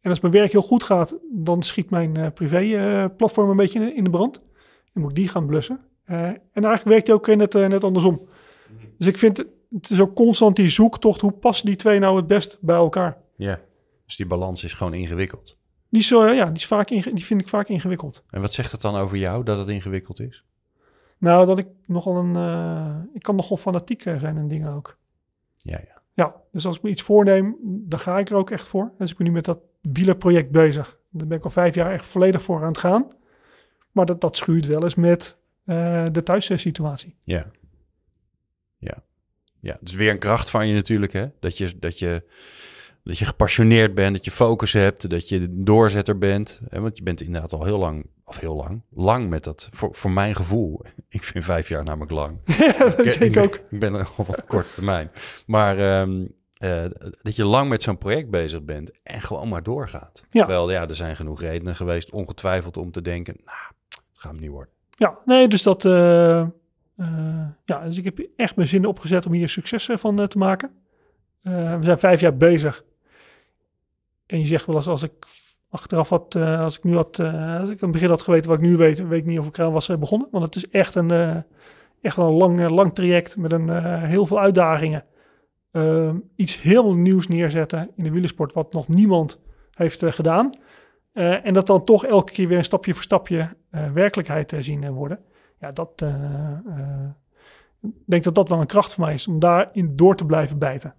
En 0.00 0.10
als 0.10 0.20
mijn 0.20 0.32
werk 0.32 0.52
heel 0.52 0.62
goed 0.62 0.82
gaat, 0.82 1.16
dan 1.32 1.62
schiet 1.62 1.90
mijn 1.90 2.16
eh, 2.16 2.26
privé-platform 2.34 3.50
een 3.50 3.56
beetje 3.56 3.80
in, 3.80 3.96
in 3.96 4.04
de 4.04 4.10
brand. 4.10 4.34
Dan 4.92 5.02
moet 5.02 5.10
ik 5.10 5.16
die 5.16 5.28
gaan 5.28 5.46
blussen. 5.46 5.80
Eh, 6.04 6.22
en 6.28 6.38
eigenlijk 6.52 6.84
werkt 6.84 7.06
die 7.06 7.14
ook 7.14 7.26
net, 7.26 7.52
net 7.52 7.84
andersom. 7.84 8.28
Dus 8.98 9.06
ik 9.06 9.18
vind, 9.18 9.36
het- 9.36 9.46
het 9.70 9.90
is 9.90 10.00
ook 10.00 10.14
constant 10.14 10.56
die 10.56 10.68
zoektocht, 10.70 11.20
hoe 11.20 11.32
passen 11.32 11.66
die 11.66 11.76
twee 11.76 11.98
nou 11.98 12.16
het 12.16 12.26
best 12.26 12.58
bij 12.60 12.76
elkaar? 12.76 13.16
ja. 13.36 13.58
Dus 14.06 14.16
die 14.16 14.26
balans 14.26 14.64
is 14.64 14.72
gewoon 14.72 14.94
ingewikkeld. 14.94 15.58
Die, 15.88 16.00
is, 16.00 16.10
eh, 16.10 16.34
ja, 16.36 16.44
die, 16.46 16.54
is 16.54 16.66
vaak 16.66 16.90
inge- 16.90 17.12
die 17.14 17.24
vind 17.24 17.40
ik 17.40 17.48
vaak 17.48 17.68
ingewikkeld. 17.68 18.24
En 18.30 18.40
wat 18.40 18.54
zegt 18.54 18.72
het 18.72 18.80
dan 18.80 18.96
over 18.96 19.16
jou 19.16 19.44
dat 19.44 19.58
het 19.58 19.68
ingewikkeld 19.68 20.20
is? 20.20 20.44
Nou, 21.18 21.46
dat 21.46 21.58
ik 21.58 21.66
nogal 21.86 22.16
een. 22.16 22.36
eh, 22.36 22.96
ik 23.14 23.22
kan 23.22 23.36
nogal 23.36 23.56
fanatiek 23.56 24.04
eh, 24.04 24.18
zijn 24.20 24.36
in 24.36 24.48
dingen 24.48 24.72
ook. 24.72 24.98
Ja, 25.56 25.80
ja. 25.86 25.94
Ja, 26.14 26.34
dus 26.52 26.66
als 26.66 26.76
ik 26.76 26.82
me 26.82 26.90
iets 26.90 27.02
voorneem, 27.02 27.56
dan 27.62 27.98
ga 27.98 28.18
ik 28.18 28.30
er 28.30 28.36
ook 28.36 28.50
echt 28.50 28.66
voor. 28.68 28.92
Dus 28.98 29.10
ik 29.10 29.16
ben 29.16 29.26
nu 29.26 29.32
met 29.32 29.44
dat 29.44 29.58
wielerproject 29.80 30.50
bezig. 30.50 30.98
Daar 31.10 31.26
ben 31.26 31.38
ik 31.38 31.44
al 31.44 31.50
vijf 31.50 31.74
jaar 31.74 31.92
echt 31.92 32.06
volledig 32.06 32.42
voor 32.42 32.60
aan 32.62 32.68
het 32.68 32.78
gaan. 32.78 33.08
Maar 33.92 34.06
dat, 34.06 34.20
dat 34.20 34.36
schuurt 34.36 34.66
wel 34.66 34.82
eens 34.82 34.94
met 34.94 35.38
eh, 35.64 36.06
de 36.12 36.22
thuissituatie. 36.22 37.16
Ja. 37.24 37.50
Ja. 38.78 39.02
Ja, 39.60 39.76
het 39.80 39.88
is 39.88 39.94
weer 39.94 40.10
een 40.10 40.18
kracht 40.18 40.50
van 40.50 40.66
je 40.68 40.74
natuurlijk, 40.74 41.12
hè? 41.12 41.26
Dat 41.40 41.58
je, 41.58 41.78
dat 41.78 41.98
je, 41.98 42.22
dat 43.06 43.18
je 43.18 43.24
gepassioneerd 43.24 43.94
bent, 43.94 44.14
dat 44.14 44.24
je 44.24 44.30
focus 44.30 44.72
hebt, 44.72 45.10
dat 45.10 45.28
je 45.28 45.46
doorzetter 45.50 46.18
bent. 46.18 46.60
Hè? 46.68 46.80
Want 46.80 46.96
je 46.96 47.02
bent 47.02 47.20
inderdaad 47.20 47.52
al 47.52 47.64
heel 47.64 47.78
lang, 47.78 48.06
of 48.24 48.38
heel 48.40 48.54
lang, 48.56 48.82
lang 48.90 49.28
met 49.28 49.44
dat, 49.44 49.68
voor, 49.72 49.94
voor 49.94 50.10
mijn 50.10 50.34
gevoel. 50.34 50.80
Ik 51.08 51.22
vind 51.22 51.44
vijf 51.44 51.68
jaar 51.68 51.84
namelijk 51.84 52.10
lang. 52.10 52.40
ik 53.20 53.32
ben- 53.32 53.42
ook. 53.42 53.54
Ik 53.70 53.78
ben 53.78 53.94
er 53.94 54.08
al 54.16 54.24
op 54.26 54.44
korte 54.46 54.72
termijn. 54.74 55.10
Maar 55.46 55.78
ehm, 55.78 56.24
eh, 56.56 56.84
dat 57.22 57.36
je 57.36 57.44
lang 57.44 57.68
met 57.68 57.82
zo'n 57.82 57.98
project 57.98 58.30
bezig 58.30 58.62
bent 58.62 58.92
en 59.02 59.20
gewoon 59.20 59.48
maar 59.48 59.62
doorgaat. 59.62 60.24
Ja. 60.30 60.40
Terwijl, 60.44 60.70
ja, 60.70 60.88
er 60.88 60.96
zijn 60.96 61.16
genoeg 61.16 61.40
redenen 61.40 61.76
geweest, 61.76 62.10
ongetwijfeld, 62.10 62.76
om 62.76 62.90
te 62.90 63.02
denken, 63.02 63.36
nou, 63.44 63.58
dat 63.88 64.00
gaat 64.12 64.32
hem 64.32 64.40
niet 64.40 64.50
worden. 64.50 64.72
Ja, 64.90 65.18
nee, 65.24 65.48
dus 65.48 65.62
dat. 65.62 65.84
eh, 65.84 66.46
ja, 67.64 67.84
dus 67.84 67.98
ik 67.98 68.04
heb 68.04 68.18
echt 68.36 68.56
mijn 68.56 68.68
zin 68.68 68.86
opgezet 68.86 69.26
om 69.26 69.32
hier 69.32 69.48
succes 69.48 69.88
van 69.92 70.28
te 70.28 70.38
maken. 70.38 70.70
We 71.42 71.78
zijn 71.80 71.98
vijf 71.98 72.20
jaar 72.20 72.36
bezig. 72.36 72.84
En 74.26 74.38
je 74.38 74.46
zegt 74.46 74.66
wel 74.66 74.76
eens, 74.76 74.88
als 74.88 75.02
ik 75.02 75.26
achteraf 75.70 76.08
had, 76.08 76.34
eh, 76.34 76.60
als 76.60 76.76
ik 76.76 76.84
nu 76.84 76.94
had, 76.94 77.18
eh, 77.18 77.60
als 77.60 77.70
ik 77.70 77.82
aan 77.82 77.88
het 77.88 77.90
begin 77.90 78.08
had 78.08 78.22
geweten 78.22 78.50
wat 78.50 78.58
ik 78.58 78.64
nu 78.64 78.76
weet, 78.76 79.08
weet 79.08 79.18
ik 79.18 79.26
niet 79.26 79.38
of 79.38 79.46
ik 79.46 79.58
eraan 79.58 79.72
was 79.72 79.88
eh, 79.88 79.96
begonnen. 79.96 80.28
Want 80.30 80.44
het 80.44 80.56
is 80.56 80.68
echt 80.68 80.94
een, 80.94 81.44
echt 82.00 82.16
een 82.16 82.24
lang, 82.24 82.68
lang 82.68 82.94
traject 82.94 83.36
met 83.36 83.52
een, 83.52 83.68
heel 84.04 84.26
veel 84.26 84.40
uitdagingen. 84.40 85.04
Eh, 85.70 86.14
iets 86.36 86.60
heel 86.60 86.94
nieuws 86.94 87.28
neerzetten 87.28 87.90
in 87.96 88.04
de 88.04 88.10
wielersport, 88.10 88.52
wat 88.52 88.72
nog 88.72 88.88
niemand 88.88 89.40
heeft 89.70 90.04
gedaan. 90.04 90.50
En 91.12 91.54
dat 91.54 91.66
dan 91.66 91.84
toch 91.84 92.04
elke 92.04 92.32
keer 92.32 92.48
weer 92.48 92.58
een 92.58 92.64
stapje 92.64 92.94
voor 92.94 93.02
stapje 93.02 93.56
werkelijkheid 93.92 94.54
zien 94.60 94.92
worden. 94.92 95.18
Ja, 95.60 95.72
dat. 95.72 96.04
ik 97.82 97.92
denk 98.06 98.24
dat 98.24 98.34
dat 98.34 98.48
wel 98.48 98.60
een 98.60 98.66
kracht 98.66 98.94
voor 98.94 99.04
mij 99.04 99.14
is 99.14 99.26
om 99.26 99.38
daarin 99.38 99.96
door 99.96 100.16
te 100.16 100.26
blijven 100.26 100.58
bijten. 100.58 100.94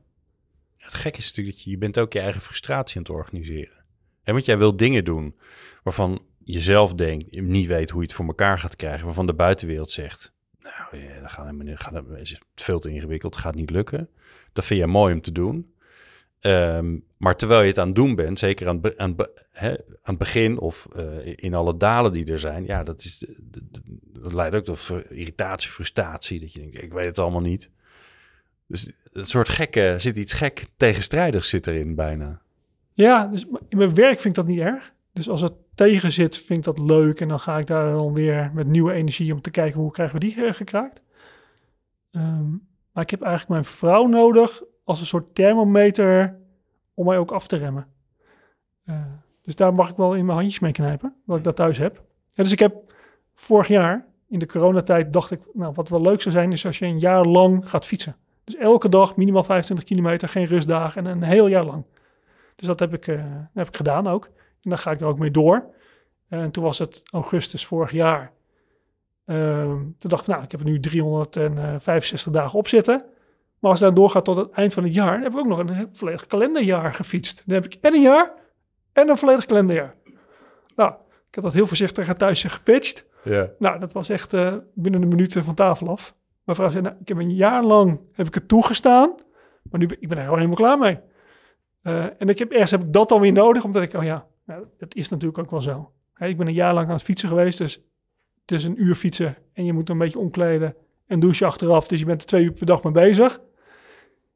Het 0.88 0.96
gekke 0.96 1.20
is 1.20 1.28
natuurlijk 1.28 1.56
dat 1.56 1.66
je, 1.66 1.72
je 1.72 1.78
bent 1.78 2.00
ook 2.00 2.14
je 2.14 2.20
eigen 2.20 2.42
frustratie 2.42 2.98
aan 2.98 3.04
het 3.04 3.12
organiseren. 3.12 3.84
En 4.24 4.34
want 4.34 4.46
jij 4.46 4.58
wil 4.58 4.78
dingen 4.78 5.04
doen 5.04 5.36
waarvan 5.84 6.22
je 6.44 6.60
zelf 6.60 6.94
denkt, 6.94 7.42
niet 7.42 7.68
weet 7.68 7.90
hoe 7.90 8.02
je 8.02 8.08
het 8.08 8.16
voor 8.16 8.26
elkaar 8.26 8.60
gaat 8.60 8.76
krijgen, 8.76 9.06
waarvan 9.06 9.26
de 9.26 9.34
buitenwereld 9.34 9.92
zegt, 9.92 10.34
nou, 10.60 11.04
ja, 11.04 11.20
dat 11.20 11.32
gaat 11.32 11.52
niet, 11.52 11.80
gaat, 11.80 11.94
dat 11.94 12.18
is 12.18 12.42
veel 12.56 12.80
te 12.80 12.90
ingewikkeld, 12.90 13.38
gaat 13.38 13.56
niet 13.56 13.70
lukken. 13.70 14.10
Dat 14.54 14.66
vind 14.66 14.80
je 14.80 14.88
mooi 14.88 15.14
om 15.14 15.22
te 15.22 15.32
doen. 15.32 15.74
Ehm, 16.40 16.98
maar 17.18 17.36
terwijl 17.36 17.62
je 17.62 17.68
het 17.68 17.80
aan 17.80 17.88
het 17.88 17.96
doen 17.96 18.16
bent, 18.16 18.40
zeker 18.40 18.68
aan, 18.68 18.82
aan, 18.98 19.16
aan 19.54 19.78
het 20.04 20.18
begin 20.18 20.60
of 20.60 20.88
eh, 20.96 21.34
in 21.36 21.54
alle 21.54 21.78
dalen 21.78 22.14
die 22.14 22.32
er 22.32 22.40
zijn, 22.40 22.66
ja, 22.66 22.84
dat, 22.84 23.04
is, 23.04 23.26
dat, 23.38 23.82
dat 24.04 24.34
leidt 24.34 24.56
ook 24.56 24.64
tot 24.64 24.94
irritatie, 25.10 25.72
frustratie, 25.72 26.40
dat 26.40 26.54
je 26.54 26.60
denkt, 26.60 26.82
ik 26.82 26.94
weet 26.94 27.06
het 27.06 27.20
allemaal 27.20 27.42
niet. 27.42 27.72
Dus 28.68 28.92
een 29.12 29.26
soort 29.26 29.50
gekke, 29.50 29.96
zit 29.98 30.18
iets 30.18 30.34
gek 30.34 30.66
tegenstrijdigs 30.78 31.50
zit 31.50 31.68
erin 31.68 31.96
bijna. 31.96 32.42
Ja, 32.94 33.28
dus 33.28 33.46
in 33.68 33.78
mijn 33.78 33.94
werk 33.94 34.20
vind 34.20 34.38
ik 34.38 34.46
dat 34.46 34.54
niet 34.54 34.60
erg. 34.60 34.94
Dus 35.14 35.30
als 35.30 35.42
het 35.42 35.54
tegen 35.76 36.12
zit, 36.12 36.38
vind 36.38 36.60
ik 36.60 36.66
dat 36.76 36.80
leuk. 36.80 37.22
En 37.22 37.28
dan 37.28 37.40
ga 37.40 37.58
ik 37.58 37.68
daar 37.68 37.92
dan 37.92 38.14
weer 38.14 38.52
met 38.54 38.68
nieuwe 38.68 38.94
energie 38.94 39.34
om 39.34 39.42
te 39.42 39.52
kijken 39.52 39.80
hoe 39.80 39.92
krijgen 39.92 40.20
we 40.20 40.26
die 40.26 40.54
gekraakt. 40.54 41.02
Ehm, 42.12 42.50
maar 42.92 43.04
ik 43.04 43.10
heb 43.10 43.22
eigenlijk 43.22 43.52
mijn 43.52 43.66
vrouw 43.66 44.08
nodig 44.08 44.64
als 44.84 45.00
een 45.00 45.06
soort 45.06 45.36
thermometer 45.36 46.40
om 46.94 47.06
mij 47.06 47.18
ook 47.18 47.32
af 47.32 47.48
te 47.48 47.58
remmen. 47.58 47.88
Eh, 48.84 49.02
dus 49.44 49.56
daar 49.56 49.74
mag 49.74 49.90
ik 49.90 49.96
wel 49.96 50.16
in 50.16 50.26
mijn 50.26 50.38
handjes 50.38 50.60
mee 50.60 50.72
knijpen, 50.72 51.16
dat 51.26 51.38
ik 51.38 51.44
dat 51.44 51.56
thuis 51.56 51.78
heb. 51.78 52.04
Dus 52.34 52.52
ik 52.52 52.60
heb 52.60 52.94
vorig 53.34 53.68
jaar, 53.68 54.06
in 54.30 54.40
de 54.40 54.46
coronatijd, 54.46 55.14
dacht 55.14 55.32
ik, 55.32 55.42
nou, 55.54 55.74
wat 55.74 55.90
wel 55.90 56.02
leuk 56.02 56.22
zou 56.22 56.36
zijn, 56.36 56.52
is 56.52 56.66
als 56.66 56.80
je 56.80 56.86
een 56.86 57.00
jaar 57.00 57.26
lang 57.26 57.70
gaat 57.70 57.86
fietsen. 57.86 58.16
Dus 58.48 58.56
elke 58.56 58.90
dag 58.90 59.16
minimaal 59.16 59.44
25 59.44 59.86
kilometer, 59.86 60.30
geen 60.30 60.46
rustdagen 60.46 61.08
en 61.08 61.12
een 61.12 61.24
heel 61.24 61.48
jaar 61.48 61.66
lang. 61.66 61.86
Dus 62.56 62.68
dat 62.68 62.80
heb 62.80 62.94
ik, 62.94 63.08
eh, 63.08 63.22
heb 63.54 63.68
ik 63.68 63.76
gedaan 63.76 64.08
ook. 64.08 64.26
En 64.62 64.70
dan 64.70 64.78
ga 64.78 64.92
ik 64.92 65.02
er 65.02 65.08
ook 65.08 65.20
mee 65.20 65.32
door. 65.32 65.66
En 66.30 66.52
toen 66.52 66.64
was 66.64 66.78
het 66.78 67.04
augustus 67.12 67.66
vorig 67.66 67.92
jaar. 67.92 68.32
Ehm, 69.26 69.76
toen 69.98 70.10
dacht 70.10 70.22
ik, 70.22 70.28
nou, 70.28 70.44
ik 70.44 70.52
heb 70.52 70.60
er 70.60 70.66
nu 70.66 70.80
365 70.80 72.32
dagen 72.32 72.60
op 72.60 72.68
zitten. 72.68 73.06
Maar 73.60 73.72
als 73.72 73.80
het 73.80 73.90
dan 73.90 73.98
doorgaat 73.98 74.26
tot 74.26 74.38
het 74.38 74.52
eind 74.52 74.74
van 74.74 74.84
het 74.84 74.94
jaar, 74.94 75.12
dan 75.12 75.22
heb 75.22 75.32
ik 75.32 75.38
ook 75.38 75.48
nog 75.48 75.60
een 75.60 75.90
volledig 75.92 76.28
kalenderjaar 76.28 76.94
gefietst. 76.94 77.44
Dan 77.46 77.56
heb 77.56 77.66
ik 77.66 77.78
en 77.82 77.94
een 77.94 78.02
jaar 78.02 78.34
en 78.94 79.10
een 79.10 79.18
volledig 79.18 79.46
kalenderjaar. 79.46 79.96
Nou, 80.76 80.92
ik 81.30 81.36
heb 81.36 81.44
dat 81.44 81.54
heel 81.54 81.68
voorzichtig 81.68 82.10
aan 82.10 82.16
thuis 82.16 82.44
gepitcht. 82.44 83.06
Ja. 83.24 83.50
Nou, 83.60 83.80
dat 83.80 83.94
was 83.94 84.10
echt 84.10 84.34
eh, 84.34 84.54
binnen 84.74 85.02
een 85.02 85.08
minuut 85.08 85.34
van 85.34 85.54
tafel 85.54 85.90
af. 85.90 86.16
Mijn 86.48 86.60
vrouw 86.60 86.70
zei, 86.70 86.84
nou, 86.84 86.96
ik 87.00 87.08
heb 87.08 87.18
een 87.18 87.36
jaar 87.36 87.64
lang 87.64 88.02
heb 88.12 88.28
ik 88.28 88.34
het 88.34 88.48
toegestaan, 88.48 89.16
maar 89.70 89.80
nu 89.80 89.86
ben 89.86 89.98
ik 90.00 90.08
ben 90.08 90.18
er 90.18 90.24
gewoon 90.24 90.40
helemaal 90.40 90.58
klaar 90.58 90.78
mee. 90.78 91.00
Eh, 91.82 92.04
en 92.04 92.30
ik 92.30 92.40
heb 92.40 92.52
ergens 92.52 92.72
heb 92.72 92.82
ik 92.82 92.94
dat 92.94 93.10
dan 93.10 93.22
weer 93.22 93.32
nodig, 93.32 93.64
omdat 93.64 93.82
ik, 93.82 93.94
oh 93.94 94.04
ja, 94.04 94.28
nou, 94.46 94.66
dat 94.78 94.96
is 94.96 95.10
natuurlijk 95.10 95.38
ook 95.38 95.52
wel 95.52 95.62
zo. 95.62 95.92
Ik 96.18 96.38
ben 96.38 96.48
een 96.48 96.54
jaar 96.54 96.74
lang 96.74 96.88
aan 96.88 96.94
het 96.94 97.04
fietsen 97.04 97.30
geweest, 97.30 97.58
dus 97.58 97.74
het 98.42 98.52
is 98.52 98.64
een 98.64 98.84
uur 98.84 98.96
fietsen 98.96 99.38
en 99.54 99.66
je 99.66 99.74
moet 99.74 99.90
een 99.90 99.98
beetje 99.98 100.20
omkleden 100.20 100.76
en 101.06 101.20
douchen 101.20 101.48
achteraf, 101.48 101.88
dus 101.88 102.00
je 102.00 102.06
bent 102.06 102.22
er 102.22 102.28
twee 102.28 102.44
uur 102.44 102.54
per 102.54 102.66
dag 102.66 102.84
mee 102.84 102.94
bezig. 102.94 103.42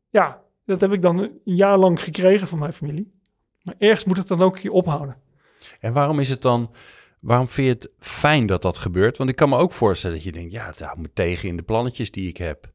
Ja, 0.09 0.41
dat 0.65 0.81
heb 0.81 0.91
ik 0.91 1.01
dan 1.01 1.19
een 1.19 1.41
jaar 1.43 1.77
lang 1.77 2.03
gekregen 2.03 2.47
van 2.47 2.59
mijn 2.59 2.73
familie. 2.73 3.11
Maar 3.61 3.75
ergens 3.77 4.03
moet 4.03 4.17
het 4.17 4.27
dan 4.27 4.41
ook 4.41 4.55
een 4.55 4.61
keer 4.61 4.71
ophouden. 4.71 5.15
En 5.79 5.93
waarom 5.93 6.19
is 6.19 6.29
het 6.29 6.41
dan, 6.41 6.71
waarom 7.21 7.49
vind 7.49 7.67
je 7.67 7.73
het 7.73 7.91
fijn 7.99 8.45
dat 8.45 8.61
dat 8.61 8.77
gebeurt? 8.77 9.17
Want 9.17 9.29
ik 9.29 9.35
kan 9.35 9.49
me 9.49 9.57
ook 9.57 9.73
voorstellen 9.73 10.15
dat 10.15 10.25
je 10.25 10.31
denkt, 10.31 10.51
ja, 10.51 10.65
het 10.65 10.79
houdt 10.79 10.99
me 10.99 11.09
tegen 11.13 11.49
in 11.49 11.55
de 11.57 11.63
plannetjes 11.63 12.11
die 12.11 12.27
ik 12.29 12.37
heb. 12.37 12.71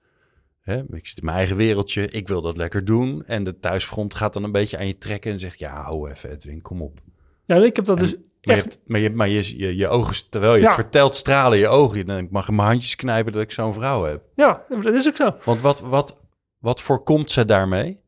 Hè, 0.60 0.82
ik 0.94 1.06
zit 1.06 1.18
in 1.18 1.24
mijn 1.24 1.36
eigen 1.36 1.56
wereldje, 1.56 2.06
ik 2.08 2.28
wil 2.28 2.42
dat 2.42 2.56
lekker 2.56 2.84
doen. 2.84 3.24
En 3.26 3.44
de 3.44 3.58
thuisfront 3.58 4.14
gaat 4.14 4.32
dan 4.32 4.44
een 4.44 4.52
beetje 4.52 4.78
aan 4.78 4.86
je 4.86 4.98
trekken 4.98 5.32
en 5.32 5.40
zegt, 5.40 5.58
ja, 5.58 5.82
hou 5.82 6.10
even 6.10 6.30
Edwin, 6.30 6.62
kom 6.62 6.82
op. 6.82 7.00
Ja, 7.44 7.56
ik 7.56 7.76
heb 7.76 7.84
dat 7.84 7.98
dus 7.98 8.14
Maar, 8.14 8.56
je, 8.56 8.62
hebt, 8.62 8.78
maar, 8.86 9.00
je, 9.00 9.10
maar 9.10 9.28
je, 9.28 9.58
je, 9.58 9.76
je 9.76 9.88
ogen, 9.88 10.30
terwijl 10.30 10.54
je 10.54 10.60
Ja. 10.60 10.66
het 10.66 10.74
vertelt, 10.74 11.16
stralen 11.16 11.58
je 11.58 11.68
ogen. 11.68 11.98
Je 11.98 12.04
denkt, 12.04 12.22
ik 12.24 12.30
mag 12.30 12.48
in 12.48 12.54
mijn 12.54 12.68
handjes 12.68 12.96
knijpen 12.96 13.32
dat 13.32 13.42
ik 13.42 13.50
zo'n 13.50 13.72
vrouw 13.74 14.04
heb. 14.04 14.22
Ja, 14.34 14.64
dat 14.82 14.94
is 14.94 15.06
ook 15.08 15.16
zo. 15.16 15.36
Want 15.44 15.60
wat, 15.60 15.80
wat, 15.80 16.18
Wat 16.58 16.80
voorkomt 16.80 17.30
ze 17.30 17.44
daarmee? 17.44 18.00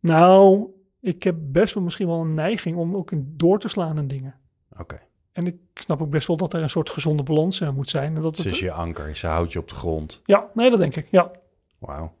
Nou, 0.00 0.66
ik 1.00 1.22
heb 1.22 1.36
best 1.38 1.74
wel 1.74 1.82
misschien 1.82 2.06
wel 2.06 2.20
een 2.20 2.34
neiging 2.34 2.76
om 2.76 2.96
ook 2.96 3.10
in 3.12 3.32
door 3.36 3.58
te 3.58 3.68
slaan 3.68 3.98
in 3.98 4.06
dingen. 4.08 4.34
Oké. 4.78 5.00
En 5.32 5.46
ik 5.46 5.56
snap 5.74 6.02
ook 6.02 6.10
best 6.10 6.26
wel 6.26 6.36
dat 6.36 6.52
er 6.52 6.62
een 6.62 6.70
soort 6.70 6.90
gezonde 6.90 7.22
balans 7.22 7.60
eh, 7.60 7.70
moet 7.70 7.90
zijn. 7.90 8.16
En 8.16 8.22
dat 8.22 8.36
Ze 8.36 8.42
het, 8.42 8.50
is 8.50 8.58
je 8.58 8.72
anker. 8.72 9.16
Ze 9.16 9.26
houdt 9.26 9.52
je 9.52 9.58
op 9.58 9.68
de 9.68 9.74
grond. 9.74 10.22
Ja, 10.24 10.50
nee, 10.54 10.70
dat 10.70 10.78
denk 10.78 10.96
ik. 10.96 11.06
Ja. 11.10 11.30
Wauw. 11.78 12.14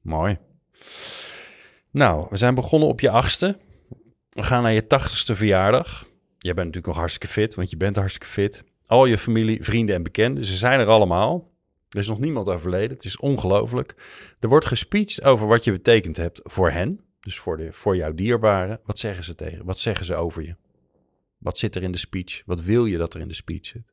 Mooi. 0.00 0.38
Nou, 1.90 2.26
we 2.30 2.36
zijn 2.36 2.54
begonnen 2.54 2.88
op 2.88 3.00
je 3.00 3.10
achtste. 3.10 3.56
We 4.28 4.42
gaan 4.42 4.62
naar 4.62 4.72
je 4.72 4.86
tachtigste 4.86 5.34
verjaardag. 5.34 6.06
Jij 6.38 6.54
bent 6.54 6.66
natuurlijk 6.66 6.86
nog 6.86 6.96
hartstikke 6.96 7.28
fit, 7.28 7.54
want 7.54 7.70
je 7.70 7.76
bent 7.76 7.96
hartstikke 7.96 8.26
fit. 8.26 8.64
Al 8.86 9.06
je 9.06 9.18
familie, 9.18 9.64
vrienden 9.64 9.94
en 9.94 10.02
bekenden, 10.02 10.44
ze 10.44 10.56
zijn 10.56 10.80
er 10.80 10.86
allemaal. 10.86 11.50
Er 11.88 11.98
is 11.98 12.08
nog 12.08 12.18
niemand 12.18 12.48
overleden. 12.48 12.96
Het 12.96 13.04
is 13.04 13.16
ongelooflijk. 13.16 13.94
Er 14.40 14.48
wordt 14.48 14.66
gespeecht 14.66 15.24
over 15.24 15.46
wat 15.46 15.64
je 15.64 15.72
betekend 15.72 16.16
hebt 16.16 16.40
voor 16.44 16.70
hen. 16.70 17.00
Dus 17.20 17.38
voor, 17.38 17.56
de, 17.56 17.72
voor 17.72 17.96
jouw 17.96 18.14
dierbaren. 18.14 18.80
Wat 18.84 18.98
zeggen 18.98 19.24
ze 19.24 19.34
tegen? 19.34 19.64
Wat 19.64 19.78
zeggen 19.78 20.04
ze 20.04 20.14
over 20.14 20.42
je? 20.42 20.56
Wat 21.44 21.58
zit 21.58 21.74
er 21.74 21.82
in 21.82 21.92
de 21.92 21.98
speech? 21.98 22.42
Wat 22.46 22.60
wil 22.60 22.86
je 22.86 22.98
dat 22.98 23.14
er 23.14 23.20
in 23.20 23.28
de 23.28 23.34
speech 23.34 23.66
zit? 23.66 23.92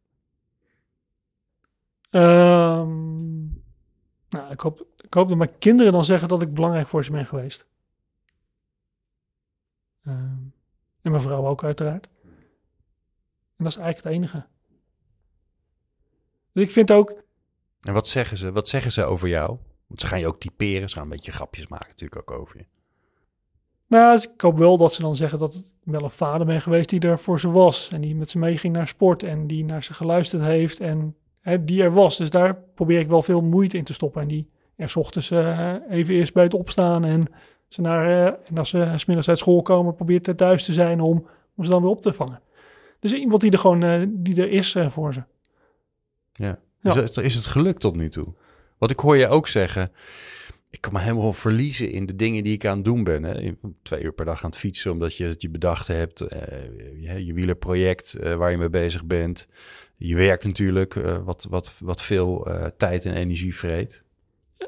Ehm, 2.10 3.44
nou, 4.30 4.52
ik 4.52 4.60
hoop, 4.60 4.88
ik 4.98 5.14
hoop 5.14 5.28
dat 5.28 5.38
mijn 5.38 5.58
kinderen 5.58 5.92
dan 5.92 6.06
zeggen 6.06 6.28
dat 6.28 6.42
ik 6.42 6.54
belangrijk 6.54 6.88
voor 6.88 7.04
ze 7.04 7.12
ben 7.12 7.26
geweest. 7.26 7.68
Ehm, 10.04 10.38
en 11.02 11.12
mijn 11.12 11.22
vrouw 11.22 11.46
ook 11.46 11.64
uiteraard. 11.64 12.08
En 13.56 13.64
dat 13.64 13.68
is 13.68 13.78
eigenlijk 13.78 14.04
het 14.04 14.14
enige. 14.14 14.48
Dus 16.52 16.64
ik 16.64 16.72
vind 16.72 16.92
ook, 16.92 17.24
En 17.82 17.94
wat 17.94 18.08
zeggen 18.08 18.38
ze? 18.38 18.52
Wat 18.52 18.70
zeggen 18.70 18.92
ze 18.92 19.04
over 19.04 19.28
jou? 19.28 19.58
Want 19.88 20.02
ze 20.02 20.08
gaan 20.08 20.20
je 20.20 20.28
ook 20.28 20.40
typeren. 20.40 20.90
Ze 20.90 20.96
gaan 20.96 21.04
een 21.04 21.10
beetje 21.10 21.32
grapjes 21.32 21.68
maken 21.68 21.90
natuurlijk 21.90 22.22
ook 22.22 22.40
over 22.40 22.58
je. 22.58 22.66
Nou, 23.92 24.16
dus 24.16 24.30
ik 24.34 24.42
hoop 24.42 24.58
wel 24.58 24.78
dat 24.78 24.94
ze 24.94 25.02
dan 25.02 25.16
zeggen 25.16 25.40
dat 25.40 25.54
ik 25.54 25.92
wel 25.92 26.04
een 26.04 26.12
vader 26.12 26.46
ben 26.46 26.62
geweest 26.62 26.90
die 26.90 27.00
er 27.00 27.20
voor 27.20 27.40
ze 27.40 27.50
was. 27.50 27.90
En 27.92 28.02
die 28.02 28.16
met 28.16 28.30
ze 28.30 28.38
meeging 28.38 28.74
naar 28.74 28.88
sport 28.88 29.24
en 29.24 29.48
die 29.48 29.66
naar 29.66 29.84
ze 29.84 29.94
geluisterd 29.94 30.42
heeft 30.42 30.80
en 30.80 31.16
hè, 31.42 31.64
die 31.64 31.84
er 31.84 31.94
was. 31.94 32.18
Dus 32.18 32.30
daar 32.30 32.56
probeer 32.76 33.00
ik 33.00 33.08
wel 33.08 33.24
veel 33.24 33.42
moeite 33.42 33.78
in 33.78 33.84
te 33.84 33.94
stoppen. 33.94 34.22
En 34.22 34.28
die 34.28 34.50
er 34.76 34.90
's 34.90 34.96
ochtends 34.96 35.32
eh, 35.32 35.74
even 35.90 36.14
eerst 36.14 36.34
bij 36.34 36.44
het 36.44 36.54
opstaan 36.54 37.06
en, 37.06 37.26
ze 37.68 37.82
naar, 37.82 38.06
eh, 38.06 38.26
en 38.46 38.58
als 38.58 38.70
ze 38.70 38.94
's 38.96 39.06
middags 39.06 39.30
uit 39.30 39.38
school 39.38 39.62
komen, 39.62 39.96
probeert 39.96 40.28
er 40.28 40.36
thuis 40.36 40.66
te 40.66 40.74
zijn 40.74 41.02
om, 41.02 41.28
om 41.56 41.64
ze 41.64 41.70
dan 41.70 41.82
weer 41.82 41.92
op 41.92 42.02
te 42.02 42.14
vangen. 42.14 42.42
Dus 43.00 43.14
iemand 43.14 43.42
die 43.42 43.52
er 43.52 43.60
gewoon 43.60 43.84
eh, 43.84 44.02
die 44.10 44.42
er 44.42 44.50
is 44.50 44.78
voor 44.90 45.14
ze. 45.14 45.24
Ja. 46.34 46.60
Ja. 46.82 46.94
Dus 46.94 47.12
is 47.12 47.36
het 47.36 47.46
gelukt 47.46 47.82
tot 47.82 47.96
nu 47.96 48.10
toe? 48.10 48.28
Want 48.78 48.92
ik 48.92 49.00
hoor 49.00 49.18
je 49.18 49.28
ook 49.28 49.48
zeggen, 49.48 49.92
ik 50.72 50.82
kan 50.82 50.94
me 50.94 51.00
helemaal 51.00 51.34
verliezen 51.34 51.92
in 51.92 52.06
de 52.06 52.16
dingen 52.16 52.44
die 52.44 52.54
ik 52.54 52.66
aan 52.66 52.76
het 52.76 52.86
doen 52.86 53.04
ben. 53.04 53.24
Hè. 53.24 53.54
Twee 53.82 54.04
uur 54.04 54.14
per 54.14 54.26
dag 54.26 54.44
aan 54.44 54.50
het 54.50 54.60
fietsen, 54.60 54.92
omdat 54.92 55.16
je 55.16 55.26
het 55.26 55.42
je 55.42 55.50
bedacht 55.50 55.88
hebt. 55.88 56.22
eh, 56.22 56.40
je, 57.02 57.26
je 57.26 57.34
wielerproject 57.34 58.14
eh, 58.14 58.36
waar 58.36 58.52
je 58.52 58.58
mee 58.58 58.70
bezig 58.70 59.06
bent. 59.06 59.48
Je 59.98 60.16
werk 60.16 60.44
natuurlijk, 60.44 60.96
eh, 60.96 61.18
wat, 61.24 61.48
wat, 61.50 61.78
wat 61.84 62.02
veel 62.02 62.48
tijd 62.78 63.06
en 63.06 63.14
energie 63.14 63.56
vreet. 63.56 64.04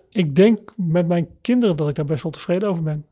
Ik 0.09 0.35
denk 0.35 0.73
met 0.75 1.07
mijn 1.07 1.27
kinderen 1.41 1.75
dat 1.75 1.89
ik 1.89 1.95
daar 1.95 2.05
best 2.05 2.23
wel 2.23 2.31
tevreden 2.31 2.69
over 2.69 2.83
ben. 2.83 3.05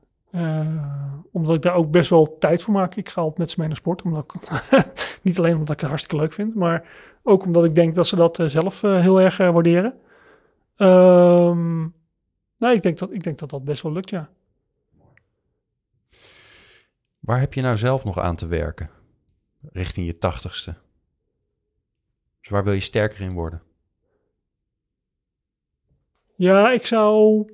Omdat 1.32 1.56
ik 1.56 1.62
daar 1.62 1.76
ook 1.76 1.92
best 1.92 2.10
wel 2.10 2.38
tijd 2.38 2.62
voor 2.62 2.74
maak. 2.74 2.96
Ik 2.96 3.10
ga 3.10 3.22
altijd 3.22 3.38
met 3.40 3.50
ze 3.50 3.56
mee 3.60 3.68
naar 3.68 3.78
sport. 3.78 4.02
Omdat 4.02 4.34
niet 5.22 5.38
alleen 5.38 5.56
omdat 5.56 5.74
ik 5.74 5.80
het 5.80 5.90
hartstikke 5.90 6.24
leuk 6.24 6.34
vind, 6.34 6.56
maar 6.56 6.88
ook 7.24 7.44
omdat 7.44 7.66
ik 7.66 7.76
denk 7.76 7.96
dat 7.96 8.08
ze 8.08 8.16
dat 8.16 8.44
zelf 8.48 8.82
heel 8.82 9.22
erg 9.22 9.38
waarderen. 9.38 9.94
Ehm 10.76 11.86
nou, 12.62 12.76
ik 12.76 12.82
denk, 12.82 12.98
dat, 12.98 13.12
ik 13.12 13.24
denk 13.24 13.40
dat 13.40 13.50
dat 13.50 13.64
best 13.64 13.82
wel 13.82 13.92
lukt, 13.92 14.10
ja. 14.10 14.30
Waar 17.20 17.40
heb 17.40 17.54
je 17.54 17.62
nou 17.62 17.78
zelf 17.78 18.04
nog 18.04 18.20
aan 18.20 18.36
te 18.36 18.48
werken? 18.48 18.90
Richting 19.72 20.06
je 20.06 20.18
tachtigste. 20.18 20.76
Dus 22.42 22.50
waar 22.50 22.64
wil 22.64 22.74
je 22.74 22.80
sterker 22.80 23.22
in 23.22 23.34
worden? 23.34 23.62
Ja, 26.36 26.72
ik 26.72 26.86
zou 26.86 27.46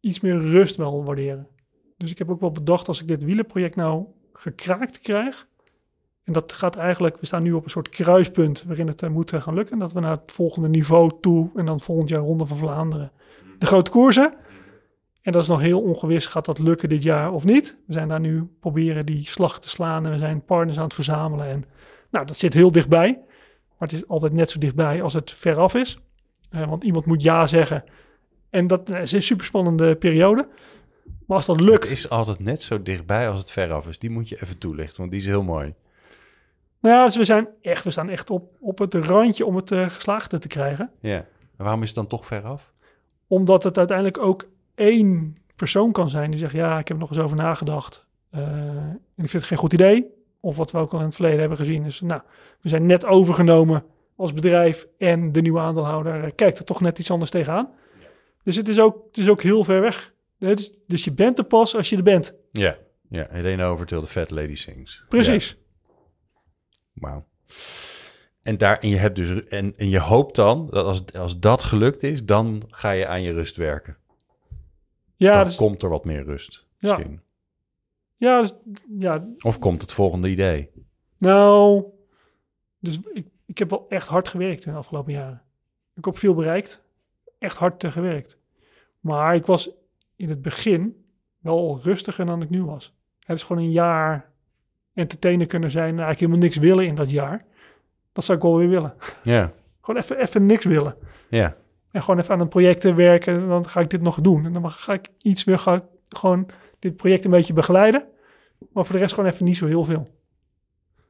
iets 0.00 0.20
meer 0.20 0.40
rust 0.40 0.76
wel 0.76 1.04
waarderen. 1.04 1.48
Dus 1.96 2.10
ik 2.10 2.18
heb 2.18 2.30
ook 2.30 2.40
wel 2.40 2.50
bedacht 2.52 2.88
als 2.88 3.00
ik 3.00 3.08
dit 3.08 3.24
wielenproject 3.24 3.76
nou 3.76 4.06
gekraakt 4.32 4.98
krijg. 4.98 5.48
En 6.24 6.32
dat 6.32 6.52
gaat 6.52 6.76
eigenlijk, 6.76 7.16
we 7.20 7.26
staan 7.26 7.42
nu 7.42 7.52
op 7.52 7.64
een 7.64 7.70
soort 7.70 7.88
kruispunt 7.88 8.64
waarin 8.66 8.86
het 8.86 9.02
eh, 9.02 9.10
moet 9.10 9.32
eh, 9.32 9.42
gaan 9.42 9.54
lukken. 9.54 9.78
Dat 9.78 9.92
we 9.92 10.00
naar 10.00 10.10
het 10.10 10.32
volgende 10.32 10.68
niveau 10.68 11.10
toe 11.20 11.50
en 11.54 11.66
dan 11.66 11.80
volgend 11.80 12.08
jaar 12.08 12.20
Ronde 12.20 12.46
van 12.46 12.56
Vlaanderen. 12.56 13.12
De 13.58 13.66
grote 13.66 13.90
koersen. 13.90 14.34
En 15.22 15.32
dat 15.32 15.42
is 15.42 15.48
nog 15.48 15.60
heel 15.60 15.82
ongewis, 15.82 16.26
gaat 16.26 16.44
dat 16.44 16.58
lukken 16.58 16.88
dit 16.88 17.02
jaar 17.02 17.32
of 17.32 17.44
niet? 17.44 17.76
We 17.86 17.92
zijn 17.92 18.08
daar 18.08 18.20
nu 18.20 18.50
proberen 18.60 19.06
die 19.06 19.26
slag 19.26 19.60
te 19.60 19.68
slaan 19.68 20.04
en 20.04 20.12
we 20.12 20.18
zijn 20.18 20.44
partners 20.44 20.76
aan 20.78 20.84
het 20.84 20.94
verzamelen. 20.94 21.46
En 21.46 21.64
nou, 22.10 22.26
dat 22.26 22.38
zit 22.38 22.54
heel 22.54 22.72
dichtbij. 22.72 23.20
Maar 23.78 23.88
het 23.88 23.92
is 23.92 24.08
altijd 24.08 24.32
net 24.32 24.50
zo 24.50 24.58
dichtbij 24.58 25.02
als 25.02 25.12
het 25.12 25.30
veraf 25.30 25.74
is. 25.74 25.98
Eh, 26.50 26.68
want 26.68 26.84
iemand 26.84 27.06
moet 27.06 27.22
ja 27.22 27.46
zeggen. 27.46 27.84
En 28.50 28.66
dat 28.66 28.94
is 28.94 29.12
een 29.12 29.22
superspannende 29.22 29.96
periode. 29.96 30.48
Maar 31.26 31.36
als 31.36 31.46
dat 31.46 31.60
lukt, 31.60 31.82
Het 31.82 31.92
is 31.92 32.08
altijd 32.08 32.38
net 32.38 32.62
zo 32.62 32.82
dichtbij 32.82 33.28
als 33.28 33.40
het 33.40 33.50
veraf 33.50 33.88
is. 33.88 33.98
Die 33.98 34.10
moet 34.10 34.28
je 34.28 34.42
even 34.42 34.58
toelichten, 34.58 34.96
want 34.98 35.10
die 35.10 35.20
is 35.20 35.26
heel 35.26 35.42
mooi. 35.42 35.74
Nou 36.82 36.94
ja, 36.96 37.04
dus 37.04 37.16
we, 37.16 37.24
zijn 37.24 37.48
echt, 37.60 37.84
we 37.84 37.90
staan 37.90 38.08
echt 38.08 38.30
op, 38.30 38.56
op 38.60 38.78
het 38.78 38.94
randje 38.94 39.46
om 39.46 39.56
het 39.56 39.70
eh, 39.70 39.88
geslaagd 39.88 40.40
te 40.40 40.48
krijgen. 40.48 40.90
Ja. 41.00 41.16
En 41.56 41.64
waarom 41.64 41.80
is 41.80 41.86
het 41.86 41.96
dan 41.96 42.06
toch 42.06 42.26
veraf? 42.26 42.72
Omdat 43.26 43.62
het 43.62 43.78
uiteindelijk 43.78 44.18
ook 44.18 44.48
één 44.74 45.36
persoon 45.56 45.92
kan 45.92 46.10
zijn 46.10 46.30
die 46.30 46.40
zegt... 46.40 46.52
ja, 46.52 46.78
ik 46.78 46.88
heb 46.88 46.98
nog 46.98 47.08
eens 47.10 47.18
over 47.18 47.36
nagedacht. 47.36 48.06
eh, 48.30 48.40
en 48.46 49.00
ik 49.24 49.30
vind 49.30 49.32
het 49.32 49.44
geen 49.44 49.58
goed 49.58 49.72
idee. 49.72 50.06
Of 50.40 50.56
wat 50.56 50.70
we 50.70 50.78
ook 50.78 50.92
al 50.92 50.98
in 50.98 51.04
het 51.04 51.14
verleden 51.14 51.40
hebben 51.40 51.58
gezien. 51.58 51.82
Dus 51.82 52.00
nou, 52.00 52.20
we 52.60 52.68
zijn 52.68 52.86
net 52.86 53.04
overgenomen 53.06 53.84
als 54.16 54.32
bedrijf... 54.32 54.86
en 54.98 55.32
de 55.32 55.40
nieuwe 55.42 55.60
aandeelhouder 55.60 56.24
eh, 56.24 56.30
kijkt 56.34 56.58
er 56.58 56.64
toch 56.64 56.80
net 56.80 56.98
iets 56.98 57.10
anders 57.10 57.30
tegenaan. 57.30 57.70
Dus 58.42 58.56
het 58.56 58.68
is 58.68 58.80
ook, 58.80 59.04
het 59.06 59.18
is 59.18 59.28
ook 59.28 59.42
heel 59.42 59.64
ver 59.64 59.80
weg. 59.80 60.12
Is, 60.38 60.72
dus 60.86 61.04
je 61.04 61.12
bent 61.12 61.38
er 61.38 61.44
pas 61.44 61.76
als 61.76 61.88
je 61.90 61.96
er 61.96 62.02
bent. 62.02 62.34
Ja. 62.50 62.76
Ja, 63.08 63.26
Helena 63.30 63.66
over 63.66 63.86
till 63.86 64.00
the 64.00 64.06
fat 64.06 64.30
lady 64.30 64.54
sings. 64.54 65.04
Precies. 65.08 65.48
Ja. 65.48 65.56
Wauw. 66.92 67.24
En, 68.42 68.58
daar, 68.58 68.78
en, 68.78 68.88
je 68.88 68.96
hebt 68.96 69.16
dus, 69.16 69.44
en, 69.44 69.76
en 69.76 69.88
je 69.88 70.00
hoopt 70.00 70.36
dan 70.36 70.66
dat 70.70 70.86
als, 70.86 71.12
als 71.12 71.40
dat 71.40 71.62
gelukt 71.62 72.02
is, 72.02 72.24
dan 72.24 72.62
ga 72.68 72.90
je 72.90 73.06
aan 73.06 73.22
je 73.22 73.32
rust 73.32 73.56
werken. 73.56 73.96
Ja, 75.16 75.36
dan 75.36 75.44
dus, 75.44 75.56
komt 75.56 75.82
er 75.82 75.88
wat 75.88 76.04
meer 76.04 76.24
rust. 76.24 76.66
Ja. 76.78 76.90
Misschien. 76.96 77.20
ja, 78.16 78.40
dus, 78.40 78.54
ja, 78.98 79.28
Of 79.38 79.58
komt 79.58 79.82
het 79.82 79.92
volgende 79.92 80.28
idee. 80.28 80.70
Nou, 81.18 81.84
dus 82.78 83.00
ik, 83.12 83.26
ik 83.46 83.58
heb 83.58 83.70
wel 83.70 83.86
echt 83.88 84.08
hard 84.08 84.28
gewerkt 84.28 84.64
in 84.64 84.72
de 84.72 84.78
afgelopen 84.78 85.12
jaren. 85.12 85.42
Ik 85.94 86.04
heb 86.04 86.18
veel 86.18 86.34
bereikt, 86.34 86.82
echt 87.38 87.56
hard 87.56 87.84
gewerkt. 87.86 88.38
Maar 89.00 89.34
ik 89.34 89.46
was 89.46 89.70
in 90.16 90.28
het 90.28 90.42
begin 90.42 91.06
wel 91.38 91.80
rustiger 91.82 92.26
dan 92.26 92.42
ik 92.42 92.50
nu 92.50 92.64
was. 92.64 92.94
Het 93.18 93.36
is 93.36 93.42
gewoon 93.42 93.62
een 93.62 93.70
jaar 93.70 94.31
entertainer 94.94 95.46
kunnen 95.46 95.70
zijn 95.70 95.84
en 95.88 95.90
eigenlijk 96.04 96.18
helemaal 96.20 96.40
niks 96.42 96.56
willen 96.56 96.86
in 96.86 96.94
dat 96.94 97.10
jaar. 97.10 97.44
Dat 98.12 98.24
zou 98.24 98.38
ik 98.38 98.44
wel 98.44 98.56
weer 98.56 98.68
willen. 98.68 98.94
Ja. 99.22 99.52
Gewoon 99.80 100.00
even, 100.00 100.16
even 100.18 100.46
niks 100.46 100.64
willen. 100.64 100.96
Ja. 101.28 101.56
En 101.90 102.02
gewoon 102.02 102.20
even 102.20 102.34
aan 102.34 102.40
een 102.40 102.48
project 102.48 102.94
werken 102.94 103.34
en 103.40 103.48
dan 103.48 103.68
ga 103.68 103.80
ik 103.80 103.90
dit 103.90 104.00
nog 104.00 104.20
doen. 104.20 104.44
En 104.44 104.52
dan 104.52 104.70
ga 104.70 104.92
ik 104.92 105.08
iets 105.18 105.44
weer 105.44 105.58
ga 105.58 105.74
ik 105.74 105.82
gewoon 106.08 106.48
dit 106.78 106.96
project 106.96 107.24
een 107.24 107.30
beetje 107.30 107.52
begeleiden. 107.52 108.06
Maar 108.72 108.84
voor 108.84 108.94
de 108.94 109.00
rest 109.00 109.14
gewoon 109.14 109.30
even 109.30 109.44
niet 109.44 109.56
zo 109.56 109.66
heel 109.66 109.84
veel. 109.84 110.08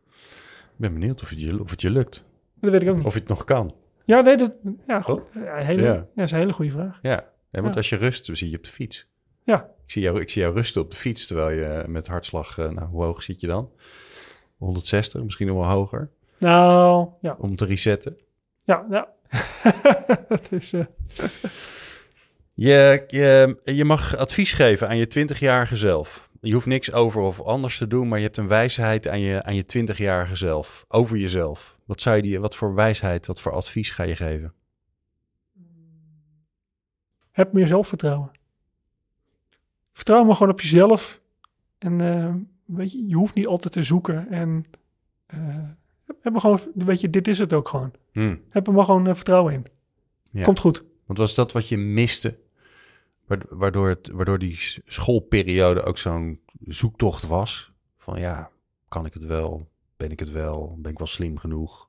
Ik 0.07 0.77
ben 0.89 0.93
benieuwd 0.93 1.23
of 1.23 1.29
het, 1.29 1.41
je, 1.41 1.61
of 1.61 1.71
het 1.71 1.81
je 1.81 1.91
lukt. 1.91 2.25
Dat 2.61 2.71
weet 2.71 2.83
ik 2.83 2.89
ook 2.89 2.97
niet. 2.97 3.05
Of 3.05 3.13
je 3.15 3.19
het 3.21 3.29
nog 3.29 3.45
kan. 3.45 3.75
Ja, 4.05 4.21
nee, 4.21 4.37
dat, 4.37 4.53
ja, 4.87 5.03
Oh. 5.07 5.21
hele, 5.45 5.83
Ja. 5.83 5.93
ja. 5.93 6.07
dat 6.15 6.25
is 6.25 6.31
een 6.31 6.39
hele 6.39 6.53
goede 6.53 6.71
vraag. 6.71 6.99
Ja. 7.03 7.25
ja 7.51 7.63
want 7.63 7.77
als 7.77 7.89
je 7.89 7.97
rust, 7.97 8.29
zie 8.33 8.51
je 8.51 8.57
op 8.57 8.65
de 8.65 8.71
fiets. 8.71 9.09
Ja, 9.43 9.71
Ik 9.85 9.91
zie, 9.91 10.03
jou, 10.03 10.21
ik 10.21 10.31
zie 10.31 10.43
jou 10.43 10.55
rusten 10.55 10.83
op 10.83 10.91
de 10.91 10.97
fiets, 10.97 11.27
terwijl 11.27 11.51
je 11.51 11.89
met 11.89 12.07
hartslag... 12.07 12.59
eh, 12.59 12.71
nou, 12.71 12.89
hoe 12.89 13.05
hoog 13.05 13.23
zit 13.23 13.41
je 13.41 13.47
dan? 13.47 13.71
160, 14.57 15.23
misschien 15.23 15.47
nog 15.47 15.57
wel 15.57 15.69
hoger. 15.77 16.11
nou, 16.39 17.09
ja, 17.21 17.37
Om 17.39 17.57
te 17.57 17.65
resetten. 17.65 18.19
ja, 18.65 18.87
ja. 18.91 19.09
dat 20.29 20.53
is, 20.53 20.73
eh, 20.73 20.85
Je, 22.55 23.05
je, 23.09 23.59
je 23.65 23.85
mag 23.85 24.17
advies 24.17 24.53
geven 24.53 24.89
aan 24.89 24.97
je 24.97 25.29
20-jarige 25.29 25.77
zelf. 25.77 26.31
Je 26.41 26.53
hoeft 26.53 26.67
niks 26.67 26.93
over 26.93 27.21
of 27.23 27.41
anders 27.41 27.79
te 27.79 27.87
doen, 27.87 28.09
maar 28.09 28.19
je 28.19 28.25
hebt 28.25 28.37
een 28.37 28.49
wijsheid 28.49 29.09
aan 29.09 29.21
je, 29.21 29.43
aan 29.43 29.55
je 29.55 29.65
20-jarige 29.79 30.37
zelf. 30.37 30.85
Over 30.89 31.17
jezelf. 31.17 31.77
Wat, 31.85 32.01
zou 32.01 32.17
je 32.17 32.23
die, 32.23 32.41
wat 32.41 32.57
voor 32.57 32.75
wijsheid, 32.75 33.27
wat 33.27 33.41
voor 33.41 33.53
advies 33.53 33.91
ga 33.91 34.03
je 34.03 34.17
geven? 34.17 34.55
heb 37.33 37.53
meer 37.53 37.67
zelfvertrouwen. 37.67 38.31
Vertrouw 39.93 40.25
maar 40.25 40.37
gewoon 40.37 40.53
op 40.53 40.61
jezelf. 40.61 41.21
En 41.79 42.01
eh, 42.01 42.35
weet 42.77 42.93
je, 42.93 43.07
je 43.09 43.15
hoeft 43.15 43.35
niet 43.35 43.47
altijd 43.47 43.73
te 43.73 43.83
zoeken. 43.85 44.29
En 44.31 44.65
eh, 45.27 45.39
heb 46.21 46.33
maar 46.33 46.41
gewoon, 46.41 46.61
weet 46.75 47.01
je, 47.01 47.11
dit 47.11 47.29
is 47.29 47.39
het 47.39 47.53
ook 47.53 47.69
gewoon. 47.69 47.93
Hm. 48.13 48.37
Heb 48.49 48.67
er 48.67 48.73
maar 48.73 48.85
gewoon 48.85 49.07
eh, 49.07 49.15
vertrouwen 49.15 49.53
in. 49.53 49.67
Ja. 50.33 50.43
Komt 50.45 50.61
goed. 50.61 50.85
Want 51.07 51.19
was 51.19 51.35
dat 51.35 51.53
wat 51.53 51.69
je 51.69 51.77
miste 51.77 52.39
Wa- 53.27 53.39
Waardoor, 53.49 53.89
het, 53.89 54.09
waardoor 54.13 54.39
die 54.39 54.59
schoolperiode 54.87 55.83
ook 55.83 55.99
zo'n 55.99 56.41
zoektocht 56.67 57.27
was. 57.27 57.73
Van 57.97 58.21
ja, 58.21 58.51
kan 58.89 59.07
ik 59.07 59.15
het 59.15 59.25
wel? 59.25 59.69
Ben 59.97 60.11
ik 60.11 60.21
het 60.21 60.31
wel? 60.31 60.77
Ben 60.81 60.91
ik 60.93 60.99
wel 60.99 61.07
slim 61.07 61.37
genoeg? 61.39 61.89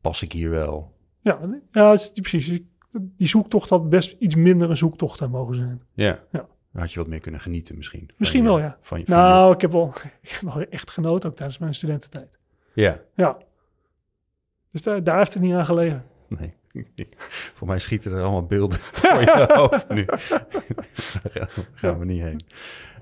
Pas 0.00 0.22
ik 0.22 0.32
hier 0.32 0.50
wel? 0.50 0.94
Ja, 1.20 1.60
ja 1.70 1.98
precies. 2.14 2.46
Die- 2.46 2.70
Die 3.16 3.26
zoektocht 3.28 3.70
had 3.70 3.88
best 3.88 4.16
iets 4.18 4.34
minder 4.34 4.70
een 4.70 4.76
zoektocht 4.76 5.22
aan 5.22 5.30
mogen 5.30 5.54
zijn. 5.54 5.82
Ja. 5.94 6.24
Ja. 6.32 6.48
Dan 6.72 6.80
had 6.82 6.92
je 6.92 6.98
wat 6.98 7.08
meer 7.08 7.20
kunnen 7.20 7.40
genieten 7.40 7.76
misschien. 7.76 8.10
Misschien 8.16 8.42
je- 8.42 8.48
wel, 8.48 8.58
ja. 8.58 8.78
Van, 8.80 8.98
je- 8.98 9.04
van 9.06 9.14
Nou, 9.16 9.52
ik 9.54 9.60
heb, 9.60 9.72
wel, 9.72 9.88
ik 10.22 10.30
heb 10.30 10.40
wel 10.40 10.62
echt 10.62 10.90
genoten 10.90 11.30
ook 11.30 11.36
tijdens 11.36 11.58
mijn 11.58 11.74
studententijd. 11.74 12.38
ja, 12.72 13.00
Ja. 13.14 13.38
Dus 14.70 14.82
daar, 14.82 15.02
daar 15.04 15.16
heeft 15.18 15.34
het 15.34 15.42
niet 15.42 15.54
aan 15.54 15.64
gelegen. 15.64 16.04
nee. 16.28 16.56
Voor 17.54 17.66
mij 17.66 17.78
schieten 17.78 18.12
er 18.12 18.22
allemaal 18.22 18.46
beelden 18.46 18.78
voor 18.98 19.20
je 19.20 19.46
hoofd 19.52 19.88
nu. 19.88 20.04
Daar 20.04 21.50
gaan- 21.74 21.98
we 21.98 22.04
niet 22.04 22.20
heen. 22.20 22.40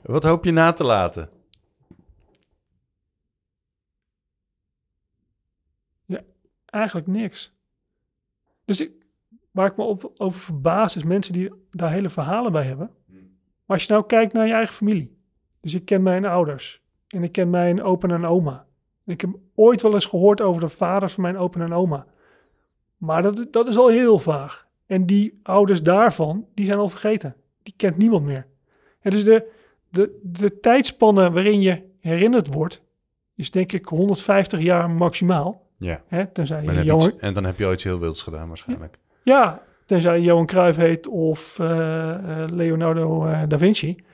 Wat 0.02 0.22
hoop 0.24 0.44
je 0.44 0.50
na 0.52 0.72
te 0.72 0.84
laten? 0.84 1.30
Eigenlijk 6.66 7.06
niks. 7.06 7.52
Dus 8.64 8.80
ik, 8.80 8.90
waar 9.50 9.66
ik 9.70 9.76
me 9.76 9.84
over 10.16 10.40
verbaas 10.40 10.96
is 10.96 11.02
mensen 11.02 11.32
die 11.32 11.52
daar 11.70 11.90
hele 11.90 12.08
verhalen 12.08 12.52
bij 12.52 12.62
hebben. 12.64 12.90
Maar 13.66 13.76
als 13.76 13.86
je 13.86 13.92
nou 13.92 14.06
kijkt 14.06 14.32
naar 14.32 14.46
je 14.46 14.52
eigen 14.52 14.74
familie. 14.74 15.18
Dus 15.60 15.74
ik 15.74 15.84
ken 15.84 16.02
mijn 16.02 16.24
ouders. 16.24 16.82
En 17.08 17.22
ik 17.22 17.32
ken 17.32 17.50
mijn 17.50 17.82
opa 17.82 18.08
en 18.08 18.24
oma. 18.24 18.66
En 19.04 19.12
ik 19.12 19.20
heb 19.20 19.30
ooit 19.54 19.82
wel 19.82 19.94
eens 19.94 20.06
gehoord 20.06 20.40
over 20.40 20.60
de 20.60 20.68
vaders 20.68 21.12
van 21.12 21.22
mijn 21.22 21.36
opa 21.36 21.60
en 21.60 21.72
oma. 21.72 22.06
Maar 22.96 23.22
dat, 23.22 23.46
dat 23.50 23.68
is 23.68 23.76
al 23.76 23.88
heel 23.88 24.18
vaag. 24.18 24.66
En 24.86 25.06
die 25.06 25.40
ouders 25.42 25.82
daarvan, 25.82 26.46
die 26.54 26.66
zijn 26.66 26.78
al 26.78 26.88
vergeten. 26.88 27.36
Die 27.62 27.74
kent 27.76 27.96
niemand 27.96 28.24
meer. 28.24 28.46
En 29.00 29.10
dus 29.10 29.24
de, 29.24 29.50
de, 29.90 30.20
de 30.22 30.60
tijdspanne 30.60 31.30
waarin 31.30 31.60
je 31.60 31.82
herinnerd 32.00 32.54
wordt, 32.54 32.82
is 33.34 33.50
denk 33.50 33.72
ik 33.72 33.84
150 33.86 34.60
jaar 34.60 34.90
maximaal. 34.90 35.66
Ja. 35.78 36.02
Hè? 36.06 36.26
Tenzij 36.26 36.62
je 36.62 36.84
je 36.84 37.14
en 37.18 37.34
dan 37.34 37.44
heb 37.44 37.58
je 37.58 37.64
ooit 37.64 37.74
iets 37.74 37.84
heel 37.84 37.98
wilds 37.98 38.22
gedaan 38.22 38.48
waarschijnlijk. 38.48 38.98
ja, 39.22 39.62
tenzij 39.86 40.20
Johan 40.20 40.46
Cruijff 40.46 40.78
heet 40.78 41.06
of 41.08 41.58
eh, 41.58 42.42
eh, 42.42 42.50
Leonardo 42.50 43.26
eh, 43.26 43.42
da 43.48 43.58
Vinci. 43.58 44.04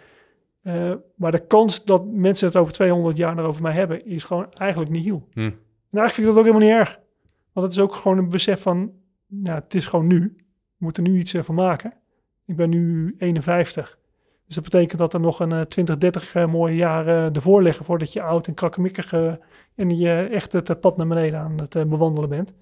Maar 1.17 1.33
de 1.33 1.47
kans 1.47 1.85
dat 1.85 2.07
mensen 2.07 2.47
het 2.47 2.57
over 2.57 2.73
200 2.73 3.17
jaar 3.17 3.39
erover 3.39 3.63
mij 3.63 3.73
hebben, 3.73 4.07
is 4.07 4.25
gewoon 4.25 4.53
eigenlijk 4.53 4.91
niet 4.91 5.05
heel. 5.05 5.29
Hm. 5.33 5.41
En 5.41 5.99
eigenlijk 5.99 6.13
vind 6.13 6.27
ik 6.27 6.35
dat 6.35 6.37
ook 6.37 6.45
helemaal 6.45 6.69
niet 6.69 6.89
erg. 6.89 7.01
Want 7.53 7.67
het 7.67 7.77
is 7.77 7.83
ook 7.83 7.95
gewoon 7.95 8.19
een 8.19 8.29
besef 8.29 8.63
van, 8.63 8.93
nou, 9.27 9.59
het 9.59 9.75
is 9.75 9.87
gewoon 9.87 10.07
nu. 10.07 10.35
We 10.83 10.85
moeten 10.85 11.05
er 11.05 11.11
nu 11.11 11.19
iets 11.19 11.35
eh, 11.35 11.43
van 11.43 11.55
maken. 11.55 11.95
Ik 12.47 12.57
ben 12.57 12.71
nu 12.71 13.15
51. 13.19 13.99
Dus 14.47 14.55
dat 14.55 14.65
betekent 14.65 14.99
dat 14.99 15.13
er 15.15 15.21
nog 15.21 15.41
een 15.41 15.53
eh, 15.53 15.61
20, 15.61 15.99
30 15.99 16.35
eh, 16.35 16.47
mooie 16.47 16.77
jaren 16.77 17.33
ervoor 17.33 17.63
liggen 17.63 17.85
voordat 17.85 18.13
je 18.13 18.23
oud 18.23 18.47
en 18.47 18.55
krakkemikkig 18.55 19.13
en 19.75 19.99
je 19.99 20.29
echt 20.31 20.53
het 20.53 20.81
pad 20.81 20.97
naar 20.97 21.07
beneden 21.07 21.41
aan 21.41 21.61
het 21.61 21.89
bewandelen 21.89 22.29
bent. 22.29 22.55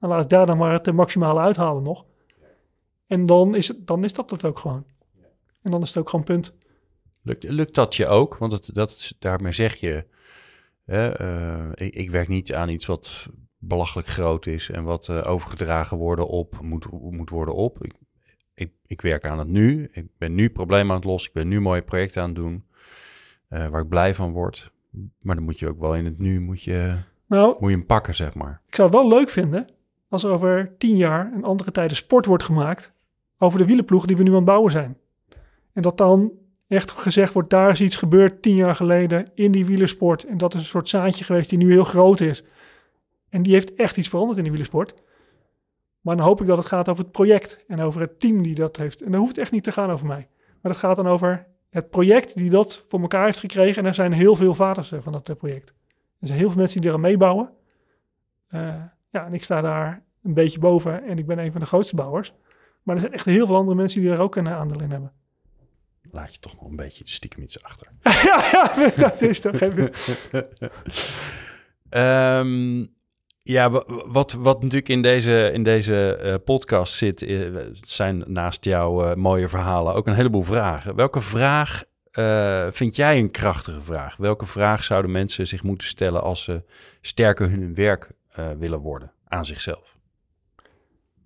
Dan 0.00 0.10
laat 0.10 0.22
ik 0.22 0.28
daar 0.28 0.46
dan 0.46 0.56
maar 0.56 0.72
het 0.72 0.92
maximale 0.92 1.40
uithalen 1.40 1.82
nog. 1.82 2.04
En 3.06 3.26
dan 3.26 3.54
is, 3.54 3.68
het, 3.68 3.86
dan 3.86 4.04
is 4.04 4.12
dat 4.12 4.30
het 4.30 4.44
ook 4.44 4.58
gewoon. 4.58 4.84
En 5.62 5.70
dan 5.70 5.82
is 5.82 5.88
het 5.88 5.96
ook 5.98 6.08
gewoon 6.08 6.24
punt. 6.24 6.56
Lukt, 7.22 7.42
lukt 7.42 7.74
dat 7.74 7.94
je 7.94 8.06
ook? 8.06 8.36
Want 8.36 8.74
dat, 8.74 8.90
is- 8.90 9.14
daarmee 9.18 9.52
zeg 9.52 9.74
je, 9.74 10.04
hè, 10.84 11.08
eh, 11.10 11.86
ik, 11.86 11.94
ik 11.94 12.10
werk 12.10 12.28
niet 12.28 12.54
aan 12.54 12.68
iets 12.68 12.86
wat 12.86 13.26
belachelijk 13.58 14.08
groot 14.08 14.46
is 14.46 14.70
en 14.70 14.84
wat 14.84 15.08
eh, 15.08 15.22
overgedragen 15.26 15.96
worden 15.96 16.28
op, 16.28 16.58
moet, 16.62 16.86
moet 17.10 17.30
worden 17.30 17.54
op. 17.54 17.84
Ik, 17.84 17.92
ik, 18.54 18.72
ik 18.86 19.00
werk 19.00 19.24
aan 19.26 19.38
het 19.38 19.48
nu. 19.48 19.88
Ik 19.92 20.06
ben 20.18 20.34
nu 20.34 20.50
problemen 20.50 20.90
aan 20.90 20.96
het 21.00 21.04
lossen. 21.10 21.28
Ik 21.30 21.34
ben 21.36 21.48
nu 21.48 21.60
mooie 21.60 21.82
projecten 21.82 22.22
aan 22.22 22.28
het 22.28 22.36
doen 22.36 22.64
eh, 23.48 23.68
waar 23.68 23.80
ik 23.82 23.88
blij 23.88 24.14
van 24.14 24.32
word. 24.32 24.72
Maar 25.20 25.34
dan 25.34 25.44
moet 25.44 25.58
je 25.58 25.68
ook 25.68 25.80
wel 25.80 25.94
in 25.94 26.04
het 26.04 26.18
nu, 26.18 26.40
moet 26.40 26.62
je, 26.62 26.98
Nou, 27.26 27.56
moet 27.60 27.70
je 27.70 27.76
hem 27.76 27.86
pakken, 27.86 28.14
zeg 28.14 28.34
maar. 28.34 28.60
Ik 28.68 28.74
zou 28.74 28.88
het 28.90 28.96
wel 28.98 29.08
leuk 29.08 29.28
vinden 29.28 29.68
als 30.08 30.24
er 30.24 30.30
over 30.30 30.74
tien 30.78 30.96
jaar 30.96 31.32
en 31.32 31.44
andere 31.44 31.70
tijden 31.70 31.96
sport 31.96 32.26
wordt 32.26 32.42
gemaakt 32.42 32.92
over 33.38 33.58
de 33.58 33.64
wielenploeg 33.64 34.06
die 34.06 34.16
we 34.16 34.22
nu 34.22 34.28
aan 34.28 34.36
het 34.36 34.44
bouwen 34.44 34.72
zijn. 34.72 34.98
En 35.72 35.82
dat 35.82 35.98
dan 35.98 36.32
echt 36.66 36.90
gezegd 36.90 37.32
wordt, 37.32 37.50
daar 37.50 37.70
is 37.70 37.80
iets 37.80 37.96
gebeurd 37.96 38.42
tien 38.42 38.54
jaar 38.54 38.76
geleden 38.76 39.30
in 39.34 39.52
die 39.52 39.66
wielersport. 39.66 40.24
En 40.24 40.38
dat 40.38 40.54
is 40.54 40.60
een 40.60 40.66
soort 40.66 40.88
zaadje 40.88 41.24
geweest 41.24 41.48
die 41.48 41.58
nu 41.58 41.70
heel 41.70 41.84
groot 41.84 42.20
is. 42.20 42.44
En 43.28 43.42
die 43.42 43.52
heeft 43.52 43.74
echt 43.74 43.96
iets 43.96 44.08
veranderd 44.08 44.36
in 44.36 44.42
die 44.42 44.52
wielersport. 44.52 44.94
Maar 46.00 46.16
dan 46.16 46.24
hoop 46.24 46.40
ik 46.40 46.46
dat 46.46 46.58
het 46.58 46.66
gaat 46.66 46.88
over 46.88 47.02
het 47.02 47.12
project 47.12 47.64
en 47.66 47.80
over 47.80 48.00
het 48.00 48.20
team 48.20 48.42
die 48.42 48.54
dat 48.54 48.76
heeft. 48.76 49.02
En 49.02 49.10
dan 49.10 49.20
hoeft 49.20 49.38
echt 49.38 49.50
niet 49.50 49.64
te 49.64 49.72
gaan 49.72 49.90
over 49.90 50.06
mij. 50.06 50.28
Maar 50.60 50.72
het 50.72 50.80
gaat 50.80 50.96
dan 50.96 51.06
over 51.06 51.46
het 51.70 51.90
project 51.90 52.36
die 52.36 52.50
dat 52.50 52.82
voor 52.86 53.00
elkaar 53.00 53.24
heeft 53.24 53.40
gekregen. 53.40 53.82
En 53.82 53.88
er 53.88 53.94
zijn 53.94 54.12
heel 54.12 54.36
veel 54.36 54.54
vaders 54.54 54.92
eh, 54.92 54.98
van 55.02 55.12
dat 55.12 55.28
eh, 55.28 55.36
project. 55.36 55.68
Er 56.20 56.26
zijn 56.26 56.38
heel 56.38 56.48
veel 56.48 56.58
mensen 56.58 56.80
die 56.80 56.90
eraan 56.90 57.02
meebouwen. 57.02 57.50
Eh, 58.46 58.82
ja, 59.10 59.26
en 59.26 59.34
ik 59.34 59.44
sta 59.44 59.60
daar 59.60 60.02
een 60.22 60.34
beetje 60.34 60.58
boven 60.58 61.04
en 61.04 61.18
ik 61.18 61.26
ben 61.26 61.38
een 61.38 61.52
van 61.52 61.60
de 61.60 61.66
grootste 61.66 61.96
bouwers. 61.96 62.34
Maar 62.84 62.94
er 62.94 63.00
zijn 63.00 63.12
echt 63.12 63.24
heel 63.24 63.46
veel 63.46 63.56
andere 63.56 63.76
mensen 63.76 64.00
die 64.00 64.10
er 64.10 64.18
ook 64.18 64.36
een 64.36 64.48
aandeel 64.48 64.80
in 64.80 64.90
hebben. 64.90 65.12
Laat 66.10 66.34
je 66.34 66.40
toch 66.40 66.54
nog 66.54 66.68
een 66.68 66.76
beetje 66.76 67.04
stiekem 67.06 67.42
iets 67.42 67.62
achter. 67.62 67.88
ja, 68.02 68.44
ja, 68.76 68.90
dat 68.96 69.20
is 69.20 69.40
toch 69.40 69.60
even. 69.60 69.90
Ehm, 71.88 72.86
ja, 73.42 73.70
wa- 73.70 73.84
wat, 74.06 74.32
wat 74.32 74.62
natuurlijk 74.62 74.88
in 74.88 75.02
deze, 75.02 75.50
in 75.52 75.62
deze 75.62 76.16
eh, 76.16 76.34
podcast 76.44 76.94
zit, 76.94 77.22
eh, 77.22 77.56
zijn 77.82 78.24
naast 78.26 78.64
jouw 78.64 79.02
eh, 79.02 79.14
mooie 79.16 79.48
verhalen 79.48 79.94
ook 79.94 80.06
een 80.06 80.14
heleboel 80.14 80.42
vragen. 80.42 80.94
Welke 80.94 81.20
vraag 81.20 81.84
vind 82.70 82.96
jij 82.96 83.18
een 83.18 83.30
krachtige 83.30 83.82
vraag? 83.82 84.16
Welke 84.16 84.46
vraag 84.46 84.84
zouden 84.84 85.10
mensen 85.10 85.46
zich 85.46 85.62
moeten 85.62 85.86
stellen 85.86 86.22
als 86.22 86.42
ze 86.44 86.62
sterker 87.00 87.50
hun 87.50 87.74
werk 87.74 88.10
willen 88.58 88.78
worden 88.78 89.12
aan 89.28 89.44
zichzelf? 89.44 89.96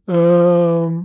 Ehm, 0.04 1.00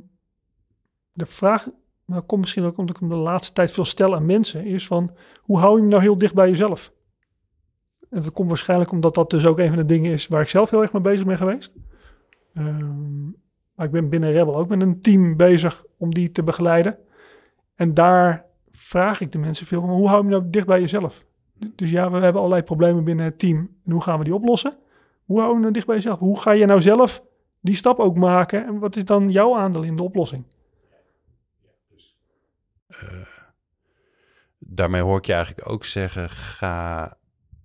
de 1.13 1.25
vraag, 1.25 1.69
nou 2.05 2.21
komt 2.21 2.41
misschien 2.41 2.63
ook 2.63 2.77
omdat 2.77 2.95
ik 2.95 3.01
hem 3.01 3.09
de 3.09 3.15
laatste 3.15 3.53
tijd 3.53 3.71
veel 3.71 3.85
stel 3.85 4.15
aan 4.15 4.25
mensen, 4.25 4.65
is 4.65 4.87
van 4.87 5.11
hoe 5.41 5.57
hou 5.57 5.73
je 5.73 5.79
hem 5.79 5.89
nou 5.89 6.01
heel 6.01 6.17
dicht 6.17 6.33
bij 6.33 6.49
jezelf? 6.49 6.91
En 8.09 8.21
dat 8.21 8.31
komt 8.31 8.47
waarschijnlijk 8.47 8.91
omdat 8.91 9.15
dat 9.15 9.29
dus 9.29 9.45
ook 9.45 9.59
een 9.59 9.67
van 9.67 9.77
de 9.77 9.85
dingen 9.85 10.11
is 10.11 10.27
waar 10.27 10.41
ik 10.41 10.49
zelf 10.49 10.69
heel 10.69 10.81
erg 10.81 10.93
mee 10.93 11.01
bezig 11.01 11.25
ben 11.25 11.37
geweest. 11.37 11.73
Ehm, 12.53 13.23
maar 13.75 13.85
ik 13.85 13.91
ben 13.91 14.09
binnen 14.09 14.31
Rebel 14.31 14.55
ook 14.55 14.67
met 14.67 14.81
een 14.81 15.01
team 15.01 15.37
bezig 15.37 15.85
om 15.97 16.13
die 16.13 16.31
te 16.31 16.43
begeleiden. 16.43 16.97
En 17.75 17.93
daar 17.93 18.45
vraag 18.71 19.21
ik 19.21 19.31
de 19.31 19.37
mensen 19.37 19.65
veel 19.65 19.81
van, 19.81 19.89
hoe 19.89 20.07
hou 20.07 20.17
je 20.17 20.29
hem 20.29 20.39
nou 20.39 20.49
dicht 20.49 20.65
bij 20.65 20.79
jezelf? 20.79 21.25
Dus 21.75 21.89
ja, 21.89 22.11
we 22.11 22.17
hebben 22.17 22.41
allerlei 22.41 22.63
problemen 22.63 23.03
binnen 23.03 23.25
het 23.25 23.39
team. 23.39 23.57
En 23.85 23.91
hoe 23.91 24.01
gaan 24.01 24.17
we 24.17 24.23
die 24.23 24.35
oplossen? 24.35 24.77
Hoe 25.25 25.39
hou 25.39 25.53
je 25.53 25.59
nou 25.59 25.73
dicht 25.73 25.85
bij 25.85 25.95
jezelf? 25.95 26.19
Hoe 26.19 26.39
ga 26.39 26.51
je 26.51 26.65
nou 26.65 26.81
zelf 26.81 27.23
die 27.59 27.75
stap 27.75 27.99
ook 27.99 28.17
maken? 28.17 28.65
En 28.65 28.79
wat 28.79 28.95
is 28.95 29.05
dan 29.05 29.29
jouw 29.29 29.55
aandeel 29.55 29.83
in 29.83 29.95
de 29.95 30.03
oplossing? 30.03 30.43
Daarmee 34.75 35.01
hoor 35.01 35.17
ik 35.17 35.25
je 35.25 35.33
eigenlijk 35.33 35.69
ook 35.69 35.85
zeggen, 35.85 36.29
ga, 36.29 37.17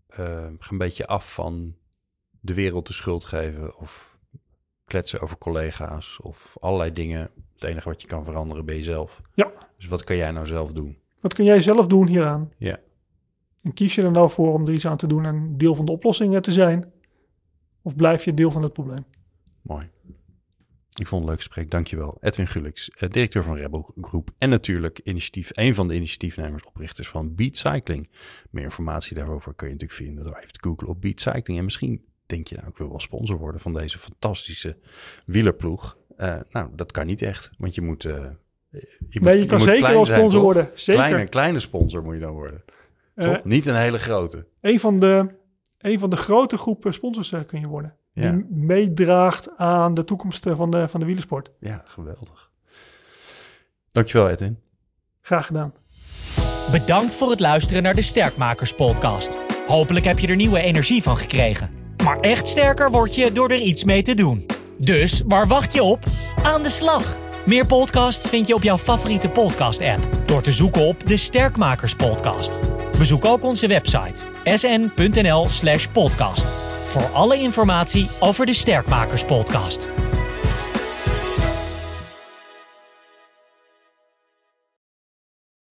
eh, 0.06 0.46
ga 0.58 0.70
een 0.70 0.78
beetje 0.78 1.06
af 1.06 1.34
van 1.34 1.74
de 2.40 2.54
wereld 2.54 2.86
de 2.86 2.92
schuld 2.92 3.24
geven 3.24 3.76
of 3.76 4.18
kletsen 4.84 5.20
over 5.20 5.38
collega's 5.38 6.18
of 6.22 6.56
allerlei 6.60 6.92
dingen. 6.92 7.30
Het 7.54 7.64
enige 7.64 7.88
wat 7.88 8.02
je 8.02 8.08
kan 8.08 8.24
veranderen 8.24 8.64
ben 8.64 8.74
jezelf. 8.74 9.20
Ja. 9.34 9.52
Dus 9.76 9.86
wat 9.86 10.04
kan 10.04 10.16
jij 10.16 10.30
nou 10.30 10.46
zelf 10.46 10.72
doen? 10.72 10.98
Wat 11.20 11.34
kun 11.34 11.44
jij 11.44 11.60
zelf 11.60 11.86
doen 11.86 12.06
hieraan? 12.06 12.52
Ja. 12.56 12.80
En 13.62 13.72
kies 13.72 13.94
je 13.94 14.02
er 14.02 14.10
nou 14.10 14.30
voor 14.30 14.52
om 14.52 14.66
er 14.66 14.72
iets 14.72 14.86
aan 14.86 14.96
te 14.96 15.06
doen 15.06 15.24
en 15.24 15.56
deel 15.56 15.74
van 15.74 15.84
de 15.84 15.92
oplossing 15.92 16.40
te 16.40 16.52
zijn? 16.52 16.92
Of 17.82 17.96
blijf 17.96 18.24
je 18.24 18.34
deel 18.34 18.50
van 18.50 18.62
het 18.62 18.72
probleem? 18.72 19.04
Mooi. 19.62 19.90
Ik 20.98 21.06
vond 21.06 21.20
het 21.22 21.30
een 21.30 21.36
leuk 21.36 21.44
gesprek. 21.46 21.70
Dankjewel. 21.70 22.16
Edwin 22.20 22.46
Gulix, 22.46 22.90
eh, 22.90 23.10
directeur 23.10 23.42
van 23.42 23.56
Rebel 23.56 23.94
Groep. 24.00 24.30
En 24.38 24.48
natuurlijk 24.48 25.00
initiatief, 25.04 25.50
een 25.52 25.74
van 25.74 25.88
de 25.88 25.94
initiatiefnemers, 25.94 26.64
oprichters 26.64 27.08
van 27.08 27.34
Beat 27.34 27.56
Cycling. 27.56 28.08
Meer 28.50 28.64
informatie 28.64 29.14
daarover 29.16 29.54
kun 29.54 29.66
je 29.66 29.72
natuurlijk 29.72 30.00
vinden 30.00 30.24
door 30.24 30.36
even 30.36 30.52
te 30.52 30.58
googlen 30.62 30.88
op 30.88 31.00
Beat 31.00 31.20
Cycling. 31.20 31.58
En 31.58 31.64
misschien 31.64 32.04
denk 32.26 32.46
je, 32.46 32.54
nou, 32.56 32.68
ik 32.68 32.76
wil 32.76 32.88
wel 32.88 33.00
sponsor 33.00 33.38
worden 33.38 33.60
van 33.60 33.72
deze 33.72 33.98
fantastische 33.98 34.76
wielerploeg. 35.26 35.98
Eh, 36.16 36.36
nou, 36.50 36.68
dat 36.74 36.92
kan 36.92 37.06
niet 37.06 37.22
echt, 37.22 37.50
want 37.58 37.74
je 37.74 37.80
moet... 37.80 38.04
eh, 38.04 38.26
je 39.08 39.20
Nee, 39.20 39.38
je 39.38 39.46
kan 39.46 39.58
moet 39.58 39.66
zeker 39.66 39.80
klein 39.80 39.94
wel 39.94 40.06
sponsor 40.06 40.40
worden. 40.40 40.70
Zeker. 40.74 41.04
Kleine, 41.04 41.28
kleine 41.28 41.58
sponsor 41.58 42.02
moet 42.02 42.14
je 42.14 42.20
dan 42.20 42.32
worden. 42.32 42.64
Toch? 43.16 43.44
Niet 43.44 43.66
een 43.66 43.76
hele 43.76 43.98
grote. 43.98 44.46
een, 44.60 44.80
van 44.80 45.00
de, 45.00 45.26
een 45.78 45.98
van 45.98 46.10
de 46.10 46.16
grote 46.16 46.58
groepen 46.58 46.92
sponsors 46.92 47.34
kun 47.46 47.60
je 47.60 47.66
worden. 47.66 47.96
Ja. 48.18 48.30
Die 48.30 48.46
meedraagt 48.50 49.48
aan 49.56 49.94
de 49.94 50.04
toekomst 50.04 50.46
eh, 50.46 50.56
van 50.56 50.70
de, 50.70 50.88
van 50.88 51.00
de 51.00 51.06
wielersport. 51.06 51.50
Ja, 51.60 51.82
geweldig. 51.84 52.50
Dankjewel, 53.92 54.28
Edwin. 54.28 54.58
Graag 55.20 55.46
gedaan. 55.46 55.72
Bedankt 56.70 57.14
voor 57.14 57.30
het 57.30 57.40
luisteren 57.40 57.82
naar 57.82 57.94
de 57.94 58.02
Sterkmakers 58.02 58.74
podcast. 58.74 59.36
Hopelijk 59.66 60.04
heb 60.04 60.18
je 60.18 60.26
er 60.26 60.36
nieuwe 60.36 60.60
energie 60.60 61.02
van 61.02 61.16
gekregen. 61.16 61.70
Maar 62.04 62.20
echt 62.20 62.46
sterker 62.46 62.90
word 62.90 63.14
je 63.14 63.32
door 63.32 63.50
er 63.50 63.60
iets 63.60 63.84
mee 63.84 64.02
te 64.02 64.14
doen. 64.14 64.46
Dus 64.78 65.22
waar 65.26 65.46
wacht 65.46 65.72
je 65.72 65.82
op? 65.82 66.04
Aan 66.42 66.62
de 66.62 66.70
slag! 66.70 67.16
Meer 67.46 67.66
podcasts 67.66 68.28
vind 68.28 68.46
je 68.46 68.54
op 68.54 68.62
jouw 68.62 68.78
favoriete 68.78 69.28
podcast-app 69.28 70.08
door 70.26 70.42
te 70.42 70.52
zoeken 70.52 70.82
op 70.82 71.06
de 71.06 71.16
Sterkmakers 71.16 71.94
Podcast. 71.94 72.60
Bezoek 72.98 73.24
ook 73.24 73.44
onze 73.44 73.66
website 73.66 74.20
sn.nl/podcast 74.44 76.57
voor 76.88 77.06
alle 77.12 77.36
informatie 77.38 78.08
over 78.18 78.46
de 78.46 78.52
Sterkmakers 78.52 79.24
Podcast. 79.24 79.88